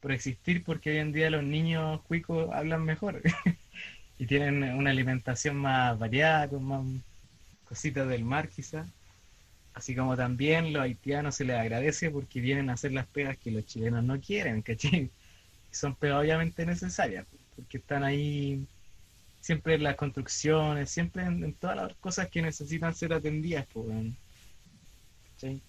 por 0.00 0.12
existir 0.12 0.64
porque 0.64 0.90
hoy 0.90 0.98
en 0.98 1.12
día 1.12 1.30
los 1.30 1.42
niños 1.42 2.00
cuicos 2.02 2.52
hablan 2.52 2.84
mejor 2.84 3.22
y 4.18 4.26
tienen 4.26 4.62
una 4.74 4.90
alimentación 4.90 5.56
más 5.56 5.98
variada, 5.98 6.48
con 6.48 6.64
más 6.64 6.84
cositas 7.68 8.08
del 8.08 8.24
mar 8.24 8.48
quizás. 8.48 8.88
Así 9.74 9.94
como 9.94 10.16
también 10.16 10.72
los 10.72 10.82
haitianos 10.82 11.34
se 11.34 11.44
les 11.44 11.56
agradece 11.56 12.10
porque 12.10 12.40
vienen 12.40 12.70
a 12.70 12.74
hacer 12.74 12.92
las 12.92 13.06
pegas 13.06 13.36
que 13.36 13.50
los 13.50 13.66
chilenos 13.66 14.04
no 14.04 14.18
quieren, 14.20 14.62
¿cachai? 14.62 15.10
Son 15.70 15.94
pegas 15.94 16.22
obviamente 16.22 16.64
necesarias, 16.64 17.26
porque 17.54 17.76
están 17.76 18.02
ahí 18.02 18.66
siempre 19.40 19.74
en 19.74 19.82
las 19.82 19.96
construcciones, 19.96 20.90
siempre 20.90 21.24
en, 21.24 21.52
todas 21.54 21.76
las 21.76 21.94
cosas 21.96 22.28
que 22.28 22.40
necesitan 22.40 22.94
ser 22.94 23.12
atendidas, 23.12 23.66
pues. 23.72 23.86
¿cachai? 25.34 25.60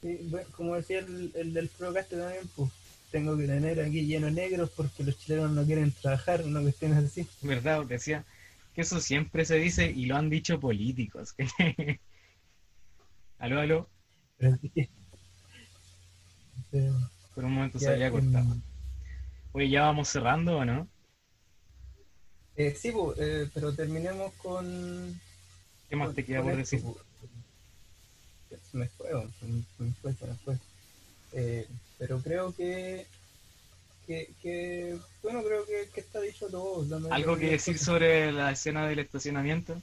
Sí, 0.00 0.18
bueno, 0.30 0.48
como 0.56 0.74
decía 0.76 1.00
el, 1.00 1.30
el 1.34 1.52
del 1.54 1.68
Procaste 1.68 2.16
también, 2.16 2.48
pues 2.56 2.70
tengo 3.10 3.36
que 3.36 3.46
tener 3.46 3.80
aquí 3.80 4.06
lleno 4.06 4.30
negros 4.30 4.70
porque 4.76 5.02
los 5.04 5.16
chilenos 5.18 5.50
no 5.52 5.64
quieren 5.64 5.92
trabajar, 5.92 6.44
una 6.44 6.60
cuestión 6.62 6.92
así. 6.94 7.26
¿Verdad? 7.40 7.84
Decía 7.86 8.24
que 8.74 8.82
eso 8.82 9.00
siempre 9.00 9.44
se 9.44 9.56
dice 9.56 9.90
y 9.90 10.06
lo 10.06 10.16
han 10.16 10.30
dicho 10.30 10.60
políticos. 10.60 11.34
aló, 13.38 13.60
aló, 13.60 13.88
Pero 16.70 16.92
por 17.34 17.44
un 17.44 17.54
momento 17.54 17.78
se 17.80 17.90
ya, 17.90 17.90
había 17.90 18.10
cortado. 18.10 18.44
em, 18.50 18.62
Oye, 19.52 19.68
¿ya 19.70 19.82
vamos 19.82 20.08
cerrando 20.08 20.58
o 20.58 20.64
no? 20.64 20.88
eh, 22.56 22.74
sí, 22.74 22.90
pues, 22.92 23.18
eh, 23.18 23.50
pero 23.54 23.74
terminemos 23.74 24.32
con 24.34 25.20
¿Qué 25.88 25.96
más 25.96 26.08
con- 26.08 26.14
te 26.14 26.24
queda 26.24 26.42
por 26.42 26.54
esto, 26.54 26.56
decir? 26.56 26.80
po. 26.80 26.96
Se 28.48 28.76
me 28.76 28.88
fue, 28.88 29.14
weón, 29.14 29.32
se 29.38 29.46
me, 29.46 29.92
fue, 30.00 30.12
se 30.14 30.26
me 30.26 30.34
fue. 30.36 30.56
Eh, 31.32 31.66
pero 31.98 32.20
creo 32.20 32.54
que, 32.54 33.06
que, 34.06 34.30
que, 34.40 34.98
bueno, 35.22 35.42
creo 35.42 35.66
que, 35.66 35.88
que 35.92 36.00
está 36.00 36.20
dicho 36.20 36.48
todo. 36.48 36.86
¿Algo 37.12 37.36
que 37.36 37.50
decir 37.50 37.74
cosas. 37.74 37.86
sobre 37.86 38.32
la 38.32 38.52
escena 38.52 38.86
del 38.88 39.00
estacionamiento? 39.00 39.80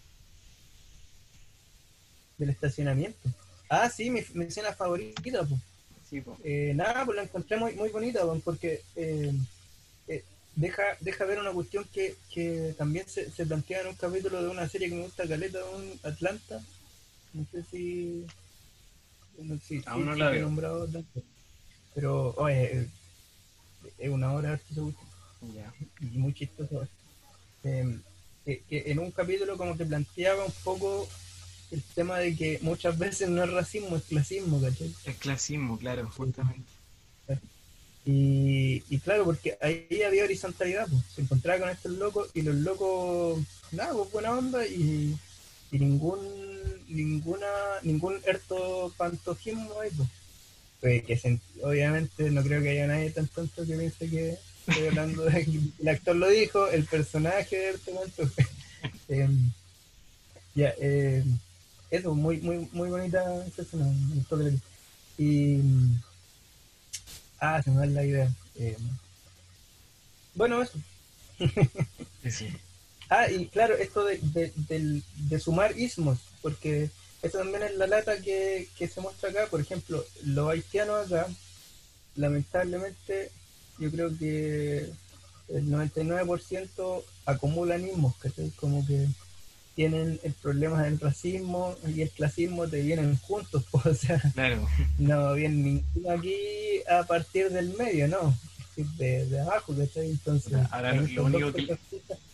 Del 2.38 2.50
estacionamiento. 2.50 3.30
Ah, 3.70 3.90
sí, 3.90 4.10
mi, 4.10 4.22
mi 4.34 4.46
escena 4.46 4.74
favorita, 4.74 5.22
pues. 5.48 5.62
Sí, 6.10 6.22
po. 6.22 6.38
Eh, 6.44 6.74
nada, 6.76 7.06
pues 7.06 7.16
la 7.18 7.24
encontré 7.24 7.58
muy, 7.58 7.74
muy 7.74 7.90
bonita, 7.90 8.22
porque 8.44 8.82
eh, 8.96 9.34
eh, 10.08 10.24
deja, 10.56 10.84
deja 11.00 11.26
ver 11.26 11.40
una 11.40 11.52
cuestión 11.52 11.84
que, 11.92 12.16
que 12.32 12.76
también 12.78 13.08
se, 13.08 13.32
se 13.32 13.46
plantea 13.46 13.82
en 13.82 13.88
un 13.88 13.96
capítulo 13.96 14.42
de 14.42 14.50
una 14.50 14.70
serie 14.70 14.90
que 14.90 14.96
me 14.96 15.04
gusta, 15.04 15.28
Caleta, 15.28 15.60
un 15.66 16.00
Atlanta. 16.04 16.62
No 17.34 17.46
sé 17.52 17.64
si... 17.70 18.26
No, 19.40 19.60
sí, 19.66 19.82
Aún 19.86 20.04
sí, 20.04 20.10
no 20.10 20.16
la 20.16 20.30
veo. 20.30 20.42
nombrado. 20.44 20.88
Pero, 21.94 22.34
oye, 22.38 22.88
es 23.98 24.10
una 24.10 24.32
hora 24.34 24.58
que 24.68 24.74
se 24.74 24.82
gusta 24.82 25.02
Ya. 25.54 25.74
y 26.02 26.18
muy 26.18 26.34
chistoso. 26.34 26.88
Eh, 27.64 28.00
que, 28.46 28.62
que 28.70 28.84
en 28.92 29.00
un 29.00 29.12
capítulo 29.12 29.58
como 29.58 29.76
que 29.76 29.86
planteaba 29.86 30.46
un 30.46 30.54
poco 30.64 31.08
el 31.72 31.82
tema 31.96 32.20
de 32.20 32.36
que 32.36 32.60
muchas 32.62 32.98
veces 32.98 33.28
no 33.30 33.44
es 33.44 33.52
racismo, 33.52 33.96
es 33.98 34.04
clasismo, 34.04 34.62
¿cachai? 34.62 34.94
El 35.06 35.16
clasismo, 35.16 35.78
claro, 35.78 36.10
justamente. 36.16 36.70
Y, 38.08 38.84
y 38.88 39.00
claro, 39.00 39.26
porque 39.26 39.58
ahí 39.62 40.04
había 40.06 40.26
horizontalidad, 40.26 40.88
pues. 40.88 41.02
se 41.16 41.22
encontraba 41.24 41.60
con 41.62 41.70
estos 41.70 41.92
locos 41.94 42.30
y 42.36 42.44
los 42.44 42.54
locos, 42.56 43.42
nada, 43.72 43.94
pues 43.94 44.12
buena 44.12 44.32
onda 44.38 44.64
y, 44.68 45.18
y 45.72 45.80
ningún 45.80 46.20
ninguna 46.88 47.48
ningún 47.84 48.20
ertopantojismo 48.26 49.80
ahí, 49.80 49.90
pues. 49.96 50.10
Pues 50.82 51.04
que 51.04 51.40
obviamente 51.64 52.30
no 52.30 52.44
creo 52.44 52.62
que 52.62 52.70
haya 52.70 52.88
nadie 52.88 53.10
tan 53.10 53.28
tonto 53.28 53.66
que 53.66 53.76
piense 53.76 54.10
que 54.10 54.38
estoy 54.68 54.88
hablando 54.88 55.24
de 55.24 55.48
el 55.80 55.88
actor 55.88 56.16
lo 56.16 56.30
dijo, 56.30 56.68
el 56.68 56.86
personaje 56.86 57.56
de 57.56 57.70
Ertopanto. 57.70 58.30
Em, 59.10 59.52
ya, 60.54 60.74
eh, 60.80 61.24
eso, 61.90 62.14
muy, 62.14 62.38
muy, 62.38 62.70
muy 62.72 62.90
bonita 62.90 63.24
Y 65.18 65.60
ah, 67.40 67.62
se 67.64 67.72
me 67.72 67.78
da 67.78 67.86
la 67.88 68.06
idea. 68.06 68.32
Em, 68.56 68.76
bueno, 70.36 70.62
eso. 70.62 70.78
Sí. 72.30 72.48
Ah, 73.10 73.30
y 73.30 73.48
claro, 73.48 73.76
esto 73.76 74.04
de, 74.04 74.20
de, 74.22 75.02
de 75.30 75.40
sumar 75.40 75.78
ismos, 75.78 76.20
porque 76.42 76.90
eso 77.22 77.40
también 77.40 77.64
es 77.64 77.76
la 77.76 77.88
lata 77.88 78.20
que, 78.22 78.68
que 78.78 78.88
se 78.88 79.02
muestra 79.02 79.30
acá. 79.30 79.48
Por 79.50 79.60
ejemplo, 79.62 80.04
los 80.24 80.50
haitianos 80.50 81.12
acá, 81.12 81.28
lamentablemente, 82.16 83.32
yo 83.80 83.92
creo 83.92 84.18
que 84.18 84.90
el 85.50 85.70
99% 85.70 87.04
acumulan 87.26 87.88
ismos, 87.88 88.16
¿cachai? 88.18 88.50
Como 88.52 88.86
que 88.86 89.08
tienen 89.76 90.20
el 90.24 90.34
problema 90.34 90.84
del 90.84 91.00
racismo 91.00 91.76
y 91.88 92.02
el 92.02 92.10
clasismo 92.10 92.68
te 92.68 92.82
vienen 92.82 93.18
juntos, 93.18 93.66
pues, 93.72 93.86
o 93.86 93.94
sea, 93.94 94.22
Claro, 94.34 94.68
no 94.98 95.34
viene 95.34 95.56
ninguno 95.56 96.12
aquí 96.12 96.82
a 96.90 97.04
partir 97.04 97.50
del 97.50 97.74
medio, 97.76 98.08
no, 98.08 98.38
de, 98.76 99.26
de 99.28 99.40
abajo, 99.42 99.74
¿cachai? 99.76 100.12
Entonces, 100.12 100.54
Ahora 100.72 100.94
lo- 100.94 101.24
único 101.26 101.54
que- 101.54 101.78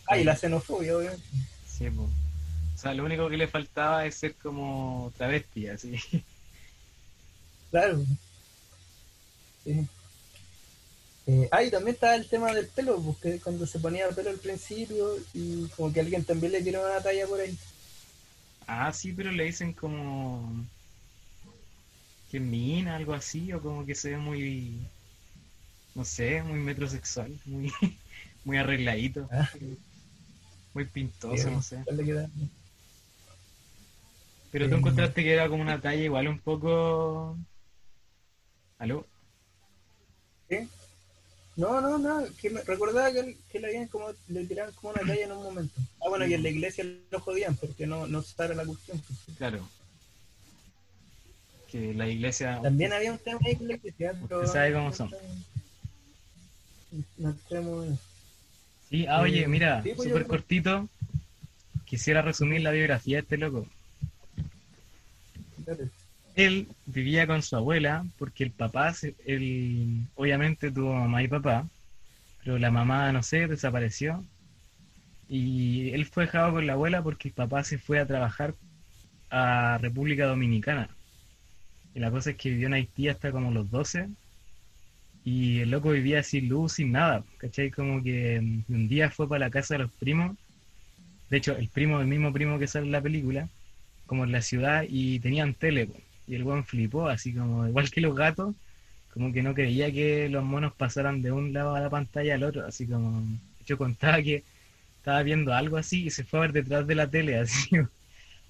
Ah, 0.06 0.18
y 0.18 0.24
la 0.24 0.36
xenofobia, 0.36 0.96
obviamente. 0.96 1.24
sí, 1.66 1.88
po. 1.90 2.02
O 2.02 2.78
sea, 2.82 2.92
lo 2.94 3.04
único 3.04 3.28
que 3.30 3.36
le 3.36 3.46
faltaba 3.48 4.04
es 4.06 4.16
ser 4.16 4.34
como 4.34 5.12
travesti, 5.16 5.68
así. 5.68 5.94
Claro. 7.70 8.04
Sí. 9.64 9.86
Eh, 11.28 11.48
ah, 11.52 11.62
y 11.62 11.70
también 11.70 11.94
estaba 11.94 12.16
el 12.16 12.28
tema 12.28 12.52
del 12.52 12.66
pelo, 12.66 13.00
porque 13.00 13.38
cuando 13.38 13.64
se 13.66 13.78
ponía 13.78 14.08
pelo 14.10 14.30
al 14.30 14.38
principio 14.38 15.16
y 15.32 15.68
como 15.68 15.92
que 15.92 16.00
alguien 16.00 16.24
también 16.24 16.52
le 16.52 16.62
tiró 16.62 16.84
una 16.84 17.00
talla 17.00 17.26
por 17.26 17.40
ahí. 17.40 17.56
Ah, 18.66 18.92
sí, 18.92 19.12
pero 19.12 19.30
le 19.30 19.44
dicen 19.44 19.72
como 19.72 20.52
que 22.30 22.40
mina, 22.40 22.96
algo 22.96 23.14
así, 23.14 23.52
o 23.52 23.60
como 23.62 23.86
que 23.86 23.94
se 23.94 24.10
ve 24.10 24.16
muy, 24.18 24.78
no 25.94 26.04
sé, 26.04 26.42
muy 26.42 26.58
metrosexual, 26.60 27.38
muy, 27.44 27.72
muy 28.44 28.56
arregladito, 28.58 29.28
Ah. 29.30 29.48
muy 30.74 30.84
pintoso, 30.86 31.50
no 31.50 31.62
sé. 31.62 31.82
Pero 34.50 34.68
tú 34.68 34.76
encontraste 34.76 35.22
que 35.22 35.32
era 35.32 35.48
como 35.48 35.62
una 35.62 35.80
talla 35.80 36.02
igual 36.02 36.28
un 36.28 36.38
poco... 36.38 37.38
¿Aló? 38.78 39.06
¿Qué? 40.48 40.66
No, 41.56 41.80
no, 41.80 41.98
no, 41.98 42.24
que 42.40 42.50
me 42.50 42.62
recordaba 42.62 43.12
que, 43.12 43.36
que 43.50 43.60
le, 43.60 43.68
habían 43.68 43.86
como, 43.88 44.08
le 44.28 44.44
tiraban 44.46 44.72
como 44.74 44.92
una 44.92 45.02
talla 45.02 45.24
en 45.24 45.32
un 45.32 45.42
momento. 45.42 45.74
Ah, 46.04 46.08
bueno, 46.08 46.26
y 46.26 46.34
en 46.34 46.42
la 46.42 46.48
iglesia 46.48 46.84
lo 47.10 47.20
jodían 47.20 47.54
porque 47.56 47.86
no, 47.86 48.06
no 48.06 48.22
sale 48.22 48.54
la 48.54 48.64
cuestión. 48.64 48.98
pues. 49.00 49.36
Claro. 49.38 49.66
Que 51.70 51.94
la 51.94 52.08
iglesia... 52.08 52.60
También 52.62 52.92
había 52.92 53.12
un 53.12 53.18
tema 53.18 53.40
ahí 53.46 53.56
con 53.56 53.68
la 53.68 53.74
iglesia, 53.74 54.14
pero... 54.22 54.40
Usted 54.40 54.52
sabe 54.52 54.72
cómo 54.74 54.92
son. 54.92 55.10
No 57.18 57.30
entremos 57.30 57.86
en 57.86 57.92
eso. 57.94 58.02
Sí, 58.88 59.06
ah, 59.06 59.20
oye, 59.20 59.42
Eh, 59.44 59.48
mira, 59.48 59.82
sí, 59.82 59.92
pues, 59.96 60.08
súper 60.08 60.22
yo- 60.22 60.28
cortito. 60.28 60.88
Quisiera 61.86 62.22
resumir 62.22 62.62
la 62.62 62.70
biografía 62.70 63.16
de 63.18 63.22
este 63.22 63.36
loco. 63.38 63.66
Dale. 65.58 65.88
Él 66.34 66.68
vivía 66.86 67.26
con 67.26 67.42
su 67.42 67.56
abuela 67.56 68.06
porque 68.18 68.44
el 68.44 68.50
papá, 68.50 68.92
se- 68.94 69.14
él 69.26 70.06
obviamente 70.14 70.70
tuvo 70.70 70.94
mamá 70.94 71.22
y 71.22 71.28
papá, 71.28 71.68
pero 72.42 72.58
la 72.58 72.70
mamá, 72.70 73.12
no 73.12 73.22
sé, 73.22 73.46
desapareció. 73.46 74.24
Y 75.28 75.90
él 75.90 76.06
fue 76.06 76.24
dejado 76.24 76.52
con 76.52 76.66
la 76.66 76.72
abuela 76.74 77.02
porque 77.02 77.28
el 77.28 77.34
papá 77.34 77.64
se 77.64 77.78
fue 77.78 77.98
a 78.00 78.06
trabajar 78.06 78.54
a 79.30 79.78
República 79.78 80.26
Dominicana. 80.26 80.88
Y 81.94 82.00
la 82.00 82.10
cosa 82.10 82.30
es 82.30 82.36
que 82.36 82.50
vivió 82.50 82.66
en 82.68 82.74
Haití 82.74 83.08
hasta 83.08 83.30
como 83.30 83.50
los 83.50 83.70
12. 83.70 84.08
Y 85.24 85.60
el 85.60 85.70
loco 85.70 85.90
vivía 85.90 86.22
sin 86.22 86.48
luz, 86.48 86.74
sin 86.74 86.92
nada. 86.92 87.24
¿Cachai? 87.38 87.70
Como 87.70 88.02
que 88.02 88.40
mm, 88.40 88.64
un 88.74 88.88
día 88.88 89.10
fue 89.10 89.28
para 89.28 89.40
la 89.46 89.50
casa 89.50 89.74
de 89.74 89.80
los 89.84 89.92
primos. 89.92 90.36
De 91.30 91.38
hecho, 91.38 91.56
el 91.56 91.68
primo, 91.70 92.00
el 92.00 92.06
mismo 92.06 92.32
primo 92.32 92.58
que 92.58 92.66
sale 92.66 92.86
en 92.86 92.92
la 92.92 93.02
película, 93.02 93.48
como 94.06 94.24
en 94.24 94.32
la 94.32 94.42
ciudad, 94.42 94.84
y 94.88 95.20
tenían 95.20 95.54
tele. 95.54 95.90
Y 96.26 96.34
el 96.36 96.44
weón 96.44 96.64
flipó, 96.64 97.08
así 97.08 97.34
como, 97.34 97.66
igual 97.68 97.90
que 97.90 98.00
los 98.00 98.14
gatos, 98.16 98.54
como 99.12 99.32
que 99.32 99.42
no 99.42 99.54
creía 99.54 99.92
que 99.92 100.28
los 100.30 100.44
monos 100.44 100.74
pasaran 100.74 101.22
de 101.22 101.32
un 101.32 101.52
lado 101.52 101.74
a 101.76 101.80
la 101.80 101.90
pantalla 101.90 102.34
al 102.36 102.44
otro. 102.44 102.66
Así 102.66 102.86
como, 102.88 103.24
hecho, 103.60 103.78
contaba 103.78 104.22
que 104.22 104.44
estaba 104.98 105.22
viendo 105.24 105.54
algo 105.54 105.76
así 105.78 106.06
y 106.06 106.10
se 106.10 106.24
fue 106.24 106.40
a 106.40 106.42
ver 106.42 106.52
detrás 106.54 106.86
de 106.86 106.94
la 106.96 107.10
tele, 107.10 107.38
así, 107.40 107.70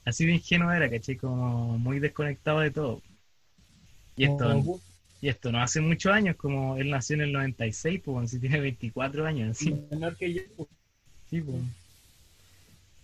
así 0.05 0.27
de 0.27 0.33
ingenuo 0.35 0.73
era, 0.73 0.91
¿cachai? 0.91 1.17
Como 1.17 1.79
muy 1.79 1.99
desconectado 2.01 2.61
de 2.61 2.71
todo. 2.71 3.03
Y 4.17 4.25
esto, 4.25 4.51
Como- 4.51 4.81
y 5.23 5.31
esto 5.31 5.53
no 5.53 5.63
hace 5.63 5.81
muchos 5.83 6.13
años, 6.13 6.37
como 6.37 6.77
él 6.79 6.91
nació 6.91 7.15
en 7.17 7.23
el 7.23 7.33
96, 7.33 8.03
pues, 8.05 8.31
si 8.33 8.41
tiene 8.41 8.61
24 8.61 9.27
años, 9.27 9.53
así, 9.53 9.73
menor 9.91 10.17
que 10.17 10.33
yo. 10.35 10.43
pues. 10.57 10.69
sí, 11.27 11.41
pues. 11.43 11.65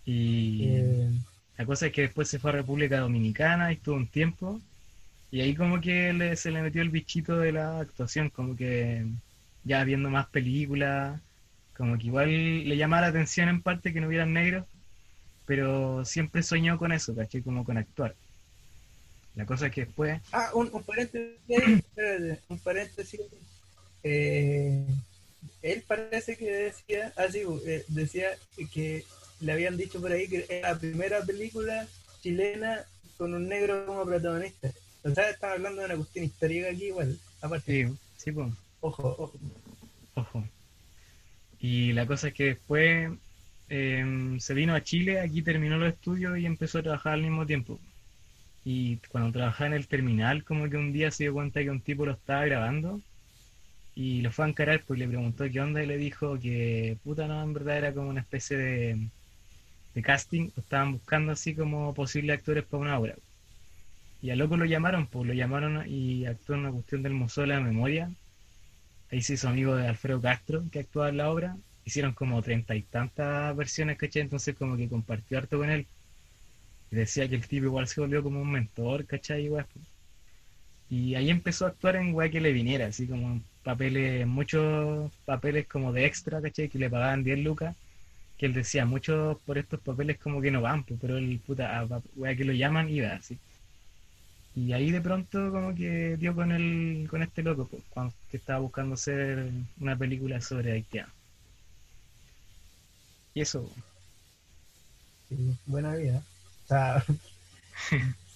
Y 0.04 0.74
Eh, 0.74 1.10
la 1.56 1.66
cosa 1.66 1.86
es 1.86 1.92
que 1.92 2.02
después 2.02 2.28
se 2.28 2.38
fue 2.38 2.50
a 2.50 2.54
República 2.54 3.00
Dominicana 3.00 3.70
y 3.72 3.76
estuvo 3.76 3.96
un 3.96 4.08
tiempo, 4.10 4.62
y 5.30 5.40
ahí 5.42 5.56
como 5.56 5.80
que 5.80 6.12
le- 6.12 6.36
se 6.36 6.50
le 6.52 6.62
metió 6.62 6.82
el 6.82 6.90
bichito 6.90 7.38
de 7.38 7.52
la 7.52 7.80
actuación, 7.80 8.30
como 8.30 8.56
que 8.56 9.06
ya 9.64 9.84
viendo 9.84 10.10
más 10.10 10.28
películas, 10.30 11.22
como 11.74 11.98
que 11.98 12.06
igual 12.08 12.30
le 12.68 12.76
llamaba 12.76 13.02
la 13.02 13.08
atención 13.08 13.48
en 13.50 13.62
parte 13.62 13.92
que 13.94 14.00
no 14.00 14.08
hubieran 14.08 14.32
negros, 14.34 14.66
pero 15.46 16.04
siempre 16.04 16.42
soñó 16.44 16.78
con 16.78 16.92
eso, 16.92 17.14
¿cachai? 17.16 17.42
Como 17.42 17.64
con 17.64 17.78
actuar. 17.78 18.16
La 19.34 19.46
cosa 19.46 19.66
es 19.66 19.72
que 19.72 19.84
después, 19.84 20.20
ah, 20.32 20.50
un, 20.54 20.68
un 20.72 20.82
paréntesis, 20.82 21.36
un 22.48 22.58
paréntesis. 22.58 23.20
Eh, 24.02 24.84
él 25.62 25.84
parece 25.86 26.36
que 26.36 26.50
decía, 26.50 27.12
ah, 27.16 27.26
sí, 27.30 27.42
eh, 27.66 27.84
decía 27.88 28.28
que 28.72 29.04
le 29.40 29.52
habían 29.52 29.76
dicho 29.76 30.00
por 30.00 30.12
ahí 30.12 30.28
que 30.28 30.46
era 30.48 30.72
la 30.72 30.78
primera 30.78 31.22
película 31.22 31.86
chilena 32.22 32.84
con 33.16 33.34
un 33.34 33.48
negro 33.48 33.86
como 33.86 34.04
protagonista. 34.04 34.70
O 35.02 35.10
sea, 35.10 35.30
están 35.30 35.52
hablando 35.52 35.80
de 35.80 35.86
una 35.86 35.96
cuestión 35.96 36.24
histórica 36.24 36.68
aquí 36.70 36.86
igual. 36.86 37.18
Aparte, 37.40 37.86
sí, 37.86 37.94
sí, 38.16 38.32
pues. 38.32 38.48
ojo, 38.80 39.16
ojo. 39.18 39.32
Ojo. 40.14 40.44
Y 41.60 41.92
la 41.92 42.06
cosa 42.06 42.28
es 42.28 42.34
que 42.34 42.44
después 42.44 43.10
em, 43.68 44.38
se 44.40 44.54
vino 44.54 44.74
a 44.74 44.82
Chile, 44.82 45.20
aquí 45.20 45.42
terminó 45.42 45.76
los 45.78 45.92
estudios 45.92 46.38
y 46.38 46.46
empezó 46.46 46.78
a 46.78 46.82
trabajar 46.82 47.14
al 47.14 47.22
mismo 47.22 47.46
tiempo. 47.46 47.80
Y 48.70 48.98
cuando 49.08 49.32
trabajaba 49.32 49.68
en 49.68 49.72
el 49.72 49.88
terminal, 49.88 50.44
como 50.44 50.68
que 50.68 50.76
un 50.76 50.92
día 50.92 51.10
se 51.10 51.24
dio 51.24 51.32
cuenta 51.32 51.62
que 51.62 51.70
un 51.70 51.80
tipo 51.80 52.04
lo 52.04 52.12
estaba 52.12 52.44
grabando 52.44 53.00
y 53.94 54.20
lo 54.20 54.30
fue 54.30 54.44
a 54.44 54.48
encarar, 54.48 54.84
pues 54.86 54.98
le 55.00 55.08
preguntó 55.08 55.50
qué 55.50 55.60
onda 55.60 55.82
y 55.82 55.86
le 55.86 55.96
dijo 55.96 56.38
que 56.38 56.98
puta 57.02 57.26
no, 57.26 57.42
en 57.42 57.54
verdad 57.54 57.78
era 57.78 57.94
como 57.94 58.10
una 58.10 58.20
especie 58.20 58.58
de, 58.58 59.08
de 59.94 60.02
casting, 60.02 60.50
estaban 60.56 60.92
buscando 60.92 61.32
así 61.32 61.54
como 61.54 61.94
posibles 61.94 62.38
actores 62.38 62.64
para 62.64 62.82
una 62.82 62.98
obra. 62.98 63.16
Y 64.20 64.30
al 64.30 64.38
loco 64.38 64.56
lo 64.58 64.66
llamaron, 64.66 65.06
pues 65.06 65.26
lo 65.26 65.32
llamaron 65.32 65.84
y 65.88 66.26
actuó 66.26 66.54
en 66.54 66.60
una 66.62 66.72
cuestión 66.72 67.02
del 67.02 67.14
Museo 67.14 67.42
de 67.44 67.48
la 67.48 67.60
Memoria, 67.60 68.10
ahí 69.10 69.22
se 69.22 69.34
hizo 69.34 69.48
amigo 69.48 69.76
de 69.76 69.88
Alfredo 69.88 70.20
Castro, 70.20 70.64
que 70.70 70.80
actuaba 70.80 71.08
en 71.08 71.16
la 71.18 71.30
obra. 71.30 71.56
Hicieron 71.84 72.12
como 72.12 72.42
treinta 72.42 72.74
y 72.76 72.82
tantas 72.82 73.56
versiones, 73.56 73.96
¿cachai? 73.98 74.22
Entonces 74.22 74.54
como 74.56 74.76
que 74.76 74.88
compartió 74.90 75.38
harto 75.38 75.58
con 75.58 75.70
él. 75.70 75.86
Y 76.90 76.96
decía 76.96 77.28
que 77.28 77.36
el 77.36 77.48
tipo 77.48 77.64
igual 77.66 77.88
se 77.88 78.00
volvió 78.00 78.22
como 78.22 78.42
un 78.42 78.52
mentor, 78.52 79.06
¿cachai? 79.06 79.44
Igual. 79.44 79.66
Y 80.88 81.14
ahí 81.14 81.30
empezó 81.30 81.66
a 81.66 81.68
actuar 81.68 81.96
en 81.96 82.14
weá 82.14 82.30
que 82.30 82.40
le 82.40 82.52
viniera, 82.52 82.86
así 82.86 83.06
como 83.06 83.42
papeles, 83.62 84.26
muchos 84.26 85.12
papeles 85.24 85.66
como 85.68 85.92
de 85.92 86.06
extra, 86.06 86.40
¿cachai? 86.40 86.68
Que 86.68 86.78
le 86.78 86.90
pagaban 86.90 87.24
10 87.24 87.38
lucas, 87.40 87.76
que 88.38 88.46
él 88.46 88.54
decía, 88.54 88.86
muchos 88.86 89.40
por 89.42 89.58
estos 89.58 89.80
papeles 89.80 90.18
como 90.18 90.40
que 90.42 90.50
no 90.52 90.62
van, 90.62 90.84
pues, 90.84 91.00
pero 91.00 91.18
el 91.18 91.40
puta, 91.40 91.80
a, 91.80 91.82
a 91.84 92.36
que 92.36 92.44
lo 92.44 92.52
llaman, 92.54 92.90
iba 92.90 93.10
así. 93.14 93.40
Y 94.54 94.72
ahí 94.74 94.90
de 94.90 95.00
pronto 95.00 95.50
como 95.50 95.74
que 95.74 96.16
dio 96.18 96.34
con 96.34 96.52
el, 96.52 97.06
con 97.08 97.22
este 97.22 97.42
loco, 97.42 97.66
pues, 97.68 97.82
cuando 97.88 98.14
que 98.30 98.36
estaba 98.36 98.58
buscando 98.60 98.94
hacer 98.94 99.50
una 99.80 99.96
película 99.96 100.40
sobre 100.42 100.72
haitiano. 100.72 101.12
Y 103.34 103.40
eso, 103.40 103.70
Sí, 105.28 105.56
buena 105.66 105.94
vida. 105.94 106.27
Sea, 106.68 107.04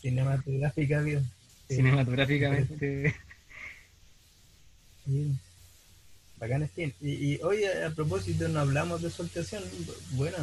cinematográfica 0.01 1.01
vida. 1.03 1.23
Sí, 1.69 1.77
cinematográficamente, 1.77 3.15
sí. 5.05 5.39
Bacán 6.39 6.69
Steam. 6.69 6.93
Y, 7.01 7.35
y 7.35 7.41
oye, 7.43 7.85
a 7.85 7.91
propósito, 7.91 8.49
no 8.49 8.61
hablamos 8.61 9.03
de 9.03 9.11
soltación. 9.11 9.63
Bueno, 10.17 10.37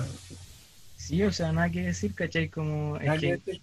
sí, 0.96 1.24
o 1.24 1.32
sea, 1.32 1.52
nada 1.52 1.70
que 1.72 1.82
decir, 1.82 2.14
¿cachai? 2.16 2.50
Como 2.50 2.98
que- 3.00 3.08
decir. 3.08 3.62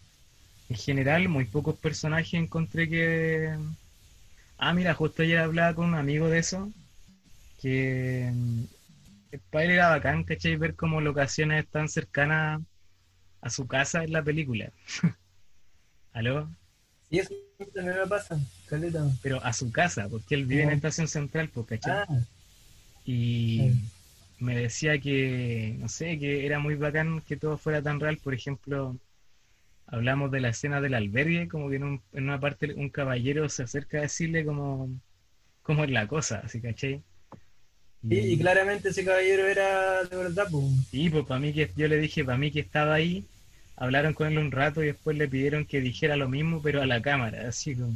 En 0.69 0.77
general, 0.77 1.29
muy 1.29 1.45
pocos 1.47 1.79
personajes 1.79 2.35
encontré 2.35 2.89
que... 2.89 3.57
Ah, 4.59 4.73
mira, 4.75 4.95
justo 4.95 5.23
ayer 5.23 5.39
hablaba 5.39 5.75
con 5.75 5.87
un 5.87 5.95
amigo 5.95 6.29
de 6.29 6.39
eso, 6.39 6.73
que 7.59 8.31
mm, 8.35 8.65
para 9.51 9.65
él 9.67 9.71
era 9.73 9.91
bacán, 9.91 10.25
¿cachai? 10.25 10.57
Ver 10.57 10.77
como 10.77 11.01
locaciones 11.01 11.69
tan 11.71 11.89
cercanas 11.89 12.63
a 13.47 13.51
su 13.51 13.67
casa 13.67 14.05
en 14.05 14.13
la 14.13 14.23
película. 14.23 14.73
¿Aló? 16.13 16.49
Y 17.11 17.19
eso 17.21 17.33
también 17.75 17.97
me 17.99 18.07
pasa, 18.07 18.39
caleta. 18.69 19.07
Pero 19.23 19.43
a 19.45 19.53
su 19.53 19.71
casa, 19.71 20.09
porque 20.09 20.35
él 20.35 20.47
vive 20.47 20.63
en 20.65 20.71
Oh. 20.71 20.73
Estación 20.73 21.09
Central, 21.09 21.49
pues, 21.53 21.67
¿cachai? 21.67 21.93
Ah, 21.93 22.07
Y 23.05 23.71
Sí. 23.73 23.81
me 24.41 24.57
decía 24.57 24.99
que, 25.01 25.77
no 25.79 25.89
sé, 25.89 26.19
que 26.19 26.45
era 26.47 26.59
muy 26.59 26.75
bacán 26.75 27.21
que 27.23 27.37
todo 27.37 27.57
fuera 27.59 27.83
tan 27.83 28.01
real. 28.01 28.19
Por 28.19 28.35
ejemplo, 28.35 28.99
hablamos 29.87 30.31
de 30.33 30.41
la 30.41 30.51
escena 30.51 30.81
del 30.81 30.95
albergue, 30.95 31.49
como 31.49 31.71
que 31.71 31.77
en, 31.77 31.85
un- 31.85 32.03
en 32.13 32.25
una 32.25 32.41
parte 32.41 32.75
un 32.75 32.91
caballero 32.91 33.49
se 33.49 33.63
acerca 33.65 33.99
a 33.99 34.03
decirle 34.03 34.45
como, 34.45 34.91
cómo 35.63 35.85
es 35.85 35.91
la 35.91 36.09
cosa, 36.09 36.41
así, 36.45 36.61
¿cachai? 36.61 37.03
y, 38.03 38.19
y 38.19 38.39
claramente 38.39 38.91
ese 38.91 39.05
caballero 39.05 39.47
era 39.49 40.05
de 40.05 40.17
verdad, 40.17 40.47
pues. 40.51 40.65
Sí, 40.91 41.11
pues 41.11 41.25
para 41.27 41.41
mí 41.41 41.53
que 41.53 41.71
yo 41.77 41.89
le 41.89 41.99
dije, 41.99 42.25
para 42.25 42.39
mí 42.39 42.51
que 42.51 42.61
estaba 42.61 42.95
ahí, 42.95 43.25
hablaron 43.77 44.15
con 44.15 44.27
él 44.29 44.39
un 44.39 44.51
rato 44.51 44.83
y 44.83 44.87
después 44.87 45.17
le 45.17 45.29
pidieron 45.29 45.67
que 45.67 45.81
dijera 45.81 46.17
lo 46.17 46.29
mismo, 46.29 46.61
pero 46.63 46.83
a 46.83 46.87
la 46.87 47.01
cámara, 47.03 47.49
así 47.49 47.75
como 47.75 47.93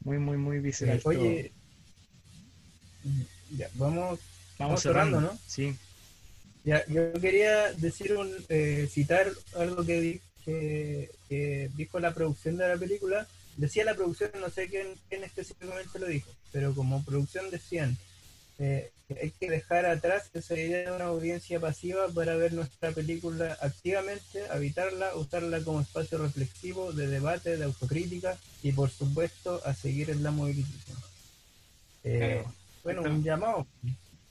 muy, 0.00 0.18
muy, 0.18 0.36
muy 0.36 0.58
visceral. 0.60 1.00
Oye, 1.04 1.52
todo. 3.04 3.10
ya, 3.58 3.68
vamos. 3.74 3.96
vamos 3.96 4.20
vamos 4.58 4.82
cerrando, 4.82 5.16
cerrando, 5.18 5.32
¿no? 5.34 5.40
Sí, 5.46 5.74
Ya, 6.64 6.84
yo 6.86 7.12
quería 7.20 7.72
decir 7.74 8.14
un, 8.16 8.30
eh, 8.48 8.88
citar 8.90 9.30
algo 9.56 9.84
que, 9.84 10.00
di- 10.00 10.20
que, 10.44 11.10
que 11.28 11.70
dijo 11.76 12.00
la 12.00 12.12
producción 12.14 12.56
de 12.56 12.68
la 12.68 12.76
película. 12.76 13.26
Decía 13.56 13.84
la 13.84 13.94
producción, 13.94 14.30
no 14.40 14.50
sé 14.50 14.68
quién, 14.68 14.88
quién 15.08 15.22
específicamente 15.24 15.98
lo 15.98 16.06
dijo, 16.06 16.30
pero 16.52 16.74
como 16.74 17.04
producción 17.04 17.50
decían 17.50 17.96
eh, 18.58 18.90
hay 19.20 19.30
que 19.32 19.50
dejar 19.50 19.84
atrás 19.86 20.30
esa 20.32 20.54
idea 20.54 20.90
de 20.90 20.96
una 20.96 21.06
audiencia 21.06 21.60
pasiva 21.60 22.08
para 22.08 22.36
ver 22.36 22.52
nuestra 22.52 22.90
película 22.92 23.56
activamente, 23.60 24.46
habitarla, 24.50 25.14
usarla 25.16 25.62
como 25.62 25.80
espacio 25.80 26.18
reflexivo, 26.18 26.92
de 26.92 27.06
debate, 27.08 27.56
de 27.56 27.64
autocrítica 27.64 28.36
y 28.62 28.72
por 28.72 28.90
supuesto 28.90 29.60
a 29.64 29.74
seguir 29.74 30.10
en 30.10 30.22
la 30.22 30.30
movilización. 30.30 30.98
Eh, 32.04 32.18
Claro. 32.42 32.54
bueno, 32.82 33.02
un 33.02 33.22
llamado. 33.24 33.66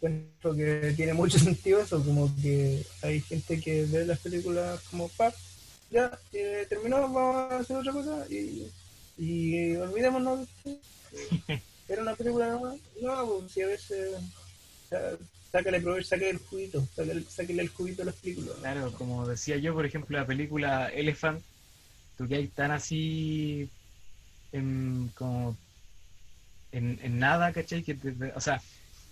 Encuentro 0.01 0.55
que 0.55 0.93
tiene 0.95 1.13
mucho 1.13 1.38
sentido 1.39 1.82
eso, 1.82 2.03
como 2.03 2.34
que 2.41 2.84
hay 3.01 3.21
gente 3.21 3.59
que 3.61 3.86
ve 3.86 4.05
las 4.05 4.19
películas 4.19 4.80
como 4.89 5.07
pap, 5.09 5.34
ya, 5.91 6.17
eh, 6.34 6.65
terminó, 6.67 7.01
vamos 7.01 7.51
a 7.51 7.57
hacer 7.59 7.78
otra 7.78 7.91
cosa 7.93 8.26
y, 8.30 8.67
y 9.17 9.76
olvidémonos. 9.76 10.47
Era 11.88 12.01
una 12.01 12.15
película 12.15 12.47
nueva. 12.49 12.75
No, 13.01 13.27
pues, 13.39 13.51
si 13.51 13.61
a 13.61 13.67
veces 13.67 14.15
sea, 14.89 15.17
sácale 15.51 15.81
provecho, 15.81 16.07
sácale 16.07 16.31
el 16.31 16.38
juguito, 16.39 16.86
sácale, 16.95 17.61
el 17.61 17.69
juguito 17.69 18.01
a 18.01 18.05
las 18.05 18.15
películas. 18.15 18.55
Claro, 18.59 18.91
como 18.93 19.27
decía 19.27 19.57
yo, 19.57 19.73
por 19.73 19.86
ejemplo, 19.86 20.17
la 20.17 20.25
película 20.25 20.88
Elephant, 20.89 21.41
tú 22.17 22.27
que 22.27 22.36
hay 22.36 22.47
tan 22.47 22.71
así 22.71 23.69
en, 24.51 25.09
como 25.15 25.57
en, 26.71 26.99
en 27.01 27.19
nada, 27.19 27.51
¿cachai? 27.53 27.84
Que 27.84 27.97
o 28.36 28.41
sea, 28.41 28.61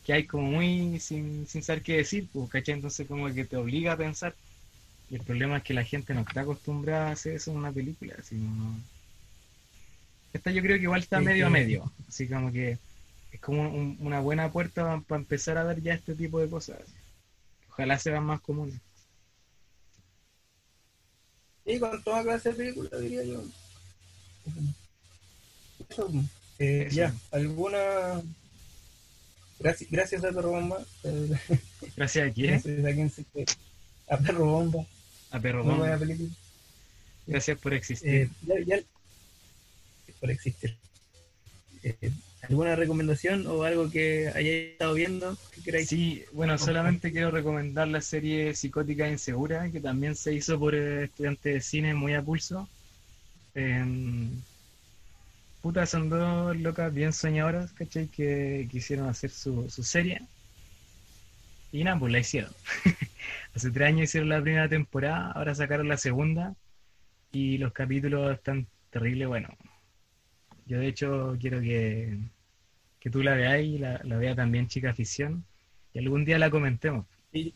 que 0.04 0.14
hay 0.14 0.26
como 0.26 0.44
muy 0.44 1.00
sin, 1.00 1.48
sin 1.48 1.64
saber 1.64 1.84
qué 1.84 1.98
decir, 1.98 2.28
pues, 2.32 2.50
¿cachai? 2.50 2.76
Entonces 2.76 3.08
como 3.08 3.32
que 3.34 3.46
te 3.46 3.58
obliga 3.58 3.94
a 3.94 3.98
pensar. 3.98 4.36
Y 5.10 5.16
el 5.16 5.24
problema 5.24 5.58
es 5.58 5.64
que 5.64 5.74
la 5.74 5.84
gente 5.84 6.14
no 6.14 6.22
está 6.22 6.42
acostumbrada 6.42 7.10
a 7.10 7.12
hacer 7.14 7.36
eso 7.36 7.52
en 7.52 7.58
una 7.58 7.72
película, 7.74 8.16
así 8.20 8.36
no- 8.36 8.80
Esta 10.34 10.52
yo 10.52 10.62
creo 10.62 10.78
que 10.78 10.84
igual 10.84 11.02
está 11.02 11.20
Sí, 11.20 11.26
medio 11.26 11.48
a 11.48 11.50
medio, 11.50 11.92
así 12.08 12.28
como 12.28 12.52
que 12.52 12.78
es 13.32 13.40
como 13.42 13.62
un- 13.64 13.98
una 14.00 14.20
buena 14.22 14.52
puerta 14.52 15.02
para 15.08 15.20
empezar 15.22 15.58
a 15.58 15.64
ver 15.64 15.82
ya 15.82 15.94
este 15.94 16.16
tipo 16.16 16.40
de 16.40 16.50
cosas. 16.50 16.80
Ojalá 17.70 17.98
sean 18.00 18.24
más 18.26 18.42
comunes. 18.42 18.76
Y 21.66 21.80
con 21.80 22.02
toda 22.04 22.24
clase 22.24 22.50
de 22.50 22.56
películas, 22.56 23.00
diría 23.02 23.24
yo. 23.24 23.44
Eso, 25.90 26.12
eh, 26.60 26.86
Eso. 26.88 26.96
ya, 26.96 27.14
alguna. 27.32 28.22
Gracias, 29.60 29.92
gracias 29.92 30.24
a 30.24 30.32
Perro 30.32 30.52
Bomba. 30.52 30.84
Gracias 31.96 32.30
a 32.30 32.34
quién? 32.34 32.52
gracias 32.52 32.86
a 32.86 32.94
quien 32.94 33.10
se. 33.12 33.26
A 34.10 34.18
Perro 34.18 34.46
Bomba. 34.46 34.86
A 35.32 35.40
Perro 35.40 35.64
Bomba. 35.64 35.78
buena 35.80 35.98
película. 35.98 36.30
Gracias 37.28 37.58
por 37.60 37.74
existir. 37.74 38.10
Eh, 38.10 38.30
ya, 38.46 38.56
ya- 38.78 38.84
por 40.22 40.32
existir. 40.32 40.78
Eh, 41.84 42.12
¿Alguna 42.44 42.76
recomendación 42.76 43.46
o 43.48 43.64
algo 43.64 43.90
que 43.92 44.30
hayáis 44.30 44.72
estado 44.72 44.94
viendo 44.94 45.38
que? 45.64 45.86
Sí, 45.86 46.24
bueno, 46.32 46.58
solamente 46.58 47.12
quiero 47.12 47.30
recomendar 47.30 47.88
la 47.88 48.02
serie 48.02 48.56
Psicótica 48.56 49.08
e 49.08 49.12
Insegura, 49.12 49.70
que 49.70 49.80
también 49.80 50.16
se 50.16 50.34
hizo 50.34 50.60
por 50.60 50.74
eh, 50.74 51.06
estudiantes 51.06 51.54
de 51.54 51.62
cine 51.62 51.94
muy 51.94 52.14
a 52.14 52.22
pulso. 52.22 52.68
Em, 53.54 54.30
puta, 55.62 55.86
son 55.86 56.10
dos 56.10 56.58
locas 56.58 56.94
bien 56.94 57.14
soñadoras, 57.14 57.74
¿cachai? 57.74 58.08
Que 58.08 58.68
quisieron 58.72 59.08
hacer 59.08 59.30
su, 59.30 59.70
su 59.70 59.84
serie. 59.84 60.22
Y 61.72 61.84
nada, 61.84 62.00
pues 62.00 62.12
la 62.12 62.20
hicieron. 62.20 62.52
Hace 63.56 63.72
tres 63.72 63.88
años 63.88 64.04
hicieron 64.06 64.30
la 64.30 64.42
primera 64.42 64.68
temporada, 64.68 65.32
ahora 65.32 65.54
sacaron 65.56 65.88
la 65.88 65.98
segunda. 65.98 66.56
Y 67.32 67.60
los 67.60 67.72
capítulos 67.72 68.34
están 68.34 68.68
terribles, 68.90 69.28
bueno. 69.28 69.50
Yo 70.72 70.80
de 70.80 70.88
hecho 70.88 71.36
quiero 71.38 71.60
que, 71.60 72.18
que 73.02 73.10
tú 73.10 73.22
la 73.22 73.34
veas 73.34 73.62
y 73.62 73.78
la, 73.78 74.00
la 74.06 74.16
vea 74.16 74.34
también 74.38 74.70
Chica 74.70 74.92
Afición. 74.92 75.44
Y 75.94 76.00
algún 76.00 76.24
día 76.24 76.40
la 76.40 76.50
comentemos. 76.50 77.06
Sí. 77.34 77.54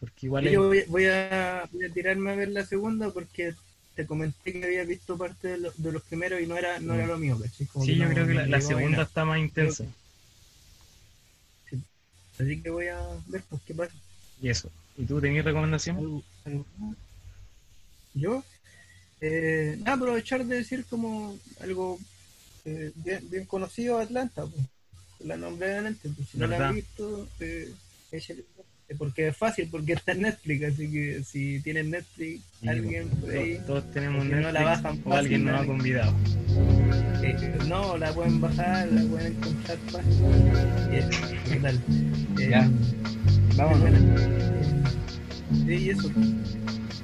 Porque 0.00 0.26
igual 0.26 0.50
Yo 0.50 0.66
voy, 0.66 0.82
voy 0.88 1.04
a, 1.06 1.68
voy 1.70 1.84
a 1.84 1.92
tirarme 1.92 2.32
a 2.32 2.34
ver 2.34 2.48
la 2.48 2.66
segunda 2.66 3.10
porque 3.12 3.54
te 3.94 4.08
comenté 4.08 4.54
que 4.54 4.64
había 4.64 4.82
visto 4.82 5.16
parte 5.16 5.46
de, 5.46 5.58
lo- 5.58 5.72
de 5.76 5.92
los 5.92 6.02
primeros 6.02 6.40
y 6.40 6.48
no 6.48 6.56
era, 6.56 6.80
no 6.80 6.94
era 6.94 7.06
lo 7.06 7.16
mío, 7.16 7.38
¿cachai? 7.40 7.64
Como 7.68 7.84
Sí, 7.84 7.94
yo 7.94 8.06
no- 8.06 8.10
creo 8.12 8.26
que 8.26 8.34
la, 8.34 8.60
segunda 8.60 9.02
está 9.02 9.24
más 9.24 9.38
intensa. 9.38 9.84
Así 12.40 12.60
que 12.60 12.70
voy 12.70 12.88
a 12.88 12.98
ver 13.28 13.44
pues, 13.48 13.62
qué 13.64 13.72
pasa. 13.72 13.94
Y 14.42 14.48
eso. 14.48 14.68
¿Y 14.96 15.04
tú 15.04 15.20
tenías 15.20 15.44
más? 15.44 15.88
Yo, 18.14 18.42
eh, 19.20 19.76
nada, 19.78 19.92
aprovechar 19.96 20.44
de 20.44 20.56
decir 20.56 20.84
como 20.90 21.38
algo 21.60 22.00
eh, 22.64 22.92
bien, 22.96 23.28
bien 23.30 23.44
conocido 23.46 23.98
Atlanta, 23.98 24.44
pues. 24.46 24.64
la 25.20 25.36
nombré 25.36 25.68
brevemente, 25.68 26.08
pues, 26.14 26.28
si 26.28 26.38
no 26.38 26.46
la 26.46 26.68
han 26.68 26.74
visto, 26.74 27.28
eh, 27.40 27.72
eh, 28.12 28.94
porque 28.98 29.28
es 29.28 29.36
fácil, 29.36 29.68
porque 29.70 29.94
está 29.94 30.12
en 30.12 30.22
Netflix, 30.22 30.64
así 30.64 30.90
que 30.90 31.22
si 31.24 31.60
tienen 31.60 31.90
Netflix, 31.90 32.42
Sí, 32.60 32.68
alguien 32.68 33.08
por 33.08 33.30
ahí, 33.30 33.54
Todos, 33.54 33.66
todos 33.66 33.90
tenemos 33.92 34.24
Si 34.24 34.28
no 34.30 34.36
la 34.40 34.52
Netflix 34.52 34.64
bajan 34.64 35.02
o 35.04 35.12
alguien 35.14 35.42
fácil, 35.42 35.44
nos 35.44 35.60
ha 35.62 35.66
convidado. 35.66 36.14
eh, 37.22 37.58
no, 37.68 37.96
la 37.98 38.12
pueden 38.12 38.40
bajar, 38.40 38.88
la 38.92 39.02
pueden 39.10 39.32
encontrar 39.36 39.78
fácil. 39.90 40.90
Bien, 40.90 41.08
¿qué 41.48 41.56
tal? 41.60 41.80
Eh, 42.40 42.48
Ya. 42.50 42.70
Sí, 45.66 45.74
y 45.74 45.90
eso. 45.90 46.10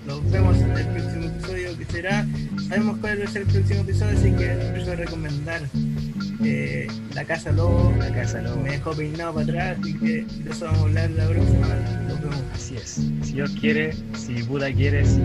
Nos 0.07 0.31
vemos 0.31 0.57
en 0.57 0.71
el 0.77 0.87
próximo 0.89 1.25
episodio 1.25 1.79
que 1.79 1.85
será. 1.87 2.27
Sabemos 2.69 2.99
cuál 2.99 3.21
va 3.21 3.25
a 3.25 3.29
ser 3.29 3.43
el 3.43 3.49
próximo 3.49 3.81
episodio, 3.81 4.19
así 4.19 4.31
que 4.33 4.53
empiezo 4.53 4.93
a 4.93 4.97
recomendar 4.97 5.63
eh, 6.45 6.87
La 7.15 7.25
Casa 7.25 7.51
Lobo. 7.51 7.95
La 7.99 8.13
Casa 8.13 8.43
Lobo. 8.43 8.61
Me 8.63 8.73
dejó 8.73 8.93
peinado 8.93 9.35
para 9.35 9.45
atrás, 9.45 9.79
así 9.81 9.95
que 9.95 10.25
de 10.45 10.51
eso 10.51 10.67
vamos 10.67 10.81
a 10.81 10.85
hablar 10.85 11.11
la 11.13 11.29
próxima. 11.29 11.67
Nos 12.09 12.21
vemos. 12.21 12.43
Así 12.55 12.77
es. 12.77 13.01
Si 13.23 13.33
Dios 13.33 13.51
quiere, 13.59 13.95
si 14.15 14.43
Buda 14.43 14.71
quiere, 14.73 15.05
si 15.07 15.23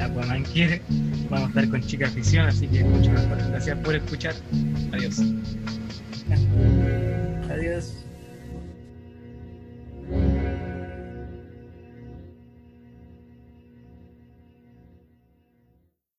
Aquaman 0.00 0.44
quiere, 0.44 0.80
vamos 1.28 1.46
a 1.46 1.48
estar 1.48 1.68
con 1.68 1.82
Chica 1.82 2.06
Afición. 2.06 2.46
Así 2.46 2.66
que 2.66 2.82
muchas 2.82 3.28
gracias 3.50 3.78
por 3.78 3.94
escuchar. 3.94 4.34
Adiós. 4.92 5.20